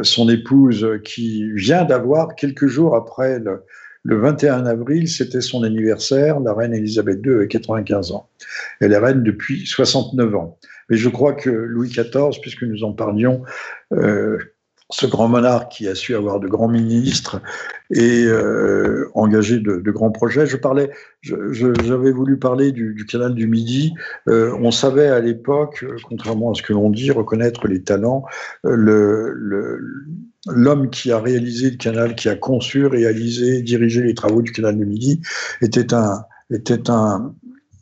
son 0.02 0.28
épouse 0.28 0.86
qui 1.04 1.50
vient 1.52 1.84
d'avoir, 1.84 2.34
quelques 2.36 2.68
jours 2.68 2.96
après 2.96 3.38
le, 3.38 3.64
le 4.08 4.16
21 4.16 4.64
avril, 4.64 5.06
c'était 5.08 5.42
son 5.42 5.64
anniversaire. 5.64 6.40
La 6.40 6.54
reine 6.54 6.72
Elisabeth 6.72 7.20
II 7.24 7.34
avait 7.34 7.48
95 7.48 8.12
ans. 8.12 8.28
Elle 8.80 8.92
est 8.92 8.98
reine 8.98 9.22
depuis 9.22 9.66
69 9.66 10.34
ans. 10.34 10.58
Mais 10.88 10.96
je 10.96 11.08
crois 11.08 11.32
que 11.32 11.50
Louis 11.50 11.88
XIV, 11.88 12.40
puisque 12.40 12.62
nous 12.62 12.84
en 12.84 12.92
parlions, 12.92 13.42
euh, 13.92 14.38
ce 14.90 15.06
grand 15.06 15.28
monarque 15.28 15.72
qui 15.72 15.86
a 15.86 15.94
su 15.94 16.14
avoir 16.14 16.40
de 16.40 16.48
grands 16.48 16.68
ministres 16.68 17.42
et 17.90 18.24
euh, 18.24 19.10
engager 19.14 19.58
de, 19.58 19.90
grands 19.90 20.10
projets. 20.10 20.46
Je 20.46 20.56
parlais, 20.56 20.90
j'avais 21.22 22.10
voulu 22.10 22.38
parler 22.38 22.72
du, 22.72 23.04
canal 23.06 23.34
du 23.34 23.48
Midi. 23.48 23.92
Euh, 24.28 24.56
on 24.60 24.70
savait 24.70 25.08
à 25.08 25.20
l'époque, 25.20 25.84
contrairement 26.04 26.52
à 26.52 26.54
ce 26.54 26.62
que 26.62 26.72
l'on 26.72 26.88
dit, 26.88 27.10
reconnaître 27.10 27.68
les 27.68 27.82
talents. 27.82 28.24
L'homme 28.64 29.90
qui 30.90 31.12
a 31.12 31.18
réalisé 31.18 31.70
le 31.70 31.76
canal, 31.76 32.14
qui 32.14 32.30
a 32.30 32.36
conçu, 32.36 32.86
réalisé, 32.86 33.60
dirigé 33.60 34.02
les 34.02 34.14
travaux 34.14 34.40
du 34.40 34.52
canal 34.52 34.78
du 34.78 34.86
Midi, 34.86 35.20
était 35.60 35.92
un, 35.92 36.24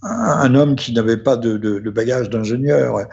un 0.09 0.55
homme 0.55 0.77
qui 0.77 0.93
n'avait 0.93 1.17
pas 1.17 1.37
de, 1.37 1.91
bagage 1.91 2.31
d'ingénieur. 2.31 3.09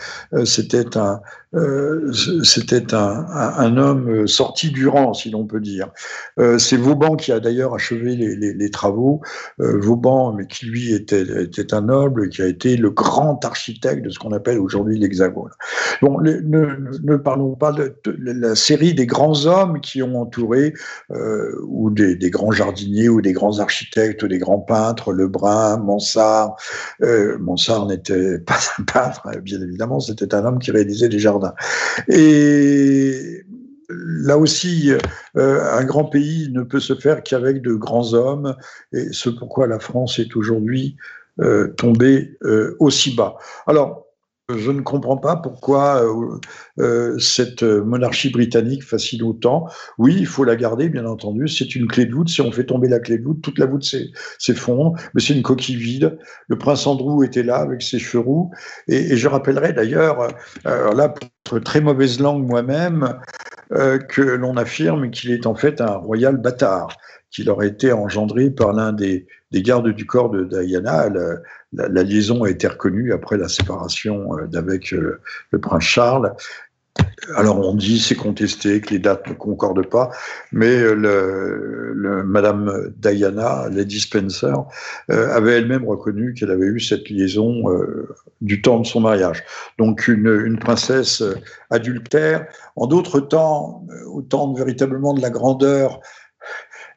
C'était 0.45 0.97
un, 0.97 1.21
euh, 1.55 2.11
c'était 2.43 2.93
un, 2.93 3.77
homme 3.77 4.27
sorti 4.27 4.71
du 4.71 4.87
rang, 4.87 5.13
si 5.13 5.29
l'on 5.29 5.45
peut 5.45 5.59
dire. 5.59 5.89
Euh, 6.39 6.57
c'est 6.57 6.77
Vauban 6.77 7.15
qui 7.15 7.31
a 7.31 7.39
d'ailleurs 7.39 7.75
achevé 7.75 8.15
les, 8.15 8.71
travaux. 8.71 9.21
Euh, 9.59 9.77
Vauban, 9.79 10.33
mais 10.33 10.47
qui 10.47 10.65
lui 10.65 10.93
était, 10.93 11.25
un 11.71 11.81
noble, 11.81 12.29
qui 12.29 12.41
a 12.41 12.47
été 12.47 12.75
le 12.77 12.89
grand 12.89 13.43
architecte 13.45 14.03
de 14.03 14.09
ce 14.09 14.19
qu'on 14.19 14.31
appelle 14.31 14.59
aujourd'hui 14.59 14.97
l'Hexagone. 14.97 15.51
Bon, 16.01 16.19
ne, 16.21 17.15
parlons 17.17 17.55
pas 17.55 17.71
de, 17.71 17.95
la 18.17 18.55
série 18.55 18.93
des 18.93 19.05
grands 19.05 19.45
hommes 19.45 19.79
qui 19.79 20.01
ont 20.01 20.21
entouré, 20.21 20.73
euh, 21.11 21.55
ou 21.67 21.89
des, 21.89 22.15
des, 22.15 22.29
grands 22.29 22.51
jardiniers, 22.51 23.09
ou 23.09 23.21
des 23.21 23.33
grands 23.33 23.59
architectes, 23.59 24.23
ou 24.23 24.27
des 24.27 24.39
grands 24.39 24.59
peintres, 24.59 25.13
Lebrun, 25.13 25.77
Mansart. 25.77 26.55
Euh, 27.03 27.37
Mansart 27.39 27.85
n'était 27.87 28.39
pas 28.39 28.57
un 28.79 28.83
peintre, 28.83 29.29
bien 29.41 29.61
évidemment, 29.61 29.99
c'était 29.99 30.33
un 30.33 30.45
homme 30.45 30.59
qui 30.59 30.71
réalisait 30.71 31.09
des 31.09 31.19
jardins 31.19 31.42
et 32.07 33.43
là 33.89 34.37
aussi, 34.37 34.91
euh, 35.37 35.77
un 35.77 35.83
grand 35.83 36.05
pays 36.05 36.49
ne 36.51 36.63
peut 36.63 36.79
se 36.79 36.95
faire 36.95 37.23
qu'avec 37.23 37.61
de 37.61 37.73
grands 37.73 38.13
hommes, 38.13 38.55
et 38.91 39.11
ce 39.11 39.29
pourquoi 39.29 39.67
la 39.67 39.79
France 39.79 40.19
est 40.19 40.35
aujourd'hui 40.35 40.95
euh, 41.39 41.69
tombée 41.77 42.37
euh, 42.43 42.75
aussi 42.79 43.15
bas. 43.15 43.35
Alors, 43.65 44.05
je 44.49 44.71
ne 44.71 44.81
comprends 44.81 45.15
pas 45.15 45.37
pourquoi 45.37 46.03
euh, 46.03 46.39
euh, 46.79 47.17
cette 47.17 47.63
monarchie 47.63 48.29
britannique 48.29 48.83
fascine 48.83 49.23
autant. 49.23 49.67
Oui, 49.97 50.15
il 50.19 50.25
faut 50.25 50.43
la 50.43 50.57
garder, 50.57 50.89
bien 50.89 51.05
entendu. 51.05 51.47
C'est 51.47 51.75
une 51.75 51.87
clé 51.87 52.05
de 52.05 52.13
voûte. 52.13 52.27
Si 52.27 52.41
on 52.41 52.51
fait 52.51 52.65
tomber 52.65 52.89
la 52.89 52.99
clé 52.99 53.17
de 53.17 53.23
voûte, 53.23 53.41
toute 53.41 53.57
la 53.57 53.65
voûte 53.65 53.85
s'effondre. 54.39 54.99
Mais 55.13 55.21
c'est 55.21 55.33
une 55.33 55.43
coquille 55.43 55.77
vide. 55.77 56.17
Le 56.49 56.57
prince 56.57 56.85
Andrew 56.85 57.23
était 57.23 57.43
là 57.43 57.57
avec 57.57 57.81
ses 57.81 57.99
cheveux 57.99 58.23
roux. 58.23 58.51
Et, 58.89 59.15
je 59.15 59.27
rappellerai 59.29 59.71
d'ailleurs, 59.71 60.27
euh, 60.67 60.93
là, 60.93 61.13
pour 61.43 61.61
très 61.61 61.79
mauvaise 61.79 62.19
langue 62.19 62.45
moi-même, 62.45 63.19
que 64.09 64.21
l'on 64.21 64.55
affirme 64.55 65.09
qu'il 65.09 65.31
est 65.31 65.47
en 65.47 65.55
fait 65.55 65.81
un 65.81 65.95
royal 65.95 66.37
bâtard 66.37 66.95
qu'il 67.33 67.49
aurait 67.49 67.67
été 67.67 67.91
engendré 67.91 68.49
par 68.49 68.73
l'un 68.73 68.93
des, 68.93 69.25
gardes 69.51 69.89
du 69.89 70.05
corps 70.05 70.29
de 70.29 70.43
Diana. 70.43 71.09
La, 71.73 72.03
liaison 72.03 72.43
a 72.43 72.49
été 72.49 72.67
reconnue 72.67 73.11
après 73.11 73.37
la 73.37 73.49
séparation 73.49 74.37
euh, 74.37 74.45
d'avec 74.45 74.93
euh, 74.93 75.19
le 75.49 75.59
prince 75.59 75.83
Charles. 75.83 76.33
Alors 77.35 77.57
on 77.59 77.73
dit, 77.73 77.99
c'est 77.99 78.15
contesté, 78.15 78.79
que 78.79 78.91
les 78.91 78.99
dates 78.99 79.27
ne 79.27 79.33
concordent 79.33 79.89
pas, 79.89 80.11
mais 80.51 80.77
euh, 80.79 82.23
Madame 82.23 82.91
Diana, 82.97 83.67
Lady 83.71 83.99
Spencer, 83.99 84.53
avait 85.09 85.53
elle-même 85.53 85.87
reconnu 85.87 86.35
qu'elle 86.35 86.51
avait 86.51 86.67
eu 86.67 86.79
cette 86.79 87.09
liaison 87.09 87.63
du 88.41 88.61
temps 88.61 88.79
de 88.79 88.85
son 88.85 88.99
mariage. 88.99 89.43
Donc 89.79 90.07
une 90.07 90.59
princesse 90.59 91.23
adultère. 91.71 92.45
En 92.75 92.85
d'autres 92.85 93.21
temps, 93.21 93.87
au 94.05 94.21
temps 94.21 94.53
véritablement 94.53 95.15
de 95.15 95.21
la 95.21 95.31
grandeur 95.31 95.99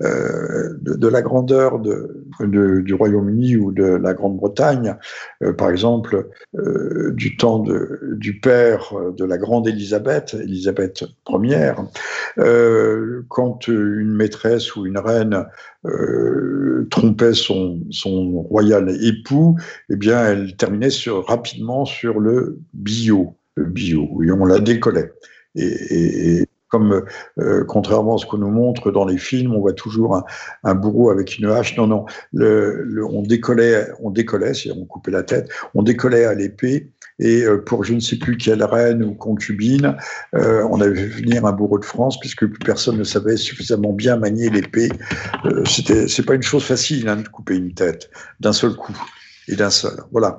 euh, 0.02 0.76
de, 0.80 1.08
la 1.08 1.22
grandeur 1.22 1.78
de, 1.78 2.24
du 2.40 2.94
Royaume-Uni 2.94 3.56
ou 3.56 3.72
de 3.72 3.84
la 3.84 4.14
Grande-Bretagne, 4.14 4.96
euh, 5.42 5.52
par 5.52 5.70
exemple, 5.70 6.28
euh, 6.56 7.12
du 7.12 7.36
temps 7.36 7.64
du 8.12 8.40
père 8.40 8.92
de 9.16 9.24
la 9.24 9.38
grande 9.38 9.68
Élisabeth, 9.68 10.34
Élisabeth 10.34 11.04
Ier, 11.28 11.72
quand 13.28 13.68
une 13.68 14.12
maîtresse 14.12 14.76
ou 14.76 14.86
une 14.86 14.98
reine 14.98 15.46
trompait 16.90 17.34
son, 17.34 17.80
royal 18.48 18.90
époux, 19.02 19.56
eh 19.90 19.96
bien, 19.96 20.24
elle 20.26 20.56
terminait 20.56 20.88
rapidement 21.26 21.84
sur 21.84 22.20
le 22.20 22.58
bio, 22.74 23.36
le 23.54 23.64
bio, 23.64 24.22
et 24.22 24.30
on 24.30 24.44
la 24.44 24.58
décollait. 24.58 25.12
Comme 26.68 27.04
euh, 27.38 27.64
contrairement 27.64 28.16
à 28.16 28.18
ce 28.18 28.26
qu'on 28.26 28.38
nous 28.38 28.50
montre 28.50 28.90
dans 28.90 29.04
les 29.04 29.18
films, 29.18 29.54
on 29.54 29.60
voit 29.60 29.72
toujours 29.72 30.22
un, 30.64 30.74
bourreau 30.74 31.10
avec 31.10 31.38
une 31.38 31.46
hache. 31.46 31.76
Non, 31.76 31.86
non, 31.86 32.06
on 32.34 33.22
décollait, 33.22 33.88
on 34.00 34.10
décollait, 34.10 34.54
si 34.54 34.70
on 34.70 34.84
coupait 34.84 35.10
la 35.10 35.22
tête, 35.22 35.48
on 35.74 35.82
décollait 35.82 36.24
à 36.24 36.34
l'épée. 36.34 36.90
Et 37.18 37.42
euh, 37.42 37.56
pour 37.56 37.82
je 37.82 37.94
ne 37.94 38.00
sais 38.00 38.16
plus 38.16 38.36
quelle 38.36 38.62
reine 38.62 39.02
ou 39.02 39.14
concubine, 39.14 39.96
euh, 40.34 40.66
on 40.70 40.80
avait 40.82 40.96
fait 40.96 41.22
venir 41.22 41.46
un 41.46 41.52
bourreau 41.52 41.78
de 41.78 41.84
France 41.84 42.20
puisque 42.20 42.46
personne 42.64 42.98
ne 42.98 43.04
savait 43.04 43.38
suffisamment 43.38 43.92
bien 43.92 44.16
manier 44.16 44.50
l'épée. 44.50 44.90
C'était, 45.64 46.08
c'est 46.08 46.24
pas 46.24 46.34
une 46.34 46.42
chose 46.42 46.64
facile 46.64 47.08
hein, 47.08 47.16
de 47.16 47.28
couper 47.28 47.56
une 47.56 47.72
tête 47.72 48.10
d'un 48.40 48.52
seul 48.52 48.74
coup 48.74 48.92
et 49.48 49.56
d'un 49.56 49.70
seul. 49.70 50.02
Voilà. 50.12 50.36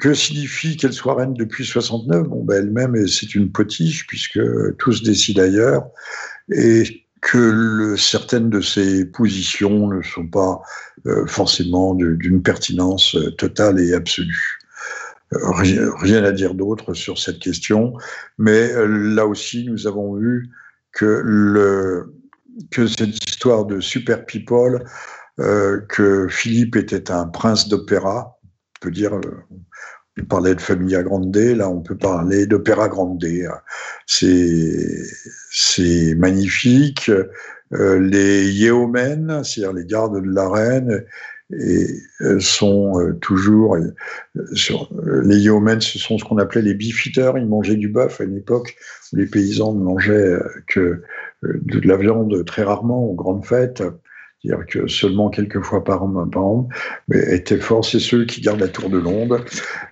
Que, 0.00 0.14
signifie 0.14 0.76
qu'elle 0.76 0.92
soit 0.92 1.14
reine 1.14 1.34
depuis 1.34 1.64
69 1.64 2.28
Bon, 2.28 2.44
ben 2.44 2.56
elle-même, 2.56 3.06
c'est 3.06 3.34
une 3.34 3.50
potiche, 3.50 4.06
puisque 4.06 4.40
tout 4.78 4.92
se 4.92 5.02
décide 5.02 5.40
ailleurs, 5.40 5.86
et 6.52 7.06
que 7.20 7.96
certaines 7.96 8.50
de 8.50 8.60
ses 8.60 9.04
positions 9.04 9.88
ne 9.88 10.02
sont 10.02 10.28
pas 10.28 10.62
euh, 11.06 11.26
forcément 11.26 11.94
d'une 11.94 12.42
pertinence 12.42 13.16
euh, 13.16 13.32
totale 13.32 13.80
et 13.80 13.94
absolue. 13.94 14.58
Euh, 15.32 15.90
rien, 15.98 16.22
à 16.22 16.30
dire 16.30 16.54
d'autre 16.54 16.94
sur 16.94 17.18
cette 17.18 17.40
question, 17.40 17.94
mais 18.38 18.70
là 18.86 19.26
aussi, 19.26 19.64
nous 19.68 19.88
avons 19.88 20.14
vu 20.14 20.48
que, 20.92 22.06
cette 22.72 23.28
histoire 23.28 23.64
de 23.64 23.80
super 23.80 24.24
people, 24.24 24.84
que 25.36 26.28
Philippe 26.30 26.76
était 26.76 27.10
un 27.10 27.26
prince 27.26 27.68
d'opéra, 27.68 28.35
peut 28.86 28.92
dire, 28.92 29.14
euh, 29.14 29.42
on 30.20 30.24
parlait 30.26 30.54
de 30.54 30.60
Famiglia 30.60 31.02
Grande, 31.02 31.36
là 31.36 31.68
on 31.68 31.80
peut 31.80 31.96
parler 31.96 32.46
d'Opéra 32.46 32.88
Grande. 32.88 33.24
C'est, 34.06 35.02
c'est 35.50 36.14
magnifique. 36.14 37.10
Euh, 37.72 37.98
les 37.98 38.48
yeomen, 38.52 39.42
c'est-à-dire 39.42 39.72
les 39.72 39.84
gardes 39.84 40.22
de 40.22 40.30
la 40.30 40.48
reine, 40.48 41.04
et 41.50 41.86
euh, 42.22 42.38
sont 42.40 43.12
toujours 43.20 43.76
les 43.76 45.38
yeomen, 45.38 45.80
ce 45.80 45.98
sont 45.98 46.18
ce 46.18 46.24
qu'on 46.24 46.38
appelait 46.38 46.62
les 46.62 46.74
beefeaters. 46.74 47.38
Ils 47.38 47.46
mangeaient 47.46 47.76
du 47.76 47.88
bœuf 47.88 48.20
à 48.20 48.24
une 48.24 48.36
époque 48.36 48.76
où 49.12 49.16
les 49.16 49.26
paysans 49.26 49.74
ne 49.74 49.82
mangeaient 49.82 50.38
que 50.68 51.02
de 51.42 51.80
la 51.86 51.96
viande 51.96 52.44
très 52.44 52.62
rarement 52.62 53.04
aux 53.04 53.14
grandes 53.14 53.44
fêtes 53.44 53.82
c'est-à-dire 54.46 54.66
que 54.66 54.86
seulement 54.86 55.28
quelques 55.28 55.60
fois 55.62 55.82
par 55.82 56.02
an, 56.04 56.68
mais 57.08 57.34
étaient 57.34 57.58
forts, 57.58 57.84
c'est 57.84 58.00
ceux 58.00 58.24
qui 58.24 58.40
gardent 58.40 58.60
la 58.60 58.68
tour 58.68 58.88
de 58.88 58.98
Londres, 58.98 59.44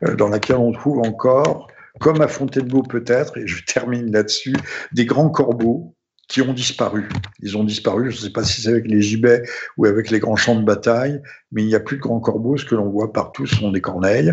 euh, 0.05 0.15
dans 0.15 0.29
laquelle 0.29 0.57
on 0.57 0.73
trouve 0.73 0.99
encore, 1.01 1.69
comme 2.01 2.21
à 2.21 2.29
Fontainebleau 2.29 2.83
peut-être, 2.83 3.37
et 3.39 3.47
je 3.47 3.65
termine 3.65 4.13
là-dessus, 4.13 4.55
des 4.93 5.07
grands 5.07 5.31
corbeaux 5.31 5.95
qui 6.29 6.41
ont 6.41 6.53
disparu. 6.53 7.09
Ils 7.41 7.57
ont 7.57 7.65
disparu, 7.65 8.11
je 8.11 8.17
ne 8.17 8.23
sais 8.23 8.33
pas 8.33 8.45
si 8.45 8.63
c'est 8.63 8.71
avec 8.71 8.87
les 8.87 9.03
gibets 9.03 9.43
ou 9.77 9.87
avec 9.87 10.11
les 10.11 10.21
grands 10.21 10.37
champs 10.37 10.59
de 10.59 10.65
bataille, 10.65 11.21
mais 11.53 11.63
il 11.63 11.67
n'y 11.67 11.75
a 11.75 11.81
plus 11.81 11.97
de 11.97 12.03
grands 12.03 12.21
corbeaux. 12.21 12.57
Ce 12.57 12.65
que 12.65 12.75
l'on 12.75 12.89
voit 12.91 13.13
partout 13.13 13.47
sont 13.47 13.71
des 13.71 13.81
corneilles, 13.81 14.33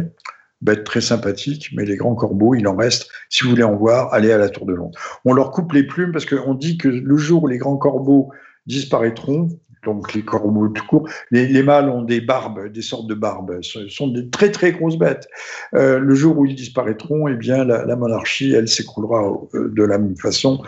bêtes 0.62 0.84
très 0.84 1.02
sympathiques, 1.02 1.72
mais 1.76 1.86
les 1.86 1.98
grands 1.98 2.16
corbeaux, 2.16 2.56
il 2.56 2.68
en 2.68 2.76
reste. 2.76 3.10
Si 3.30 3.44
vous 3.44 3.50
voulez 3.50 3.64
en 3.64 3.76
voir, 3.76 4.14
allez 4.14 4.32
à 4.32 4.38
la 4.38 4.50
Tour 4.50 4.66
de 4.66 4.74
Londres. 4.74 4.98
On 5.26 5.34
leur 5.34 5.52
coupe 5.52 5.74
les 5.74 5.84
plumes 5.84 6.12
parce 6.12 6.26
qu'on 6.26 6.54
dit 6.54 6.78
que 6.78 6.88
le 6.88 7.18
jour 7.18 7.44
où 7.44 7.48
les 7.48 7.58
grands 7.58 7.78
corbeaux 7.78 8.32
disparaîtront, 8.68 9.50
donc 9.84 10.14
les 10.14 10.24
corbeaux 10.24 10.70
tout 10.70 10.86
court. 10.86 11.10
Les, 11.32 11.64
mâles 11.64 11.90
ont 11.90 12.02
des 12.02 12.22
barbes, 12.22 12.72
des 12.72 12.82
sortes 12.82 13.08
de 13.08 13.14
barbes. 13.14 13.60
Ce 13.62 13.88
sont 13.88 14.08
des 14.08 14.30
très 14.30 14.52
très 14.52 14.72
grosses 14.72 14.98
bêtes. 14.98 15.28
Euh, 15.74 16.00
le 16.00 16.16
jour 16.16 16.38
où 16.38 16.46
ils 16.46 16.56
disparaîtront, 16.56 17.28
eh 17.28 17.36
bien 17.36 17.64
la, 17.64 17.96
monarchie, 17.96 18.54
elle 18.54 18.68
s'écroulera 18.68 19.32
euh, 19.54 19.70
de 19.70 19.84
la 19.84 19.98
même 19.98 20.18
façon 20.18 20.64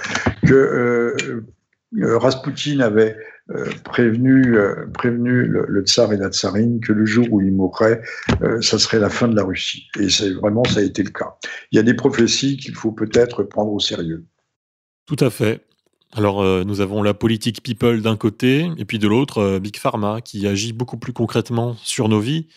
que 0.45 0.53
euh, 0.53 1.41
Raspoutine 2.17 2.81
avait 2.81 3.15
prévenu, 3.83 4.57
prévenu 4.93 5.43
le, 5.43 5.81
tsar 5.81 6.11
et 6.13 6.17
la 6.17 6.29
tsarine 6.29 6.79
que 6.79 6.93
le 6.93 7.05
jour 7.05 7.27
où 7.29 7.41
il 7.41 7.51
mourrait, 7.51 8.01
ça 8.61 8.79
serait 8.79 8.99
la 8.99 9.09
fin 9.09 9.27
de 9.27 9.35
la 9.35 9.43
Russie. 9.43 9.89
Et 9.99 10.09
c'est 10.09 10.31
vraiment 10.31 10.63
ça 10.63 10.79
a 10.79 10.83
été 10.83 11.03
le 11.03 11.11
cas. 11.11 11.35
Il 11.71 11.75
y 11.75 11.79
a 11.79 11.83
des 11.83 11.93
prophéties 11.93 12.57
qu'il 12.57 12.73
faut 12.73 12.93
peut-être 12.93 13.43
prendre 13.43 13.71
au 13.71 13.79
sérieux. 13.79 14.25
Tout 15.05 15.17
à 15.19 15.29
fait. 15.29 15.61
Alors, 16.15 16.43
euh, 16.43 16.63
nous 16.63 16.79
avons 16.79 17.01
la 17.01 17.15
politique 17.15 17.63
people 17.63 18.01
d'un 18.01 18.17
côté, 18.17 18.69
et 18.77 18.85
puis 18.85 18.99
de 18.99 19.07
l'autre, 19.07 19.39
euh, 19.39 19.59
Big 19.59 19.77
Pharma, 19.77 20.21
qui 20.21 20.45
agit 20.45 20.71
beaucoup 20.71 20.97
plus 20.97 21.11
concrètement 21.11 21.75
sur 21.81 22.07
nos 22.07 22.19
vies, 22.19 22.47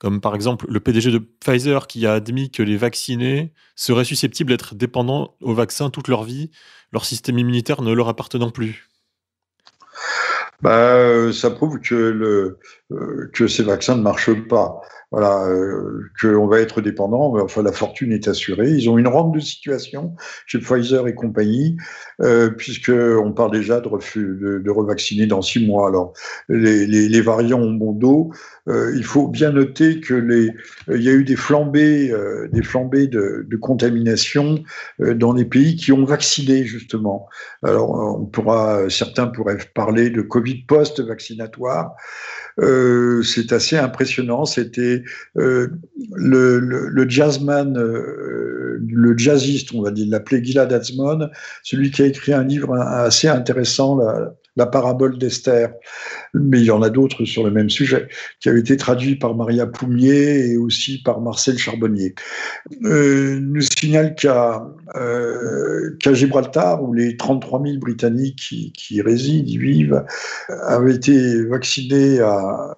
comme 0.00 0.22
par 0.22 0.34
exemple 0.34 0.64
le 0.68 0.80
PDG 0.80 1.10
de 1.10 1.18
Pfizer 1.18 1.86
qui 1.86 2.06
a 2.06 2.14
admis 2.14 2.50
que 2.50 2.62
les 2.62 2.78
vaccinés 2.78 3.52
seraient 3.76 4.06
susceptibles 4.06 4.50
d'être 4.50 4.74
dépendants 4.74 5.36
au 5.42 5.52
vaccin 5.52 5.90
toute 5.90 6.08
leur 6.08 6.24
vie, 6.24 6.50
leur 6.90 7.04
système 7.04 7.38
immunitaire 7.38 7.82
ne 7.82 7.92
leur 7.92 8.08
appartenant 8.08 8.50
plus. 8.50 8.88
Bah, 10.62 10.94
euh, 10.94 11.32
ça 11.32 11.50
prouve 11.50 11.80
que, 11.80 11.94
le, 11.94 12.58
que 13.34 13.46
ces 13.46 13.62
vaccins 13.62 13.96
ne 13.96 14.02
marchent 14.02 14.48
pas 14.48 14.80
voilà, 15.12 15.46
euh, 15.46 16.10
qu'on 16.20 16.46
va 16.46 16.60
être 16.60 16.80
dépendant, 16.80 17.34
mais 17.34 17.42
enfin 17.42 17.62
la 17.62 17.72
fortune 17.72 18.12
est 18.12 18.28
assurée. 18.28 18.70
Ils 18.70 18.88
ont 18.88 18.96
une 18.96 19.08
rente 19.08 19.34
de 19.34 19.40
situation 19.40 20.16
chez 20.46 20.58
Pfizer 20.58 21.06
et 21.06 21.14
compagnie, 21.14 21.76
euh, 22.22 22.50
puisque 22.50 22.90
on 22.90 23.32
parle 23.32 23.52
déjà 23.52 23.80
de, 23.80 23.88
refus, 23.88 24.38
de, 24.40 24.70
revacciner 24.70 25.26
dans 25.26 25.42
six 25.42 25.66
mois. 25.66 25.88
Alors 25.88 26.14
les, 26.48 26.86
les, 26.86 27.08
les 27.08 27.20
variants 27.20 27.60
ont 27.60 27.74
bon 27.74 27.92
dos. 27.92 28.30
Euh, 28.68 28.92
il 28.96 29.04
faut 29.04 29.28
bien 29.28 29.52
noter 29.52 30.00
que 30.00 30.14
les, 30.14 30.50
il 30.88 31.02
y 31.02 31.08
a 31.08 31.12
eu 31.12 31.24
des 31.24 31.36
flambées, 31.36 32.10
euh, 32.10 32.48
des 32.52 32.62
flambées 32.62 33.08
de, 33.08 33.44
de 33.46 33.56
contamination 33.56 34.62
euh, 35.00 35.14
dans 35.14 35.32
les 35.32 35.44
pays 35.44 35.76
qui 35.76 35.92
ont 35.92 36.04
vacciné 36.04 36.64
justement. 36.64 37.28
Alors 37.62 37.90
on 37.90 38.24
pourra, 38.24 38.88
certains 38.88 39.26
pourraient 39.26 39.58
parler 39.74 40.10
de 40.10 40.22
Covid 40.22 40.62
post-vaccinatoire. 40.62 41.96
Euh, 42.60 43.22
c'est 43.22 43.52
assez 43.52 43.76
impressionnant. 43.76 44.44
C'était 44.44 45.01
euh, 45.36 45.68
le, 46.14 47.08
jazzman, 47.08 47.76
euh, 47.76 48.78
le 48.86 49.18
jazziste, 49.18 49.74
on 49.74 49.82
va 49.82 49.90
dire, 49.90 50.06
l'appelé 50.08 50.44
Gilad 50.44 50.72
Atzmon, 50.72 51.28
celui 51.62 51.90
qui 51.90 52.02
a 52.02 52.06
écrit 52.06 52.32
un 52.32 52.44
livre 52.44 52.74
assez 52.76 53.28
intéressant, 53.28 53.98
la 54.56 54.66
parabole 54.66 55.18
d'Esther, 55.18 55.72
mais 56.34 56.60
il 56.60 56.66
y 56.66 56.70
en 56.70 56.82
a 56.82 56.90
d'autres 56.90 57.24
sur 57.24 57.44
le 57.44 57.50
même 57.50 57.70
sujet, 57.70 58.08
qui 58.40 58.48
avait 58.48 58.60
été 58.60 58.76
traduit 58.76 59.16
par 59.16 59.34
Maria 59.34 59.66
Poumier 59.66 60.50
et 60.50 60.56
aussi 60.56 61.02
par 61.02 61.20
Marcel 61.20 61.56
Charbonnier. 61.56 62.14
Euh, 62.84 63.38
nous 63.40 63.62
signale 63.62 64.14
qu'à 64.14 64.62
euh, 64.94 65.96
Gibraltar, 66.12 66.82
où 66.82 66.92
les 66.92 67.16
33 67.16 67.62
000 67.64 67.78
Britanniques 67.78 68.38
qui, 68.38 68.72
qui 68.72 69.00
résident, 69.00 69.46
y 69.46 69.58
vivent, 69.58 70.04
avaient 70.48 70.94
été 70.94 71.44
vaccinés 71.46 72.20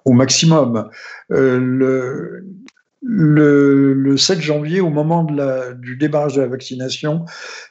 au 0.05 0.13
maximum. 0.13 0.89
Euh, 1.31 2.41
le, 3.07 3.93
le, 3.93 4.17
7 4.17 4.41
janvier, 4.41 4.81
au 4.81 4.89
moment 4.89 5.23
de 5.23 5.35
la, 5.35 5.73
du 5.73 5.95
démarrage 5.95 6.35
de 6.35 6.41
la 6.41 6.47
vaccination, 6.47 7.25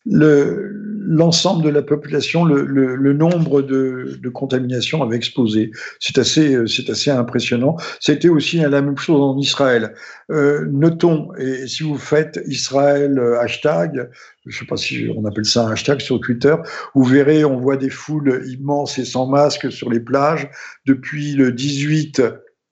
l'ensemble 0.06 1.64
de 1.64 1.70
la 1.70 1.82
population, 1.82 2.44
le, 2.44 2.64
le, 2.64 3.12
nombre 3.12 3.60
de, 3.60 4.16
de, 4.22 4.28
contaminations 4.28 5.02
avait 5.02 5.16
explosé. 5.16 5.72
C'est 5.98 6.18
assez, 6.18 6.56
assez 6.88 7.10
impressionnant. 7.10 7.76
C'était 7.98 8.28
aussi 8.28 8.58
la 8.58 8.80
même 8.80 8.96
chose 8.96 9.20
en 9.20 9.36
Israël. 9.38 9.94
Euh, 10.30 10.66
notons, 10.70 11.30
et 11.36 11.66
si 11.66 11.82
vous 11.82 11.98
faites 11.98 12.40
Israël 12.46 13.18
euh, 13.18 13.40
hashtag, 13.40 14.08
je 14.46 14.54
ne 14.54 14.60
sais 14.60 14.66
pas 14.66 14.76
si 14.76 15.08
on 15.16 15.24
appelle 15.24 15.44
ça 15.44 15.66
un 15.66 15.72
hashtag 15.72 16.00
sur 16.00 16.20
Twitter, 16.20 16.54
vous 16.94 17.04
verrez, 17.04 17.44
on 17.44 17.58
voit 17.58 17.76
des 17.76 17.90
foules 17.90 18.44
immenses 18.46 18.98
et 18.98 19.04
sans 19.04 19.26
masque 19.26 19.72
sur 19.72 19.90
les 19.90 20.00
plages 20.00 20.48
depuis 20.86 21.32
le 21.32 21.50
18 21.50 22.22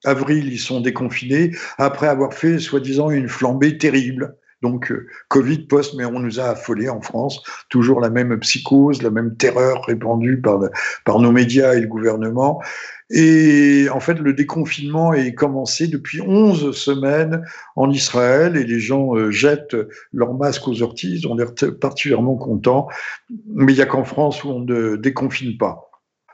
avril, 0.05 0.53
ils 0.53 0.59
sont 0.59 0.81
déconfinés 0.81 1.53
après 1.79 2.09
avoir 2.09 2.35
fait, 2.35 2.59
soi-disant, 2.59 3.11
une 3.11 3.29
flambée 3.29 3.79
terrible. 3.79 4.37
Donc, 4.63 4.93
euh, 4.93 5.07
Covid 5.29 5.67
post, 5.67 5.95
mais 5.95 6.05
on 6.05 6.21
nous 6.21 6.39
a 6.39 6.45
affolés 6.45 6.89
en 6.89 7.01
France. 7.01 7.43
Toujours 7.69 8.01
la 8.01 8.11
même 8.11 8.39
psychose, 8.39 9.03
la 9.03 9.11
même 9.11 9.37
terreur 9.37 9.85
répandue 9.87 10.41
par, 10.41 10.61
par 11.05 11.19
nos 11.19 11.33
médias 11.33 11.75
et 11.75 11.81
le 11.81 11.89
gouvernement. 11.89 12.63
Et 13.11 13.89
en 13.93 14.01
fait, 14.01 14.15
le 14.15 14.33
déconfinement 14.33 15.13
est 15.13 15.35
commencé 15.35 15.89
depuis 15.89 16.23
11 16.23 16.75
semaines 16.75 17.45
en 17.77 17.91
Israël 17.91 18.57
et 18.57 18.65
les 18.65 18.79
gens 18.79 19.17
euh, 19.17 19.31
jettent 19.31 19.77
leurs 20.13 20.33
masques 20.33 20.69
aux 20.69 20.81
orties. 20.81 21.13
Ils 21.17 21.27
ont 21.27 21.35
l'air 21.35 21.53
particulièrement 21.81 22.37
contents. 22.37 22.89
Mais 23.49 23.73
il 23.73 23.77
n'y 23.77 23.83
a 23.83 23.87
qu'en 23.87 24.05
France 24.05 24.45
où 24.45 24.51
on 24.51 24.61
ne 24.61 24.97
déconfine 24.97 25.59
pas. 25.59 25.92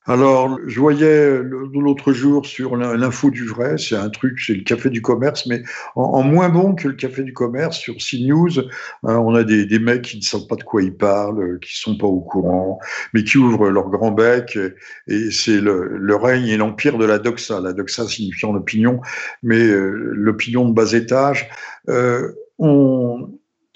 Alors, 0.09 0.59
je 0.67 0.81
voyais 0.81 1.39
l'autre 1.43 2.15
jour 2.15 2.47
sur 2.47 2.77
l'info 2.77 3.31
du 3.31 3.45
vrai, 3.45 3.77
c'est 3.77 3.95
un 3.95 4.09
truc, 4.09 4.41
c'est 4.41 4.55
le 4.55 4.63
café 4.63 4.89
du 4.89 5.03
commerce, 5.03 5.45
mais 5.47 5.63
en, 5.97 6.23
moins 6.23 6.49
bon 6.49 6.75
que 6.75 6.89
le 6.89 6.95
café 6.95 7.23
du 7.23 7.35
commerce 7.35 7.77
sur 7.77 7.97
CNews. 7.97 8.59
Hein, 9.03 9.19
on 9.19 9.35
a 9.35 9.45
des, 9.45 9.79
mecs 9.79 10.03
qui 10.03 10.17
ne 10.17 10.23
savent 10.23 10.47
pas 10.47 10.57
de 10.57 10.63
quoi 10.63 10.83
ils 10.83 10.97
parlent, 10.97 11.59
qui 11.61 11.79
sont 11.79 11.99
pas 11.99 12.07
au 12.07 12.21
courant, 12.21 12.79
mais 13.13 13.23
qui 13.23 13.37
ouvrent 13.37 13.69
leur 13.69 13.91
grand 13.91 14.11
bec. 14.11 14.59
Et, 15.09 15.31
c'est 15.31 15.61
le, 15.61 16.17
règne 16.17 16.49
et 16.49 16.57
l'empire 16.57 16.97
de 16.97 17.05
la 17.05 17.19
doxa. 17.19 17.61
La 17.61 17.75
doxa 17.75 18.07
signifiant 18.07 18.55
l'opinion, 18.55 19.03
mais 19.43 19.61
euh, 19.61 19.91
l'opinion 20.15 20.67
de 20.67 20.73
bas 20.73 20.93
étage. 20.93 21.51
Euh, 21.91 22.33
on, 22.59 23.29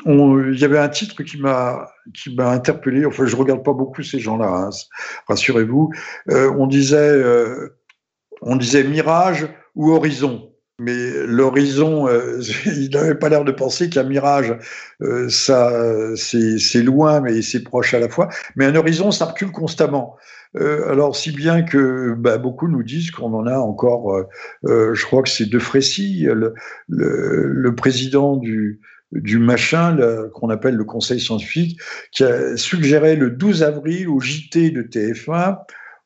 il 0.07 0.59
y 0.59 0.64
avait 0.64 0.78
un 0.78 0.88
titre 0.88 1.22
qui 1.22 1.38
m'a 1.38 1.88
qui 2.14 2.34
m'a 2.34 2.50
interpellé. 2.50 3.05
Enfin, 3.07 3.26
je 3.26 3.36
regarde 3.36 3.64
pas 3.64 3.72
beaucoup 3.72 4.03
ces 4.03 4.18
gens-là, 4.18 4.46
hein, 4.46 4.70
rassurez-vous. 5.28 5.90
Euh, 6.30 6.53
on 6.59 6.66
disait 6.66 6.96
euh, 6.96 7.78
on 8.42 8.57
disait 8.57 8.84
mirage 8.84 9.48
ou 9.74 9.92
horizon. 9.92 10.48
Mais 10.78 11.26
l'horizon, 11.26 12.09
euh, 12.09 12.40
il 12.66 12.90
n'avait 12.90 13.14
pas 13.14 13.28
l'air 13.28 13.44
de 13.44 13.53
penser 13.53 13.88
qu'un 13.88 14.03
mirage, 14.03 14.57
ça, 15.28 15.70
c'est 16.16 16.82
loin, 16.82 17.20
mais 17.20 17.42
c'est 17.42 17.62
proche 17.62 17.94
à 17.94 18.00
la 18.00 18.09
fois. 18.09 18.28
Mais 18.57 18.66
un 18.66 18.74
horizon, 18.74 19.11
ça 19.11 19.26
recule 19.26 19.53
constamment. 19.53 20.16
Alors, 20.55 21.16
si 21.16 21.30
bien 21.30 21.62
que 21.62 22.14
bah, 22.14 22.36
beaucoup 22.36 22.68
nous 22.68 22.82
disent 22.82 23.11
qu'on 23.11 23.32
en 23.32 23.46
a 23.46 23.57
encore, 23.57 24.24
je 24.64 25.05
crois 25.05 25.22
que 25.22 25.28
c'est 25.28 25.48
De 25.48 25.59
Frécy, 25.59 26.26
le, 26.28 26.55
le 26.88 27.74
président 27.74 28.36
du, 28.36 28.80
du 29.13 29.39
machin 29.39 29.97
qu'on 30.35 30.51
appelle 30.51 30.75
le 30.75 30.85
Conseil 30.85 31.21
scientifique, 31.21 31.81
qui 32.11 32.25
a 32.25 32.57
suggéré 32.57 33.17
le 33.17 33.31
12 33.31 33.63
avril 33.63 34.09
au 34.09 34.21
JT 34.21 34.71
de 34.71 34.83
TF1, 34.83 35.59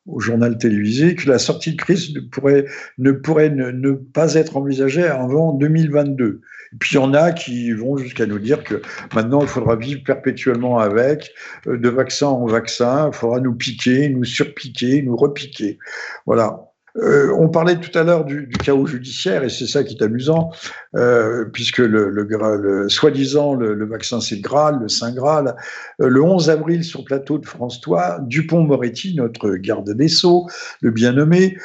au 0.07 0.19
journal 0.19 0.57
télévisé, 0.57 1.15
que 1.15 1.29
la 1.29 1.37
sortie 1.37 1.73
de 1.73 1.77
crise 1.77 2.13
ne 2.13 2.21
pourrait 2.21 2.65
ne, 2.97 3.11
pourrait 3.11 3.49
ne, 3.49 3.91
pas 3.91 4.33
être 4.35 4.57
envisagée 4.57 5.05
avant 5.05 5.53
2022. 5.53 6.41
Et 6.73 6.75
puis 6.77 6.91
il 6.93 6.95
y 6.95 6.97
en 6.97 7.13
a 7.13 7.31
qui 7.31 7.71
vont 7.71 7.97
jusqu'à 7.97 8.25
nous 8.25 8.39
dire 8.39 8.63
que 8.63 8.81
maintenant 9.13 9.41
il 9.41 9.47
faudra 9.47 9.75
vivre 9.75 10.01
perpétuellement 10.03 10.79
avec, 10.79 11.31
euh, 11.67 11.77
de 11.77 11.89
vaccin 11.89 12.27
en 12.27 12.45
vaccin, 12.45 13.09
il 13.11 13.15
faudra 13.15 13.39
nous 13.39 13.53
piquer, 13.53 14.09
nous 14.09 14.23
surpiquer, 14.23 15.01
nous 15.01 15.15
repiquer. 15.15 15.77
Voilà. 16.25 16.63
Euh, 16.97 17.31
on 17.37 17.49
parlait 17.49 17.79
tout 17.79 17.95
à 17.97 18.03
l'heure 18.03 18.25
du, 18.25 18.47
chaos 18.63 18.87
judiciaire, 18.87 19.43
et 19.43 19.49
c'est 19.49 19.67
ça 19.67 19.83
qui 19.83 19.95
est 19.95 20.03
amusant, 20.03 20.51
euh, 20.95 21.45
puisque 21.45 21.79
le, 21.79 22.87
soi-disant 22.89 23.53
le, 23.53 23.85
vaccin 23.85 24.19
c'est 24.19 24.35
le 24.35 24.41
Graal, 24.41 24.79
le 24.81 24.87
Saint 24.87 25.13
Graal. 25.13 25.55
Euh, 26.01 26.07
le 26.07 26.21
11 26.21 26.49
avril, 26.49 26.83
sur 26.83 27.01
le 27.01 27.05
plateau 27.05 27.37
de 27.37 27.45
France 27.45 27.81
3, 27.81 28.19
Dupont-Moretti, 28.21 29.15
notre 29.15 29.51
garde 29.55 29.91
des 29.91 30.07
Sceaux, 30.07 30.47
le 30.81 30.91
bien 30.91 31.13
nommé, 31.13 31.57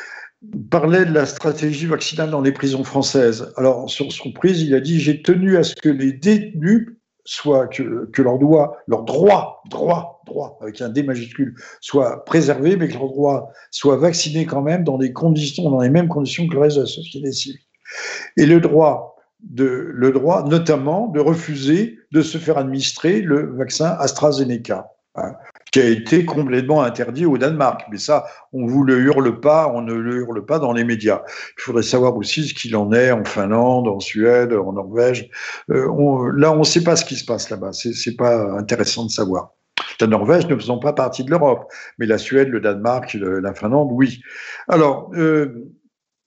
parlait 0.70 1.04
de 1.04 1.12
la 1.12 1.26
stratégie 1.26 1.86
vaccinale 1.86 2.30
dans 2.30 2.42
les 2.42 2.52
prisons 2.52 2.84
françaises. 2.84 3.52
Alors, 3.56 3.88
sur 3.88 4.12
son 4.12 4.32
prise, 4.32 4.60
il 4.60 4.74
a 4.74 4.80
dit 4.80 5.00
J'ai 5.00 5.22
tenu 5.22 5.56
à 5.56 5.62
ce 5.62 5.74
que 5.74 5.88
les 5.88 6.12
détenus 6.12 6.88
soit 7.24 7.68
que, 7.68 8.10
que 8.12 8.20
leur 8.20 8.38
droit, 8.38 8.78
leur 8.88 9.04
droit, 9.04 9.62
droit, 9.70 10.11
droit, 10.26 10.58
avec 10.60 10.80
un 10.80 10.88
D 10.88 11.02
majuscule, 11.02 11.54
soit 11.80 12.24
préservé, 12.24 12.76
mais 12.76 12.88
que 12.88 12.94
leur 12.94 13.08
droit 13.08 13.50
soit 13.70 13.96
vacciné 13.96 14.46
quand 14.46 14.62
même 14.62 14.84
dans 14.84 14.98
des 14.98 15.12
conditions, 15.12 15.70
dans 15.70 15.80
les 15.80 15.90
mêmes 15.90 16.08
conditions 16.08 16.46
que 16.46 16.54
le 16.54 16.60
reste 16.60 16.76
de 16.76 16.82
la 16.82 16.86
société 16.86 17.32
civile. 17.32 17.60
Et 18.36 18.46
le 18.46 18.60
droit 18.60 19.16
de, 19.40 19.90
le 19.92 20.12
droit, 20.12 20.44
notamment, 20.44 21.08
de 21.08 21.20
refuser 21.20 21.98
de 22.12 22.22
se 22.22 22.38
faire 22.38 22.58
administrer 22.58 23.20
le 23.20 23.54
vaccin 23.56 23.96
AstraZeneca. 23.98 24.88
Hein, 25.14 25.34
qui 25.72 25.80
a 25.80 25.86
été 25.88 26.24
complètement 26.24 26.82
interdit 26.82 27.26
au 27.26 27.36
Danemark. 27.36 27.82
Mais 27.90 27.98
ça, 27.98 28.24
on 28.54 28.66
vous 28.66 28.82
le 28.82 28.98
hurle 28.98 29.40
pas, 29.40 29.70
on 29.74 29.82
ne 29.82 29.92
le 29.92 30.16
hurle 30.20 30.46
pas 30.46 30.58
dans 30.58 30.72
les 30.72 30.84
médias. 30.84 31.22
Il 31.58 31.62
faudrait 31.62 31.82
savoir 31.82 32.16
aussi 32.16 32.48
ce 32.48 32.54
qu'il 32.54 32.74
en 32.76 32.92
est 32.92 33.10
en 33.10 33.24
Finlande, 33.24 33.88
en 33.88 34.00
Suède, 34.00 34.54
en 34.54 34.72
Norvège. 34.72 35.28
Euh, 35.70 36.32
là, 36.34 36.52
on 36.52 36.60
ne 36.60 36.64
sait 36.64 36.82
pas 36.82 36.96
ce 36.96 37.04
qui 37.04 37.16
se 37.16 37.26
passe 37.26 37.50
là-bas. 37.50 37.72
C'est, 37.72 37.92
c'est 37.92 38.16
pas 38.16 38.52
intéressant 38.52 39.04
de 39.04 39.10
savoir. 39.10 39.52
La 40.02 40.08
Norvège 40.08 40.48
ne 40.48 40.56
faisant 40.56 40.78
pas 40.78 40.92
partie 40.92 41.22
de 41.22 41.30
l'Europe, 41.30 41.72
mais 41.98 42.06
la 42.06 42.18
Suède, 42.18 42.48
le 42.48 42.58
Danemark, 42.58 43.14
la 43.14 43.54
Finlande, 43.54 43.90
oui. 43.92 44.20
Alors, 44.66 45.12
euh, 45.14 45.70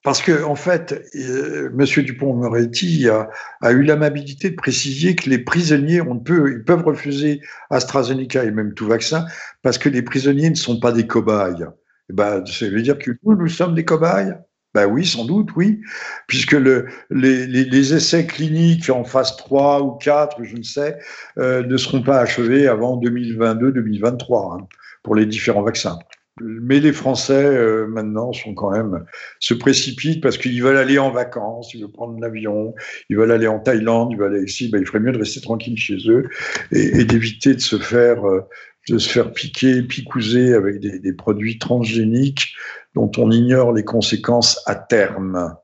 parce 0.01 0.21
que, 0.21 0.45
en 0.45 0.55
fait, 0.55 1.03
euh, 1.15 1.69
M. 1.77 2.03
Dupont-Moretti 2.03 3.09
a, 3.09 3.71
eu 3.71 3.83
l'amabilité 3.83 4.51
de 4.51 4.55
préciser 4.55 5.15
que 5.15 5.29
les 5.29 5.39
prisonniers, 5.39 5.99
ils 5.99 6.63
peuvent 6.63 6.85
refuser 6.85 7.41
AstraZeneca 7.69 8.45
et 8.45 8.51
même 8.51 8.73
tout 8.75 8.87
vaccin 8.87 9.25
parce 9.61 9.77
que 9.77 9.89
les 9.89 10.03
prisonniers 10.03 10.49
ne 10.49 10.55
sont 10.55 10.79
pas 10.79 10.93
des 10.93 11.05
cobayes. 11.05 11.65
Eh 12.09 12.13
ben, 12.13 12.45
ça 12.45 12.69
veut 12.69 12.81
dire 12.81 12.97
que 12.97 13.11
nous, 13.23 13.35
nous 13.35 13.49
sommes 13.49 13.75
des 13.75 13.83
cobayes 13.83 14.37
ben 14.75 14.87
oui, 14.87 15.05
sans 15.05 15.23
doute, 15.23 15.49
oui, 15.55 15.79
puisque 16.27 16.51
le, 16.51 16.87
les, 17.09 17.47
les, 17.47 17.63
les, 17.63 17.93
essais 17.93 18.27
cliniques 18.27 18.89
en 18.89 19.05
phase 19.05 19.37
3 19.37 19.81
ou 19.81 19.91
4, 19.91 20.43
je 20.43 20.57
ne 20.57 20.63
sais, 20.63 20.97
euh, 21.37 21.63
ne 21.63 21.77
seront 21.77 22.01
pas 22.01 22.19
achevés 22.19 22.67
avant 22.67 22.99
2022-2023 22.99 24.59
hein, 24.59 24.67
pour 25.01 25.15
les 25.15 25.25
différents 25.25 25.63
vaccins. 25.63 25.97
Mais 26.41 26.81
les 26.81 26.91
Français, 26.91 27.45
euh, 27.45 27.87
maintenant, 27.87 28.33
sont 28.33 28.53
quand 28.53 28.71
même, 28.71 29.05
se 29.39 29.53
précipitent 29.53 30.21
parce 30.21 30.37
qu'ils 30.37 30.61
veulent 30.61 30.75
aller 30.75 30.99
en 30.99 31.09
vacances, 31.09 31.73
ils 31.73 31.81
veulent 31.81 31.93
prendre 31.93 32.19
l'avion, 32.19 32.75
ils 33.09 33.15
veulent 33.15 33.31
aller 33.31 33.47
en 33.47 33.59
Thaïlande, 33.59 34.09
ils 34.11 34.17
veulent 34.17 34.35
aller 34.35 34.43
ici. 34.43 34.69
Ben, 34.69 34.81
il 34.81 34.85
ferait 34.85 34.99
mieux 34.99 35.13
de 35.13 35.17
rester 35.17 35.39
tranquille 35.39 35.77
chez 35.77 35.95
eux 36.09 36.27
et, 36.73 37.05
d'éviter 37.05 37.53
de 37.53 37.61
se 37.61 37.77
faire, 37.77 38.27
euh, 38.27 38.41
de 38.89 38.97
se 38.97 39.09
faire 39.09 39.33
piquer, 39.33 39.81
picouser 39.81 40.53
avec 40.53 40.79
des, 40.79 40.99
des 40.99 41.13
produits 41.13 41.57
transgéniques 41.57 42.53
dont 42.93 43.11
on 43.17 43.31
ignore 43.31 43.73
les 43.73 43.83
conséquences 43.83 44.61
à 44.65 44.75
terme. 44.75 45.55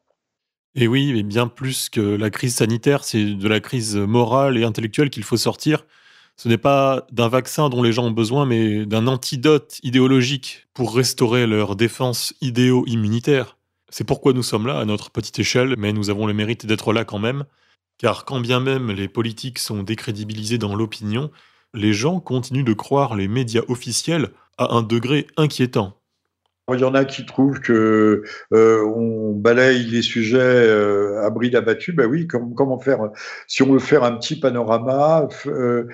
Et 0.76 0.88
oui, 0.88 1.14
mais 1.14 1.24
bien 1.24 1.48
plus 1.48 1.90
que 1.90 2.02
la 2.02 2.30
crise 2.30 2.56
sanitaire, 2.56 3.04
c'est 3.04 3.26
de 3.26 3.48
la 3.48 3.60
crise 3.60 3.96
morale 3.96 4.58
et 4.58 4.64
intellectuelle 4.64 5.10
qu'il 5.10 5.24
faut 5.24 5.38
sortir. 5.38 5.86
Ce 6.38 6.48
n'est 6.48 6.58
pas 6.58 7.06
d'un 7.12 7.28
vaccin 7.28 7.70
dont 7.70 7.84
les 7.84 7.92
gens 7.92 8.06
ont 8.06 8.12
besoin, 8.12 8.46
mais 8.46 8.86
d'un 8.86 9.08
antidote 9.08 9.80
idéologique 9.84 10.68
pour 10.74 10.96
restaurer 10.96 11.46
leur 11.46 11.76
défense 11.76 12.34
idéo-immunitaire. 12.42 13.58
C'est 13.90 14.06
pourquoi 14.06 14.32
nous 14.34 14.44
sommes 14.44 14.66
là, 14.66 14.80
à 14.80 14.86
notre 14.86 15.12
petite 15.12 15.38
échelle, 15.40 15.76
mais 15.78 15.92
nous 15.92 16.10
avons 16.10 16.26
le 16.26 16.34
mérite 16.34 16.66
d'être 16.66 16.94
là 16.94 17.04
quand 17.04 17.20
même, 17.20 17.44
car 17.98 18.24
quand 18.24 18.40
bien 18.40 18.62
même 18.62 18.92
les 18.92 19.10
politiques 19.10 19.60
sont 19.60 19.84
décrédibilisés 19.84 20.58
dans 20.58 20.76
l'opinion, 20.76 21.30
les 21.74 21.94
gens 21.94 22.20
continuent 22.20 22.64
de 22.64 22.74
croire 22.74 23.16
les 23.16 23.28
médias 23.28 23.64
officiels 23.68 24.32
à 24.58 24.74
un 24.76 24.82
degré 24.82 25.28
inquiétant. 25.38 26.01
Il 26.74 26.82
y 26.82 26.84
en 26.84 26.94
a 26.94 27.06
qui 27.06 27.26
trouvent 27.26 27.60
que 27.60 28.24
euh, 28.54 28.86
on 28.96 29.34
balaye 29.34 29.84
les 29.86 30.02
sujets 30.02 30.38
euh, 30.40 31.24
à 31.24 31.30
bride 31.30 31.56
abattue. 31.56 31.94
Ben 31.94 32.06
oui, 32.06 32.28
comment 32.28 32.80
faire 32.80 33.00
Si 33.48 33.64
on 33.64 33.74
veut 33.74 33.80
faire 33.80 34.04
un 34.04 34.14
petit 34.14 34.40
panorama, 34.40 35.28
euh, 35.48 35.88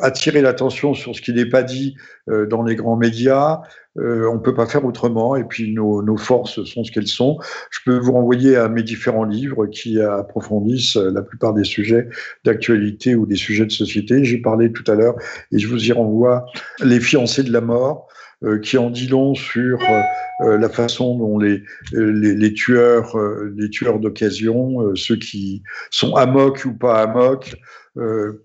attirer 0.00 0.40
l'attention 0.40 0.94
sur 0.94 1.14
ce 1.14 1.22
qui 1.22 1.32
n'est 1.32 1.48
pas 1.48 1.62
dit 1.62 1.96
dans 2.26 2.62
les 2.62 2.76
grands 2.76 2.96
médias, 2.96 3.62
on 3.96 4.34
ne 4.34 4.38
peut 4.38 4.54
pas 4.54 4.66
faire 4.66 4.84
autrement. 4.84 5.34
Et 5.34 5.44
puis 5.44 5.72
nos, 5.72 6.02
nos 6.02 6.18
forces 6.18 6.62
sont 6.64 6.84
ce 6.84 6.92
qu'elles 6.92 7.08
sont. 7.08 7.38
Je 7.70 7.80
peux 7.86 7.98
vous 7.98 8.12
renvoyer 8.12 8.56
à 8.56 8.68
mes 8.68 8.82
différents 8.82 9.24
livres 9.24 9.66
qui 9.66 10.00
approfondissent 10.00 10.96
la 10.96 11.22
plupart 11.22 11.54
des 11.54 11.64
sujets 11.64 12.08
d'actualité 12.44 13.14
ou 13.14 13.24
des 13.26 13.36
sujets 13.36 13.64
de 13.64 13.72
société. 13.72 14.24
J'ai 14.24 14.38
parlé 14.38 14.72
tout 14.72 14.84
à 14.90 14.94
l'heure 14.94 15.14
et 15.52 15.58
je 15.58 15.68
vous 15.68 15.86
y 15.86 15.92
renvoie. 15.92 16.44
Les 16.80 17.00
fiancés 17.00 17.42
de 17.42 17.52
la 17.52 17.62
mort 17.62 18.08
euh, 18.08 18.17
qui 18.62 18.78
en 18.78 18.90
dit 18.90 19.08
long 19.08 19.34
sur 19.34 19.80
euh, 19.80 20.00
euh, 20.42 20.58
la 20.58 20.68
façon 20.68 21.16
dont 21.18 21.38
les, 21.38 21.62
les, 21.92 22.52
tueurs, 22.54 23.16
les 23.56 23.68
tueurs 23.70 23.98
d'occasion, 23.98 24.94
ceux 24.94 25.16
qui 25.16 25.62
sont 25.90 26.14
amok 26.14 26.64
ou 26.64 26.74
pas 26.74 27.02
amok, 27.02 27.56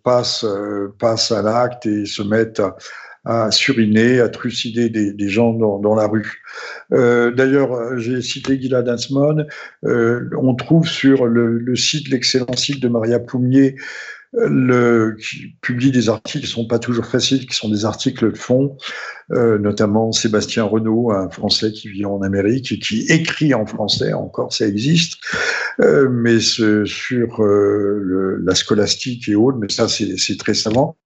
passent, 0.03 0.45
passent 0.99 1.31
à 1.31 1.41
l'acte 1.43 1.85
et 1.85 2.05
se 2.05 2.23
mettent 2.23 2.59
à, 2.59 2.75
à 3.25 3.51
suriner, 3.51 4.19
à 4.19 4.29
trucider 4.29 4.89
des, 4.89 5.13
des 5.13 5.29
gens 5.29 5.53
dans, 5.53 5.79
dans, 5.79 5.95
la 5.95 6.07
rue. 6.07 6.41
Euh, 6.91 7.31
D'ailleurs, 7.31 7.97
j'ai 7.97 8.21
cité 8.21 8.59
Gilad 8.59 8.87
Hansmon. 8.89 9.45
Euh, 9.85 10.29
on 10.37 10.55
trouve 10.55 10.87
sur 10.87 11.25
le, 11.25 11.57
le 11.57 11.75
site, 11.75 12.09
l'excellent 12.09 12.55
site 12.55 12.81
de 12.81 12.89
Maria 12.89 13.19
Poumier, 13.19 13.75
le, 14.34 15.15
qui 15.19 15.55
publie 15.61 15.91
des 15.91 16.09
articles 16.09 16.45
qui 16.45 16.51
sont 16.51 16.67
pas 16.67 16.79
toujours 16.79 17.05
faciles, 17.05 17.45
qui 17.45 17.55
sont 17.55 17.69
des 17.69 17.86
articles 17.86 18.31
de 18.31 18.38
fond, 18.38 18.77
euh, 19.31 19.57
notamment 19.57 20.11
Sébastien 20.11 20.63
Renaud, 20.63 21.11
un 21.11 21.29
Français 21.29 21.71
qui 21.71 21.89
vit 21.89 22.05
en 22.05 22.21
Amérique 22.21 22.71
et 22.71 22.79
qui 22.79 23.05
écrit 23.09 23.53
en 23.53 23.65
français, 23.65 24.13
encore 24.13 24.51
ça 24.51 24.67
existe, 24.67 25.17
euh, 25.81 26.09
mais 26.09 26.39
ce, 26.39 26.86
sur 26.86 27.43
euh, 27.43 27.99
le, 28.01 28.38
la 28.43 28.55
scolastique 28.55 29.29
et 29.29 29.36
autres, 29.36 29.57
mais 29.59 29.69
ça 29.69 29.88
c'est 29.88 30.38
très 30.38 30.53
savant. 30.53 30.97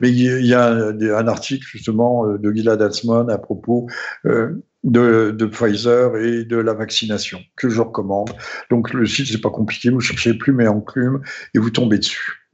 Mais 0.00 0.10
il 0.10 0.46
y 0.46 0.54
a 0.54 0.66
un, 0.68 1.26
article 1.26 1.66
justement 1.66 2.24
de 2.24 2.52
Gilad 2.52 2.80
Atzmon 2.80 3.28
à 3.28 3.38
propos 3.38 3.88
euh, 4.24 4.62
de, 4.84 5.32
de, 5.32 5.46
Pfizer 5.46 6.16
et 6.18 6.44
de 6.44 6.56
la 6.56 6.72
vaccination 6.72 7.40
que 7.56 7.68
je 7.68 7.80
recommande. 7.80 8.30
Donc 8.70 8.92
le 8.92 9.06
site 9.06 9.26
c'est 9.26 9.40
pas 9.40 9.50
compliqué, 9.50 9.90
vous 9.90 9.98
cherchez 9.98 10.34
plume 10.34 10.60
et 10.60 10.68
enclume 10.68 11.20
et 11.52 11.58
vous 11.58 11.70
tombez 11.70 11.98
dessus. 11.98 12.45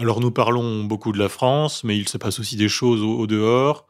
Alors 0.00 0.20
nous 0.20 0.30
parlons 0.30 0.84
beaucoup 0.84 1.10
de 1.10 1.18
la 1.18 1.28
France, 1.28 1.82
mais 1.82 1.98
il 1.98 2.08
se 2.08 2.18
passe 2.18 2.38
aussi 2.38 2.54
des 2.54 2.68
choses 2.68 3.02
au, 3.02 3.26
dehors. 3.26 3.84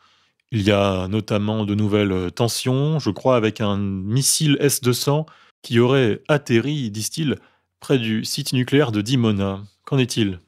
Il 0.50 0.62
y 0.62 0.70
a 0.70 1.06
notamment 1.06 1.66
de 1.66 1.74
nouvelles 1.74 2.12
euh, 2.12 2.30
tensions, 2.30 2.98
je 2.98 3.10
crois, 3.10 3.36
avec 3.36 3.60
un 3.60 3.76
missile 3.76 4.56
S-200 4.58 5.26
qui 5.60 5.78
aurait 5.78 6.22
atterri, 6.28 6.90
disent-ils, 6.90 7.36
près 7.80 7.98
du 7.98 8.24
site 8.24 8.54
nucléaire 8.54 8.90
de 8.90 9.02
Dimona. 9.02 9.60
Qu'en 9.84 9.98
est-il? 9.98 10.40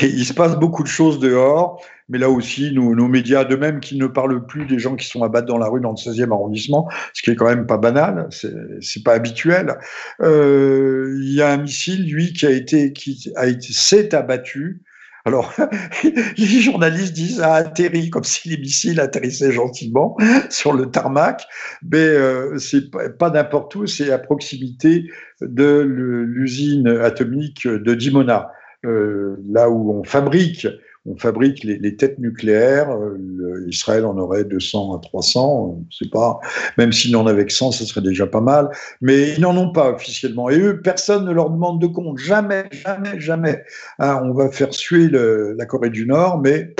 Il 0.00 0.24
se 0.24 0.32
passe 0.32 0.56
beaucoup 0.58 0.82
de 0.82 0.88
choses 0.88 1.18
dehors. 1.18 1.82
Mais 2.10 2.18
là 2.18 2.28
aussi, 2.28 2.72
nos 2.72 3.06
médias, 3.06 3.44
de 3.44 3.54
même 3.54 3.78
qui 3.78 3.96
ne 3.96 4.08
parlent 4.08 4.44
plus 4.44 4.66
des 4.66 4.80
gens 4.80 4.96
qui 4.96 5.06
sont 5.06 5.22
abattus 5.22 5.46
dans 5.46 5.58
la 5.58 5.68
rue 5.68 5.80
dans 5.80 5.92
le 5.92 5.96
16e 5.96 6.32
arrondissement, 6.32 6.88
ce 7.14 7.22
qui 7.22 7.30
est 7.30 7.36
quand 7.36 7.46
même 7.46 7.66
pas 7.66 7.78
banal, 7.78 8.28
c'est 8.30 9.04
pas 9.04 9.14
habituel. 9.14 9.78
Euh, 10.20 11.16
il 11.22 11.32
y 11.32 11.40
a 11.40 11.52
un 11.52 11.58
missile, 11.58 12.12
lui, 12.12 12.32
qui 12.32 12.46
a 12.46 12.50
été, 12.50 12.92
qui 12.92 13.32
a 13.36 13.46
été, 13.46 13.72
s'est 13.72 14.12
abattu. 14.12 14.82
Alors, 15.24 15.54
les 16.36 16.60
journalistes 16.60 17.12
disent 17.12 17.40
a 17.40 17.54
atterri 17.54 18.10
comme 18.10 18.24
si 18.24 18.48
les 18.48 18.58
missiles 18.58 18.98
atterrissaient 18.98 19.52
gentiment 19.52 20.16
sur 20.48 20.72
le 20.72 20.90
tarmac, 20.90 21.46
mais 21.88 21.98
euh, 21.98 22.58
c'est 22.58 22.90
pas 22.90 23.30
n'importe 23.30 23.72
où, 23.76 23.86
c'est 23.86 24.10
à 24.10 24.18
proximité 24.18 25.04
de 25.40 25.80
l'usine 25.80 26.88
atomique 26.88 27.68
de 27.68 27.94
Dimona, 27.94 28.50
euh, 28.84 29.36
là 29.48 29.70
où 29.70 29.92
on 29.92 30.02
fabrique 30.02 30.66
on 31.06 31.16
fabrique 31.16 31.64
les, 31.64 31.96
têtes 31.96 32.18
nucléaires. 32.18 32.90
Euh, 32.90 33.64
Israël 33.68 34.04
en 34.04 34.18
aurait 34.18 34.44
200 34.44 34.96
à 34.96 35.00
300, 35.00 35.84
c'est 35.90 36.10
pas. 36.10 36.38
Même 36.76 36.92
s'ils 36.92 37.12
n'en 37.12 37.26
avaient 37.26 37.46
que 37.46 37.52
100, 37.52 37.72
ce 37.72 37.86
serait 37.86 38.02
déjà 38.02 38.26
pas 38.26 38.40
mal. 38.40 38.68
Mais 39.00 39.34
ils 39.34 39.40
n'en 39.40 39.56
ont 39.56 39.72
pas 39.72 39.92
officiellement. 39.92 40.50
Et 40.50 40.58
eux, 40.58 40.80
personne 40.82 41.24
ne 41.24 41.32
leur 41.32 41.50
demande 41.50 41.80
de 41.80 41.86
compte. 41.86 42.18
Jamais, 42.18 42.64
jamais, 42.84 43.18
jamais. 43.18 43.64
Hein, 43.98 44.20
on 44.24 44.32
va 44.32 44.50
faire 44.50 44.74
suer 44.74 45.08
la 45.08 45.66
Corée 45.66 45.90
du 45.90 46.06
Nord, 46.06 46.38
mais 46.38 46.74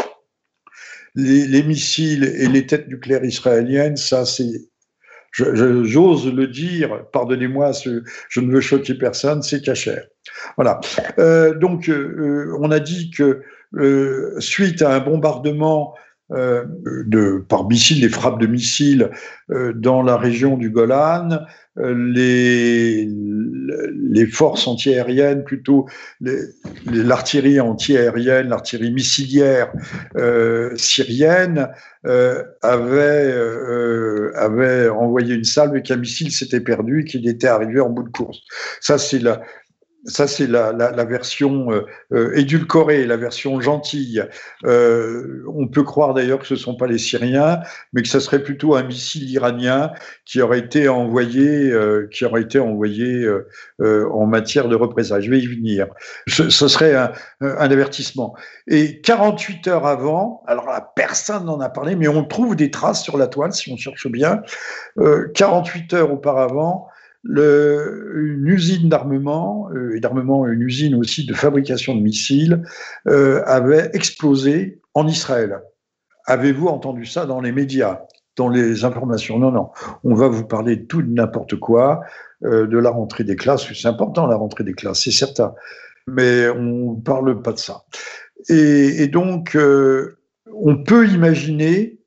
les, 1.15 1.47
les, 1.47 1.63
missiles 1.63 2.25
et 2.25 2.47
les 2.47 2.67
têtes 2.67 2.89
nucléaires 2.89 3.25
israéliennes, 3.25 3.97
ça, 3.97 4.27
c'est. 4.27 4.51
J'ose 5.33 6.27
le 6.27 6.49
dire, 6.49 7.05
pardonnez-moi, 7.13 7.71
je 8.29 8.41
ne 8.41 8.53
veux 8.53 8.61
choquer 8.61 8.95
personne, 8.95 9.43
c'est 9.43 9.63
cachère. 9.63 10.05
Voilà. 10.57 10.81
Euh, 11.19 11.55
donc, 11.55 11.89
euh, 11.89 12.53
on 12.59 12.71
a 12.71 12.81
dit 12.81 13.11
que 13.11 13.43
suite 14.41 14.83
à 14.83 14.95
un 14.95 15.01
bombardement 15.01 15.95
euh, 16.33 16.65
de, 17.07 17.45
par 17.49 17.69
missiles, 17.69 18.03
des 18.03 18.09
frappes 18.09 18.41
de 18.41 18.47
missiles 18.47 19.11
euh, 19.51 19.73
dans 19.73 20.01
la 20.01 20.17
région 20.17 20.57
du 20.57 20.71
Golan, 20.71 21.41
euh, 21.77 21.93
les, 22.15 23.09
les 23.97 24.27
forces 24.27 24.69
antiaériennes, 24.69 25.43
plutôt 25.43 25.87
l'artillerie 26.87 27.59
antiaérienne, 27.59 28.49
l'artillerie 28.49 28.93
missilière 28.93 29.73
syrienne, 30.77 31.69
avait 32.63 33.29
envoyé 34.89 35.35
une 35.35 35.45
salve 35.45 35.77
et 35.77 35.83
qu'un 35.83 35.97
missile 35.97 36.31
s'était 36.31 36.61
perdu 36.61 37.01
et 37.01 37.05
qu'il 37.05 37.29
était 37.29 37.49
arrivé 37.49 37.81
en 37.81 37.91
bout 37.91 38.05
de 38.05 38.11
course. 38.11 38.39
Ça, 38.81 38.99
c'est 38.99 39.19
la, 39.19 39.43
ça, 40.05 40.27
c'est 40.27 40.47
la, 40.47 40.73
la, 40.73 40.91
la, 40.93 41.05
version 41.05 41.71
euh, 41.73 41.87
euh, 42.13 42.33
édulcorée, 42.35 43.05
la 43.05 43.17
version 43.17 43.61
gentille. 43.61 44.25
Euh, 44.65 45.45
on 45.55 45.69
peut 45.69 45.83
croire 45.83 46.15
d'ailleurs 46.15 46.39
que 46.39 46.47
ce 46.47 46.55
ne 46.55 46.59
sont 46.59 46.75
pas 46.75 46.87
les 46.87 46.97
Syriens, 46.97 47.61
mais 47.93 48.03
que 48.03 48.09
ce 48.09 48.19
serait 48.19 48.43
plutôt 48.43 48.75
un 48.75 48.83
missile 48.83 49.29
iranien 49.31 49.93
qui 50.25 50.41
aurait 50.41 50.61
été 50.61 50.89
envoyé, 50.89 51.71
euh, 51.71 52.09
qui 52.11 52.25
aurait 52.25 52.43
été 52.43 52.59
envoyé 52.59 53.27
euh, 53.81 54.09
en 54.11 54.27
matière 54.27 54.69
de 54.69 54.77
représailles. 54.77 55.23
Je 55.23 55.31
vais 55.31 55.41
y 55.41 55.47
venir. 55.47 55.87
Ce, 56.27 56.49
ce 56.49 56.69
serait 56.69 56.95
un, 56.95 57.13
un, 57.41 57.71
avertissement. 57.71 58.35
Et 58.69 59.01
48 59.03 59.69
heures 59.69 59.87
avant, 59.87 60.43
alors 60.47 60.67
là, 60.67 60.93
personne 60.97 61.45
n'en 61.45 61.61
a 61.61 61.69
parlé, 61.69 61.95
mais 61.95 62.09
on 62.09 62.25
trouve 62.25 62.57
des 62.57 62.71
traces 62.71 63.03
sur 63.03 63.19
la 63.19 63.27
toile 63.27 63.53
si 63.53 63.71
on 63.71 63.77
cherche 63.77 64.09
bien. 64.09 64.43
48 65.35 65.95
heures 65.95 66.13
auparavant, 66.13 66.89
une 67.25 68.47
usine 68.47 68.89
d'armement, 68.89 69.69
euh, 69.75 69.97
et 69.97 70.01
d'armement, 70.01 70.47
une 70.47 70.63
usine 70.63 70.95
aussi 70.95 71.27
de 71.27 71.35
fabrication 71.35 71.95
de 71.95 72.01
missiles, 72.01 72.63
euh, 73.07 73.43
avait 73.47 73.91
explosé 73.93 74.81
en 74.95 75.07
Israël. 75.07 75.61
Avez-vous 76.27 76.69
entendu 76.69 77.05
ça 77.05 77.27
dans 77.27 77.41
les 77.41 77.53
médias, 77.53 78.03
dans 78.37 78.49
les 78.49 78.85
informations? 78.85 79.39
Non, 79.39 79.51
non. 79.51 79.71
On 80.05 80.15
va 80.15 80.29
vous 80.29 80.45
parler 80.45 80.77
de 80.77 80.85
tout 80.85 81.03
n'importe 81.03 81.57
quoi, 81.57 82.03
euh, 82.45 82.67
de 82.67 82.79
la 82.79 82.91
rentrée 82.91 83.25
des 83.25 83.37
classes. 83.37 83.71
C'est 83.73 83.89
important 83.89 84.27
la 84.27 84.37
rentrée 84.37 84.65
des 84.65 84.75
classes, 84.75 85.03
c'est 85.05 85.11
certain. 85.11 85.55
Mais 86.07 86.49
on 86.49 86.95
ne 86.97 87.01
parle 87.01 87.43
pas 87.43 87.53
de 87.53 87.59
ça. 87.59 87.85
Et, 88.49 89.07
donc, 89.09 89.57
on 89.57 90.83
peut 90.83 91.07
imaginer 91.07 92.00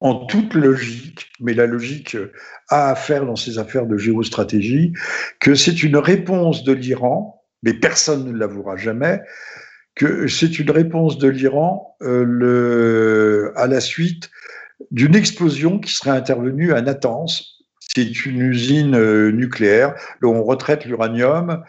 en 0.00 0.26
toute 0.26 0.54
logique, 0.54 1.30
mais 1.40 1.54
la 1.54 1.66
logique 1.66 2.16
a 2.68 2.90
à 2.90 2.94
faire 2.94 3.26
dans 3.26 3.36
ces 3.36 3.58
affaires 3.58 3.86
de 3.86 3.96
géostratégie, 3.96 4.92
que 5.40 5.54
c'est 5.54 5.82
une 5.82 5.96
réponse 5.96 6.62
de 6.64 6.72
l'Iran, 6.72 7.42
mais 7.62 7.74
personne 7.74 8.24
ne 8.30 8.36
l'avouera 8.36 8.76
jamais, 8.76 9.20
que 9.96 10.28
c'est 10.28 10.58
une 10.60 10.70
réponse 10.70 11.18
de 11.18 11.28
l'Iran 11.28 11.96
euh, 12.02 13.52
à 13.56 13.66
la 13.66 13.80
suite 13.80 14.30
d'une 14.92 15.16
explosion 15.16 15.80
qui 15.80 15.92
serait 15.92 16.10
intervenue 16.10 16.72
à 16.72 16.80
Natanz. 16.80 17.56
C'est 17.80 18.26
une 18.26 18.40
usine 18.40 18.94
euh, 18.94 19.32
nucléaire 19.32 19.94
où 20.22 20.28
on 20.28 20.44
retraite 20.44 20.84
l'uranium 20.84 21.64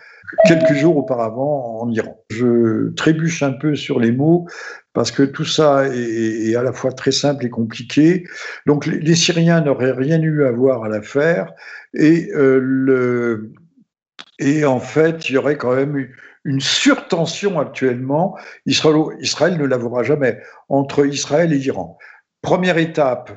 quelques 0.46 0.74
jours 0.74 0.98
auparavant 0.98 1.82
en 1.82 1.90
Iran. 1.92 2.24
Je 2.30 2.94
trébuche 2.94 3.44
un 3.44 3.54
peu 3.54 3.76
sur 3.76 4.00
les 4.00 4.12
mots 4.12 4.48
parce 4.94 5.12
que 5.12 5.24
tout 5.24 5.46
ça 5.46 5.86
est, 5.88 6.56
à 6.56 6.64
la 6.64 6.74
fois 6.74 6.92
très 6.92 7.12
simple 7.12 7.46
et 7.46 7.50
compliqué. 7.50 8.26
Donc 8.66 8.86
les, 8.86 9.16
Syriens 9.16 9.62
n'auraient 9.62 9.92
rien 9.92 10.22
eu 10.22 10.44
à 10.46 10.52
voir 10.52 10.84
à 10.84 10.90
l'affaire 10.90 11.54
et, 11.94 12.30
euh, 12.34 13.52
et 14.40 14.66
en 14.66 14.80
fait 14.80 15.30
il 15.30 15.34
y 15.34 15.38
aurait 15.38 15.58
quand 15.58 15.76
même 15.76 16.08
une 16.46 16.62
surtension 16.62 17.60
actuellement. 17.60 18.38
Israël, 18.66 18.96
Israël 19.20 19.58
ne 19.58 19.66
l'avouera 19.66 20.04
jamais 20.04 20.40
entre 20.70 21.06
Israël 21.06 21.54
et 21.54 21.58
l'Iran. 21.58 21.98
Première 22.42 22.78
étape, 22.78 23.32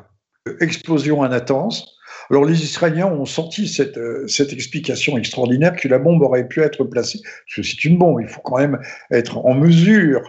explosion 0.60 1.22
à 1.22 1.28
Natanz. 1.28 1.84
Alors 2.30 2.44
les 2.44 2.62
Israéliens 2.62 3.06
ont 3.06 3.24
sorti 3.24 3.68
cette, 3.68 3.98
euh, 3.98 4.26
cette 4.26 4.52
explication 4.52 5.16
extraordinaire 5.16 5.74
que 5.76 5.88
la 5.88 5.98
bombe 5.98 6.22
aurait 6.22 6.48
pu 6.48 6.60
être 6.60 6.84
placée, 6.84 7.20
parce 7.22 7.56
que 7.56 7.62
c'est 7.62 7.84
une 7.84 7.98
bombe, 7.98 8.20
il 8.20 8.28
faut 8.28 8.40
quand 8.40 8.58
même 8.58 8.78
être 9.10 9.38
en 9.38 9.54
mesure. 9.54 10.22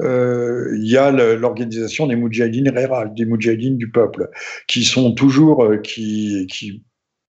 Euh, 0.00 0.72
il 0.76 0.88
y 0.88 0.96
a 0.96 1.10
l'organisation 1.10 2.06
des 2.06 2.16
Moudjahidines 2.16 2.70
rurales, 2.70 3.12
des 3.14 3.26
Moudjahidines 3.26 3.76
du 3.76 3.90
peuple, 3.90 4.30
qui 4.66 4.84
sont 4.84 5.12
toujours, 5.12 5.64
euh, 5.64 5.76
qui, 5.76 6.46
qui 6.50 6.82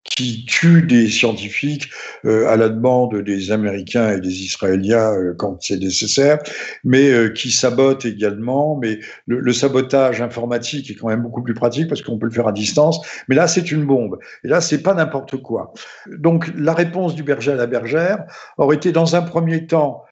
qui 0.03 0.45
tue 0.45 0.81
des 0.81 1.07
scientifiques 1.07 1.89
euh, 2.25 2.47
à 2.47 2.57
la 2.57 2.69
demande 2.69 3.21
des 3.21 3.51
Américains 3.51 4.11
et 4.11 4.19
des 4.19 4.43
Israéliens 4.43 5.13
euh, 5.13 5.33
quand 5.37 5.61
c'est 5.61 5.77
nécessaire, 5.77 6.39
mais 6.83 7.11
euh, 7.11 7.29
qui 7.29 7.51
sabote 7.51 8.05
également. 8.05 8.77
Mais 8.77 8.99
le, 9.27 9.53
sabotage 9.53 10.21
informatique 10.21 10.89
est 10.89 10.95
quand 10.95 11.09
même 11.09 11.21
beaucoup 11.21 11.43
plus 11.43 11.53
pratique 11.53 11.87
parce 11.87 12.01
qu'on 12.01 12.17
peut 12.17 12.25
le 12.25 12.31
faire 12.31 12.47
à 12.47 12.51
distance. 12.51 12.99
Mais 13.27 13.35
là, 13.35 13.47
c'est 13.47 13.71
une 13.71 13.85
bombe. 13.85 14.17
Et 14.43 14.47
là, 14.47 14.59
c'est 14.59 14.81
pas 14.81 14.93
n'importe 14.93 15.37
quoi. 15.37 15.73
Donc, 16.07 16.51
la 16.57 16.73
réponse 16.73 17.15
du 17.15 17.23
berger 17.23 17.51
à 17.51 17.55
la 17.55 17.67
bergère 17.67 18.25
aurait 18.57 18.77
été, 18.77 18.91
dans 18.91 19.15
un 19.15 19.21
premier 19.21 19.67
temps, 19.67 20.03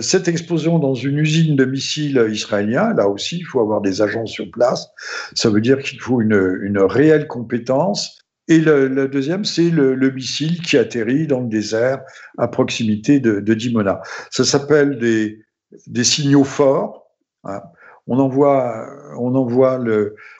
cette 0.00 0.28
explosion 0.28 0.78
dans 0.78 0.94
une 0.94 1.18
usine 1.18 1.56
de 1.56 1.64
missiles 1.64 2.26
israélien, 2.30 2.94
là 2.94 3.08
aussi, 3.08 3.38
il 3.38 3.44
faut 3.44 3.60
avoir 3.60 3.80
des 3.80 4.00
agents 4.00 4.26
sur 4.26 4.50
place. 4.50 4.88
Ça 5.34 5.50
veut 5.50 5.60
dire 5.60 5.78
qu'il 5.78 6.00
faut 6.00 6.22
une 6.22 6.78
réelle 6.78 7.26
compétence 7.26 8.21
et 8.52 8.60
le, 8.60 9.08
deuxième, 9.08 9.44
c'est 9.44 9.70
le, 9.70 10.10
missile 10.10 10.60
qui 10.60 10.76
atterrit 10.76 11.26
dans 11.26 11.40
le 11.40 11.48
désert 11.48 12.02
à 12.38 12.48
proximité 12.48 13.20
de, 13.20 13.54
Dimona. 13.54 14.00
Ça 14.30 14.44
s'appelle 14.44 14.98
des, 14.98 16.04
signaux 16.04 16.44
forts. 16.44 17.06
Hein. 17.44 17.62
On 18.06 18.18
envoie, 18.18 18.86
on 19.18 19.34
envoie 19.34 19.78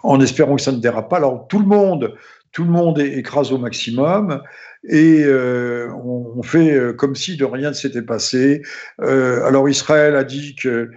en 0.02 0.20
espérant 0.20 0.56
que 0.56 0.62
ça 0.62 0.72
ne 0.72 0.78
dérape 0.78 1.08
pas. 1.08 1.18
Alors 1.18 1.46
tout 1.48 1.60
le 1.60 1.66
monde, 1.66 2.14
tout 2.52 2.64
le 2.64 2.70
monde 2.70 2.98
écrase 2.98 3.52
au 3.52 3.58
maximum 3.58 4.42
et 4.88 5.22
euh, 5.24 5.88
on, 5.94 6.42
fait 6.42 6.72
euh, 6.72 6.92
comme 6.92 7.14
si 7.14 7.36
de 7.36 7.44
rien 7.44 7.68
ne 7.68 7.74
s'était 7.74 8.02
passé. 8.02 8.62
Euh, 9.00 9.44
alors 9.44 9.68
Israël 9.68 10.16
a 10.16 10.24
dit 10.24 10.56
que 10.56 10.90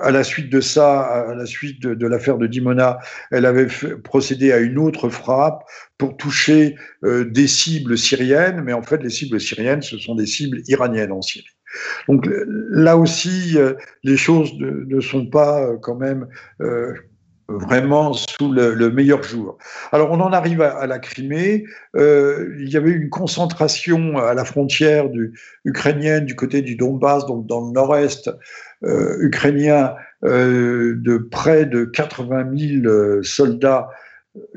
à 0.00 0.10
la 0.10 0.24
suite 0.24 0.50
de 0.50 0.62
ça, 0.62 1.02
à 1.02 1.34
la 1.34 1.44
suite 1.44 1.82
de, 1.82 2.06
l'affaire 2.06 2.38
de 2.38 2.46
Dimona, 2.46 3.00
elle 3.30 3.44
avait 3.44 3.66
procédé 4.02 4.50
à 4.50 4.60
une 4.60 4.78
autre 4.78 5.10
frappe 5.10 5.62
pour 5.98 6.16
toucher 6.16 6.76
des 7.02 7.46
cibles 7.46 7.98
syriennes, 7.98 8.62
mais 8.62 8.72
en 8.72 8.80
fait 8.80 9.02
les 9.02 9.10
cibles 9.10 9.38
syriennes, 9.38 9.82
ce 9.82 9.98
sont 9.98 10.14
des 10.14 10.24
cibles 10.24 10.62
iraniennes 10.68 11.12
en 11.12 11.20
Syrie. 11.20 11.44
Donc 12.08 12.26
là 12.70 12.96
aussi, 12.96 13.58
les 14.04 14.16
choses 14.16 14.54
ne, 14.58 15.00
sont 15.02 15.26
pas 15.26 15.76
quand 15.82 15.96
même 15.96 16.28
vraiment 17.48 18.12
sous 18.12 18.52
le, 18.52 18.90
meilleur 18.90 19.22
jour. 19.22 19.56
Alors 19.92 20.10
on 20.10 20.20
en 20.20 20.32
arrive 20.32 20.60
à, 20.60 20.86
la 20.86 20.98
Crimée. 20.98 21.64
Euh, 21.96 22.54
il 22.60 22.68
y 22.68 22.76
avait 22.76 22.90
une 22.90 23.08
concentration 23.08 24.18
à 24.18 24.34
la 24.34 24.44
frontière 24.44 25.08
ukrainienne 25.64 26.26
du 26.26 26.36
côté 26.36 26.62
du 26.62 26.76
Donbass, 26.76 27.26
donc 27.26 27.46
dans 27.46 27.66
le 27.66 27.72
nord-est 27.72 28.30
euh, 28.84 29.16
ukrainien, 29.20 29.94
euh, 30.24 30.94
de 30.96 31.16
près 31.16 31.64
de 31.64 31.84
80 31.84 32.82
000 32.82 33.22
soldats, 33.22 33.88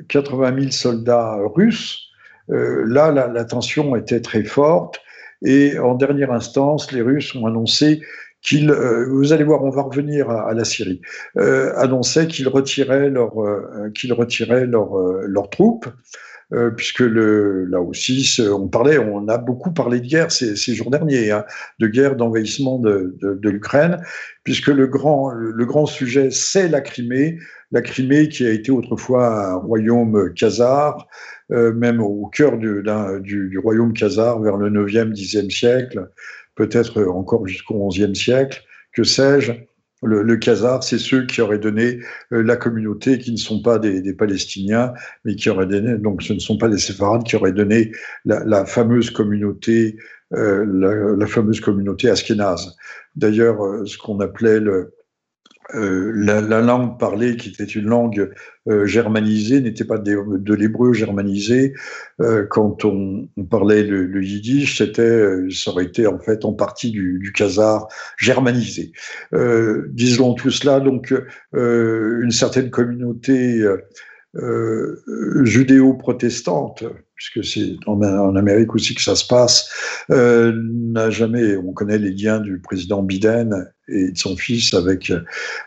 80 0.10 0.60
000 0.60 0.72
soldats 0.72 1.38
russes. 1.56 2.10
là, 2.50 3.12
la 3.12 3.46
tension 3.46 3.96
était 3.96 4.22
très 4.22 4.44
forte. 4.44 5.00
Et 5.44 5.80
en 5.80 5.96
dernière 5.96 6.32
instance, 6.32 6.92
les 6.92 7.02
Russes 7.02 7.34
ont 7.36 7.48
annoncé 7.48 8.02
qu'ils, 8.42 8.72
euh, 8.72 9.08
vous 9.10 9.34
allez 9.34 9.44
voir, 9.44 9.64
on 9.64 9.70
va 9.70 9.84
revenir 9.84 10.30
à, 10.30 10.54
la 10.54 10.66
Syrie, 10.66 11.02
euh, 11.38 11.74
annonçaient 11.78 12.28
qu'ils 12.28 12.48
retiraient 12.48 13.10
leurs 13.10 13.40
euh, 13.42 13.90
qu'ils 13.94 14.14
retiraient 14.14 14.66
leurs 14.66 14.96
leurs 15.28 15.50
troupes. 15.50 15.88
puisque 16.76 17.00
le, 17.00 17.64
là 17.64 17.80
aussi, 17.80 18.38
on 18.52 18.68
parlait, 18.68 18.98
on 18.98 19.30
a 19.30 19.38
beaucoup 19.38 19.72
parlé 19.72 20.02
de 20.02 20.08
guerre 20.08 20.34
ces, 20.34 20.58
ces 20.58 20.76
jours 20.76 20.92
derniers, 20.92 21.32
hein, 21.32 21.46
de 21.80 21.88
guerre 21.88 22.18
d'envahissement 22.18 22.78
de, 22.78 23.16
de, 23.22 23.50
l'Ukraine, 23.50 24.04
puisque 24.44 24.68
le 24.68 24.86
grand, 24.86 25.32
le 25.32 25.66
grand 25.66 25.86
sujet, 25.86 26.30
c'est 26.30 26.68
la 26.68 26.82
Crimée, 26.82 27.38
la 27.72 27.82
Crimée 27.82 28.28
qui 28.28 28.46
a 28.46 28.52
été 28.52 28.70
autrefois 28.70 29.52
un 29.52 29.56
royaume 29.56 30.34
khazar, 30.34 31.08
euh, 31.52 31.74
même 31.74 32.02
au 32.02 32.28
cœur 32.28 32.58
du, 32.58 32.84
du, 33.22 33.50
du, 33.50 33.58
royaume 33.58 33.94
khazar 33.94 34.40
vers 34.40 34.56
le 34.56 34.70
9e, 34.70 35.12
10e 35.12 35.50
siècle, 35.50 36.10
peut-être 36.56 37.04
encore 37.04 37.48
jusqu'au 37.48 37.88
XIe 37.88 38.16
siècle, 38.16 38.64
que 38.94 39.04
sais-je. 39.04 39.54
Le, 40.04 40.24
le 40.24 40.36
Khazar, 40.38 40.84
c'est 40.84 40.98
ceux 40.98 41.28
qui 41.28 41.42
auraient 41.42 41.60
donné 41.60 42.00
euh, 42.34 42.42
la 42.42 42.56
communauté, 42.56 43.20
qui 43.20 43.32
ne 43.32 43.38
sont 43.38 43.62
pas 43.62 43.78
des, 43.78 44.14
Palestiniens, 44.16 44.94
mais 45.26 45.36
qui 45.36 45.48
auraient 45.50 45.68
donné, 45.68 45.96
donc 46.00 46.24
ce 46.24 46.34
ne 46.34 46.40
sont 46.40 46.58
pas 46.58 46.70
des 46.70 46.80
séfarades, 46.80 47.24
qui 47.24 47.36
auraient 47.36 47.52
donné 47.52 47.92
la, 48.26 48.66
fameuse 48.66 49.12
communauté, 49.12 49.98
euh, 50.34 50.66
la, 50.66 51.16
la, 51.16 51.28
fameuse 51.28 51.60
communauté 51.60 52.10
askénaze. 52.10 52.76
D'ailleurs, 53.16 53.64
euh, 53.64 53.86
ce 53.86 53.96
qu'on 54.00 54.20
appelait 54.22 54.60
le, 54.60 54.92
euh, 55.76 56.12
la, 56.16 56.62
langue 56.62 57.00
parlée, 57.00 57.38
qui 57.38 57.50
était 57.50 57.64
une 57.64 57.86
langue 57.86 58.32
euh, 58.68 58.86
germanisée, 58.86 59.62
n'était 59.62 59.86
pas 59.86 59.98
de, 59.98 60.54
l'hébreu 60.54 60.94
germanisé. 60.94 61.74
Euh, 62.20 62.46
quand 62.50 62.86
on, 62.86 63.28
parlait 63.50 63.84
le, 63.84 64.24
yiddish, 64.24 64.78
c'était, 64.78 65.50
ça 65.50 65.72
aurait 65.72 65.86
été 65.86 66.08
en 66.08 66.20
fait 66.20 66.46
en 66.46 66.54
partie 66.54 66.92
du, 66.92 67.20
du 67.20 67.34
germanisé. 68.18 68.92
disons 69.90 70.34
tout 70.34 70.52
cela, 70.52 70.80
donc 70.80 71.14
une 71.54 72.32
certaine 72.32 72.70
communauté 72.70 73.66
judéo-protestante 74.34 76.86
puisque 77.22 77.48
c'est 77.48 77.76
en, 77.86 78.36
Amérique 78.36 78.74
aussi 78.74 78.96
que 78.96 79.02
ça 79.02 79.16
se 79.16 79.28
passe, 79.28 79.70
euh, 80.10 80.54
n'a 80.66 81.12
jamais, 81.12 81.56
on 81.56 81.72
connaît 81.72 82.00
les 82.00 82.12
liens 82.12 82.40
du 82.40 82.60
président 82.60 83.04
Biden 83.04 83.72
et 83.88 84.12
de 84.12 84.18
son 84.18 84.36
fils 84.36 84.74
avec 84.74 85.14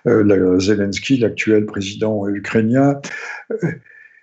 euh, 0.06 0.58
Zelensky, 0.58 1.18
l'actuel 1.18 1.66
président 1.66 2.26
ukrainien. 2.28 3.00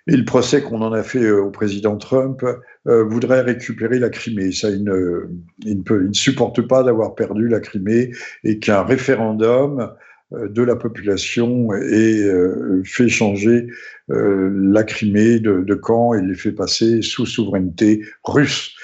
Et 0.08 0.16
le 0.16 0.24
procès 0.24 0.62
qu'on 0.62 0.82
en 0.82 0.92
a 0.92 1.02
fait 1.02 1.22
euh, 1.22 1.42
au 1.42 1.50
président 1.50 1.96
Trump 1.96 2.44
voudrait 2.84 3.42
récupérer 3.42 4.00
la 4.00 4.10
Crimée. 4.10 4.50
Ça, 4.50 4.68
il 4.68 4.82
ne, 4.82 5.28
il 5.64 5.82
ne, 5.88 6.12
supporte 6.12 6.60
pas 6.62 6.82
d'avoir 6.82 7.14
perdu 7.14 7.48
la 7.48 7.60
Crimée 7.60 8.10
et 8.44 8.58
qu'un 8.58 8.82
référendum 8.82 9.80
euh, 9.80 9.86
de 10.32 10.62
la 10.62 10.76
population 10.76 11.72
et 11.74 12.22
euh, 12.22 12.82
fait 12.84 13.08
changer 13.08 13.66
euh, 14.10 14.50
la 14.54 14.82
Crimée 14.82 15.40
de, 15.40 15.74
camp 15.74 16.14
et 16.14 16.22
les 16.22 16.34
fait 16.34 16.52
passer 16.52 17.02
sous 17.02 17.26
souveraineté 17.26 18.02
russe. 18.24 18.74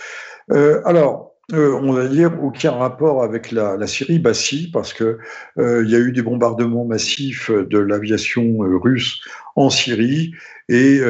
alors, 0.84 1.34
on 1.53 1.92
va 1.92 2.09
dire 2.09 2.42
aucun 2.42 2.72
rapport 2.72 3.22
avec 3.22 3.53
la, 3.53 3.86
Syrie, 3.86 4.18
bah 4.18 4.34
si, 4.34 4.70
parce 4.70 4.92
que 4.92 5.18
il 5.59 5.88
y 5.88 5.94
a 5.94 5.99
eu 5.99 6.12
des 6.12 6.22
bombardements 6.22 6.84
massifs 6.84 7.51
de 7.51 7.78
l'aviation 7.78 8.59
russe 8.59 9.20
en 9.57 9.70
Syrie 9.70 10.32
et 10.68 11.01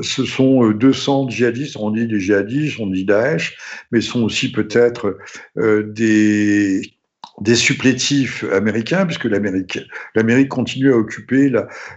ce 0.00 0.24
sont 0.24 0.70
200 0.70 1.28
djihadistes, 1.28 1.76
on 1.76 1.90
dit 1.90 2.06
des 2.06 2.20
djihadistes, 2.20 2.80
on 2.80 2.86
dit 2.86 3.04
Daesh, 3.04 3.56
mais 3.90 4.00
ce 4.00 4.12
sont 4.12 4.22
aussi 4.22 4.50
peut-être 4.50 5.18
des 5.56 6.82
des 7.42 7.56
supplétifs 7.56 8.44
américains, 8.52 9.04
puisque 9.04 9.24
l'Amérique, 9.24 9.80
l'Amérique 10.14 10.48
continue 10.48 10.92
à 10.92 10.96
occuper 10.96 11.52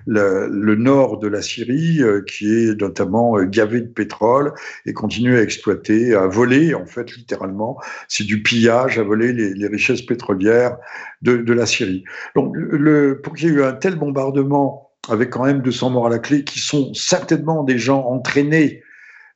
le 0.07 0.75
nord 0.75 1.19
de 1.19 1.27
la 1.27 1.41
Syrie, 1.41 2.01
euh, 2.01 2.21
qui 2.21 2.51
est 2.51 2.81
notamment 2.81 3.37
euh, 3.37 3.45
gavé 3.45 3.81
de 3.81 3.87
pétrole, 3.87 4.53
et 4.85 4.93
continue 4.93 5.37
à 5.37 5.41
exploiter, 5.41 6.15
à 6.15 6.25
voler, 6.25 6.73
en 6.73 6.85
fait, 6.85 7.15
littéralement, 7.15 7.79
c'est 8.07 8.23
du 8.23 8.41
pillage, 8.41 8.97
à 8.97 9.03
voler 9.03 9.33
les, 9.33 9.67
richesses 9.67 10.01
pétrolières 10.01 10.77
de, 11.21 11.37
de, 11.37 11.53
la 11.53 11.65
Syrie. 11.65 12.03
Donc, 12.35 12.53
le, 12.55 13.19
pour 13.21 13.33
qu'il 13.33 13.49
y 13.49 13.51
ait 13.51 13.55
eu 13.55 13.63
un 13.63 13.73
tel 13.73 13.95
bombardement, 13.95 14.91
avec 15.09 15.29
quand 15.29 15.45
même 15.45 15.61
200 15.61 15.91
morts 15.91 16.07
à 16.07 16.09
la 16.09 16.19
clé, 16.19 16.43
qui 16.43 16.59
sont 16.59 16.93
certainement 16.93 17.63
des 17.63 17.77
gens 17.77 18.03
entraînés 18.05 18.81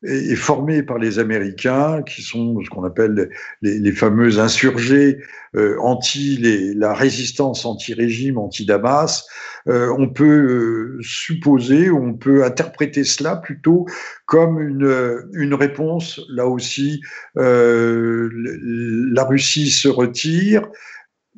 est, 0.04 0.36
formé 0.36 0.84
par 0.84 0.98
les 0.98 1.20
Américains, 1.20 2.02
qui 2.04 2.22
sont 2.22 2.60
ce 2.64 2.70
qu'on 2.70 2.84
appelle 2.84 3.30
les, 3.62 3.80
les, 3.80 3.92
fameux 3.92 4.40
insurgés 4.40 5.20
euh, 5.56 5.78
anti 5.80 6.38
la 6.76 6.94
résistance 6.94 7.66
anti-régime, 7.66 8.38
anti-Damas. 8.38 9.28
Euh, 9.68 9.94
on 9.98 10.08
peut 10.10 10.26
euh, 10.26 11.00
supposer, 11.02 11.90
on 11.90 12.14
peut 12.14 12.46
interpréter 12.46 13.04
cela 13.04 13.36
plutôt 13.36 13.86
comme 14.26 14.62
une, 14.62 15.26
une 15.34 15.54
réponse, 15.54 16.22
là 16.30 16.48
aussi, 16.48 17.02
la 17.36 19.24
Russie 19.24 19.70
se 19.70 19.88
retire, 19.88 20.68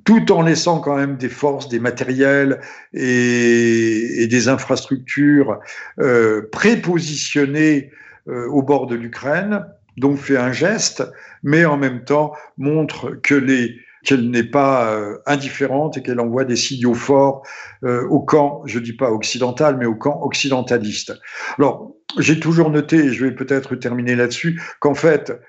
tout 0.03 0.31
en 0.31 0.41
laissant 0.41 0.79
quand 0.79 0.97
même 0.97 1.15
des 1.15 1.29
forces, 1.29 1.69
des 1.69 1.79
matériels 1.79 2.59
et, 2.93 4.27
des 4.27 4.47
infrastructures 4.49 5.59
prépositionnées 6.51 7.91
au 8.27 8.61
bord 8.61 8.87
de 8.87 8.95
l'Ukraine, 8.95 9.65
donc 9.97 10.17
fait 10.17 10.37
un 10.37 10.51
geste, 10.51 11.03
mais 11.43 11.65
en 11.65 11.77
même 11.77 12.03
temps 12.03 12.33
montre 12.57 13.11
que 13.21 13.35
les 13.35 13.75
qu'elle 14.03 14.29
n'est 14.29 14.43
pas 14.43 14.91
euh, 14.91 15.17
indifférente 15.25 15.97
et 15.97 16.01
qu'elle 16.01 16.19
envoie 16.19 16.45
des 16.45 16.55
signaux 16.55 16.93
forts 16.93 17.45
euh, 17.83 18.07
au 18.07 18.19
camp, 18.19 18.63
je 18.65 18.79
dis 18.79 18.93
pas 18.93 19.11
occidental, 19.11 19.77
mais 19.77 19.85
au 19.85 19.95
camp 19.95 20.21
occidentaliste. 20.23 21.13
Alors, 21.57 21.93
j'ai 22.17 22.39
toujours 22.39 22.69
noté, 22.69 22.97
et 22.97 23.13
je 23.13 23.25
vais 23.25 23.31
peut-être 23.31 23.75
terminer 23.75 24.15
là-dessus, 24.15 24.61
qu'en 24.79 24.95
fait, 24.95 25.39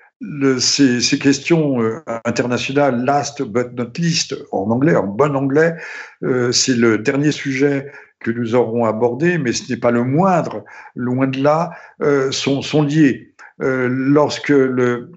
ces, 0.58 1.18
questions 1.18 1.82
euh, 1.82 2.00
internationales, 2.24 3.04
last 3.04 3.42
but 3.42 3.72
not 3.72 3.92
least, 3.98 4.36
en 4.52 4.70
anglais, 4.70 4.94
en 4.94 5.06
bon 5.06 5.34
anglais, 5.34 5.76
euh, 6.22 6.52
c'est 6.52 6.74
le 6.76 6.98
dernier 6.98 7.32
sujet 7.32 7.90
que 8.22 8.30
nous 8.30 8.54
aurons 8.54 8.84
abordé, 8.84 9.38
mais 9.38 9.52
ce 9.52 9.70
n'est 9.70 9.78
pas 9.78 9.90
le 9.90 10.04
moindre, 10.04 10.64
loin 10.94 11.26
de 11.26 11.42
là, 11.42 11.72
euh, 12.02 12.30
sont, 12.30 12.82
liés. 12.82 13.34
Euh, 13.60 13.88
lorsque 13.90 14.48
le, 14.48 15.12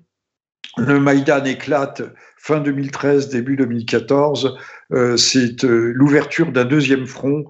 le 0.78 1.00
Maïdan 1.00 1.44
éclate 1.46 2.04
fin 2.38 2.60
2013, 2.60 3.30
début 3.30 3.56
2014, 3.56 4.58
euh, 4.92 5.18
c'est 5.18 5.64
l'ouverture 5.64 6.52
d'un 6.52 6.66
deuxième 6.66 7.08
front 7.08 7.46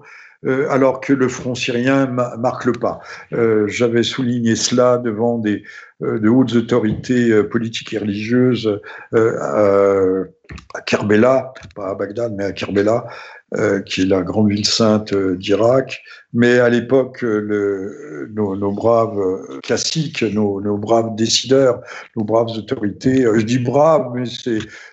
alors 0.70 1.00
que 1.00 1.12
le 1.12 1.26
front 1.26 1.56
syrien 1.56 2.06
marque 2.06 2.66
le 2.66 2.72
pas. 2.72 3.00
J'avais 3.66 4.04
souligné 4.04 4.54
cela 4.54 4.96
devant 4.98 5.38
des, 5.38 5.64
de 6.00 6.28
hautes 6.28 6.54
autorités 6.54 7.42
politiques 7.42 7.94
et 7.94 7.98
religieuses 7.98 8.80
euh, 9.14 10.24
à 10.74 10.80
Kerbela, 10.82 11.52
pas 11.74 11.88
à 11.88 11.94
Bagdad, 11.94 12.34
mais 12.36 12.44
à 12.44 12.52
Kerbela, 12.52 13.06
qui 13.86 14.02
est 14.02 14.06
la 14.06 14.22
grande 14.22 14.50
ville 14.50 14.66
sainte 14.66 15.14
d'Irak. 15.14 16.02
Mais 16.32 16.58
à 16.58 16.68
l'époque, 16.68 17.22
nos, 17.22 18.56
nos, 18.56 18.72
braves 18.72 19.60
classiques, 19.62 20.22
nos, 20.22 20.60
nos, 20.60 20.76
braves 20.76 21.14
décideurs, 21.14 21.80
nos 22.16 22.24
braves 22.24 22.48
autorités, 22.48 23.22
je 23.22 23.42
dis 23.42 23.58
braves, 23.58 24.10
mais 24.14 24.24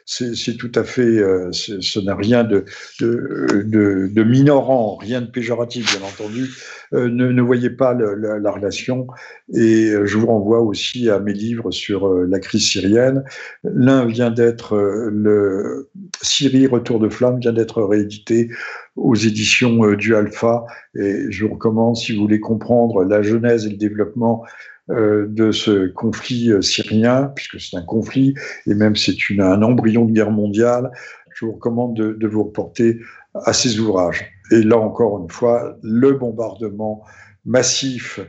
c'est 0.06 0.58
tout 0.58 0.72
à 0.76 0.84
fait, 0.84 1.18
ce 1.52 2.00
n'a 2.00 2.16
rien 2.16 2.44
de, 2.44 2.64
de, 3.02 3.64
de, 3.66 4.10
de, 4.14 4.24
minorant, 4.24 4.96
rien 4.96 5.22
de 5.22 5.28
péjoratif, 5.28 5.98
bien 5.98 6.08
entendu, 6.08 6.50
ne, 6.94 7.32
ne 7.32 7.42
voyez 7.42 7.70
pas 7.70 7.94
la, 7.94 8.40
la 8.40 8.52
relation. 8.52 9.08
Et 9.54 9.92
je 10.06 10.18
vous 10.18 10.28
renvoie 10.28 10.62
aussi 10.62 11.10
à 11.10 11.20
mes 11.20 11.34
livres 11.34 11.72
sur 11.72 12.08
euh, 12.08 12.26
la 12.30 12.40
crise 12.40 12.68
syrienne. 12.68 13.24
L'un 13.64 14.06
vient 14.06 14.32
d'être, 14.32 14.76
euh, 14.76 15.10
le 15.12 15.90
Syrie 16.22 16.68
Retour 16.68 17.00
de 17.00 17.10
flamme 17.10 17.40
vient 17.40 17.54
d'être 17.54 17.82
réédité 17.84 18.50
aux 18.96 19.16
éditions 19.16 19.86
euh, 19.86 19.96
du 19.96 20.16
Alpha. 20.16 20.66
Et 20.96 21.26
je 21.30 21.46
vous 21.46 21.54
recommande, 21.54 21.96
si 21.96 22.16
vous 22.16 22.22
voulez 22.22 22.40
comprendre 22.40 23.04
la 23.04 23.22
genèse 23.22 23.66
et 23.66 23.70
le 23.70 23.78
développement 23.78 24.44
de 24.90 25.54
ce 25.54 25.88
conflit 25.88 26.52
syrien, 26.62 27.32
puisque 27.34 27.58
c'est 27.58 27.78
un 27.78 27.84
conflit, 27.84 28.34
et 28.68 28.74
même 28.74 28.98
c'est 28.98 29.16
un 29.40 29.62
embryon 29.62 30.04
de 30.04 30.12
guerre 30.12 30.30
mondiale, 30.30 30.92
je 31.34 31.46
vous 31.46 31.54
recommande 31.54 31.96
de, 31.96 32.12
de, 32.12 32.28
vous 32.28 32.44
reporter 32.44 33.00
à 33.36 33.54
ces 33.54 33.80
ouvrages. 33.80 34.26
Et 34.52 34.62
là 34.62 34.78
encore 34.78 35.20
une 35.20 35.30
fois, 35.30 35.76
le 35.82 36.14
bombardement 36.14 37.04
massif 37.46 38.20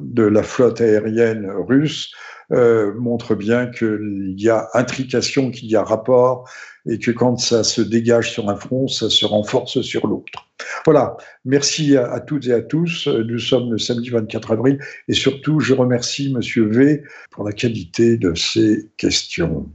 de 0.00 0.22
la 0.22 0.42
flotte 0.42 0.80
aérienne 0.80 1.50
russe 1.68 2.12
euh, 2.52 2.92
montre 2.98 3.34
bien 3.34 3.66
qu'il 3.66 4.34
y 4.36 4.48
a 4.48 4.68
intrication, 4.74 5.50
qu'il 5.50 5.68
y 5.68 5.76
a 5.76 5.84
rapport, 5.84 6.48
et 6.88 6.98
que 6.98 7.10
quand 7.10 7.38
ça 7.38 7.62
se 7.62 7.80
dégage 7.80 8.32
sur 8.32 8.48
un 8.48 8.56
front, 8.56 8.88
ça 8.88 9.08
se 9.08 9.24
renforce 9.24 9.80
sur 9.82 10.06
l'autre. 10.06 10.48
Voilà, 10.84 11.16
merci 11.44 11.96
à, 11.96 12.20
toutes 12.20 12.46
et 12.46 12.52
à 12.52 12.60
tous. 12.60 13.06
Nous 13.06 13.38
sommes 13.38 13.70
le 13.70 13.78
samedi 13.78 14.10
24 14.10 14.52
avril, 14.52 14.78
et 15.08 15.12
surtout, 15.12 15.60
je 15.60 15.74
remercie 15.74 16.32
Monsieur 16.32 16.66
V 16.66 17.02
pour 17.30 17.44
la 17.44 17.52
qualité 17.52 18.16
de 18.16 18.34
ses 18.34 18.90
questions. 18.96 19.68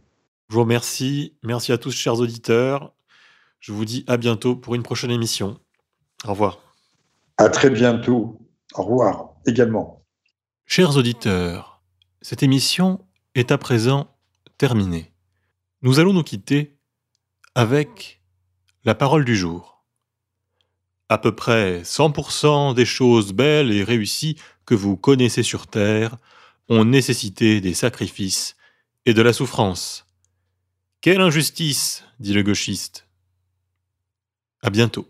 Je 0.49 0.55
vous 0.55 0.61
remercie. 0.61 1.33
Merci 1.43 1.71
à 1.71 1.77
tous, 1.77 1.91
chers 1.91 2.19
auditeurs. 2.19 2.94
Je 3.65 3.73
vous 3.73 3.83
dis 3.83 4.03
à 4.05 4.17
bientôt 4.17 4.55
pour 4.55 4.75
une 4.75 4.83
prochaine 4.83 5.09
émission. 5.09 5.59
Au 6.23 6.29
revoir. 6.33 6.59
À 7.37 7.49
très 7.49 7.71
bientôt. 7.71 8.39
Au 8.75 8.83
revoir 8.83 9.31
également. 9.47 10.05
Chers 10.67 10.97
auditeurs, 10.97 11.81
cette 12.21 12.43
émission 12.43 13.03
est 13.33 13.51
à 13.51 13.57
présent 13.57 14.15
terminée. 14.59 15.11
Nous 15.81 15.99
allons 15.99 16.13
nous 16.13 16.21
quitter 16.21 16.77
avec 17.55 18.21
la 18.83 18.93
parole 18.93 19.25
du 19.25 19.35
jour. 19.35 19.83
À 21.09 21.17
peu 21.17 21.33
près 21.33 21.81
100% 21.81 22.75
des 22.75 22.85
choses 22.85 23.33
belles 23.33 23.71
et 23.71 23.83
réussies 23.83 24.37
que 24.67 24.75
vous 24.75 24.95
connaissez 24.95 25.41
sur 25.41 25.65
Terre 25.65 26.17
ont 26.69 26.85
nécessité 26.85 27.61
des 27.61 27.73
sacrifices 27.73 28.57
et 29.07 29.15
de 29.15 29.23
la 29.23 29.33
souffrance. 29.33 30.05
Quelle 31.01 31.21
injustice, 31.21 32.03
dit 32.19 32.33
le 32.33 32.43
gauchiste. 32.43 33.04
À 34.65 34.71
bientôt. 34.71 35.07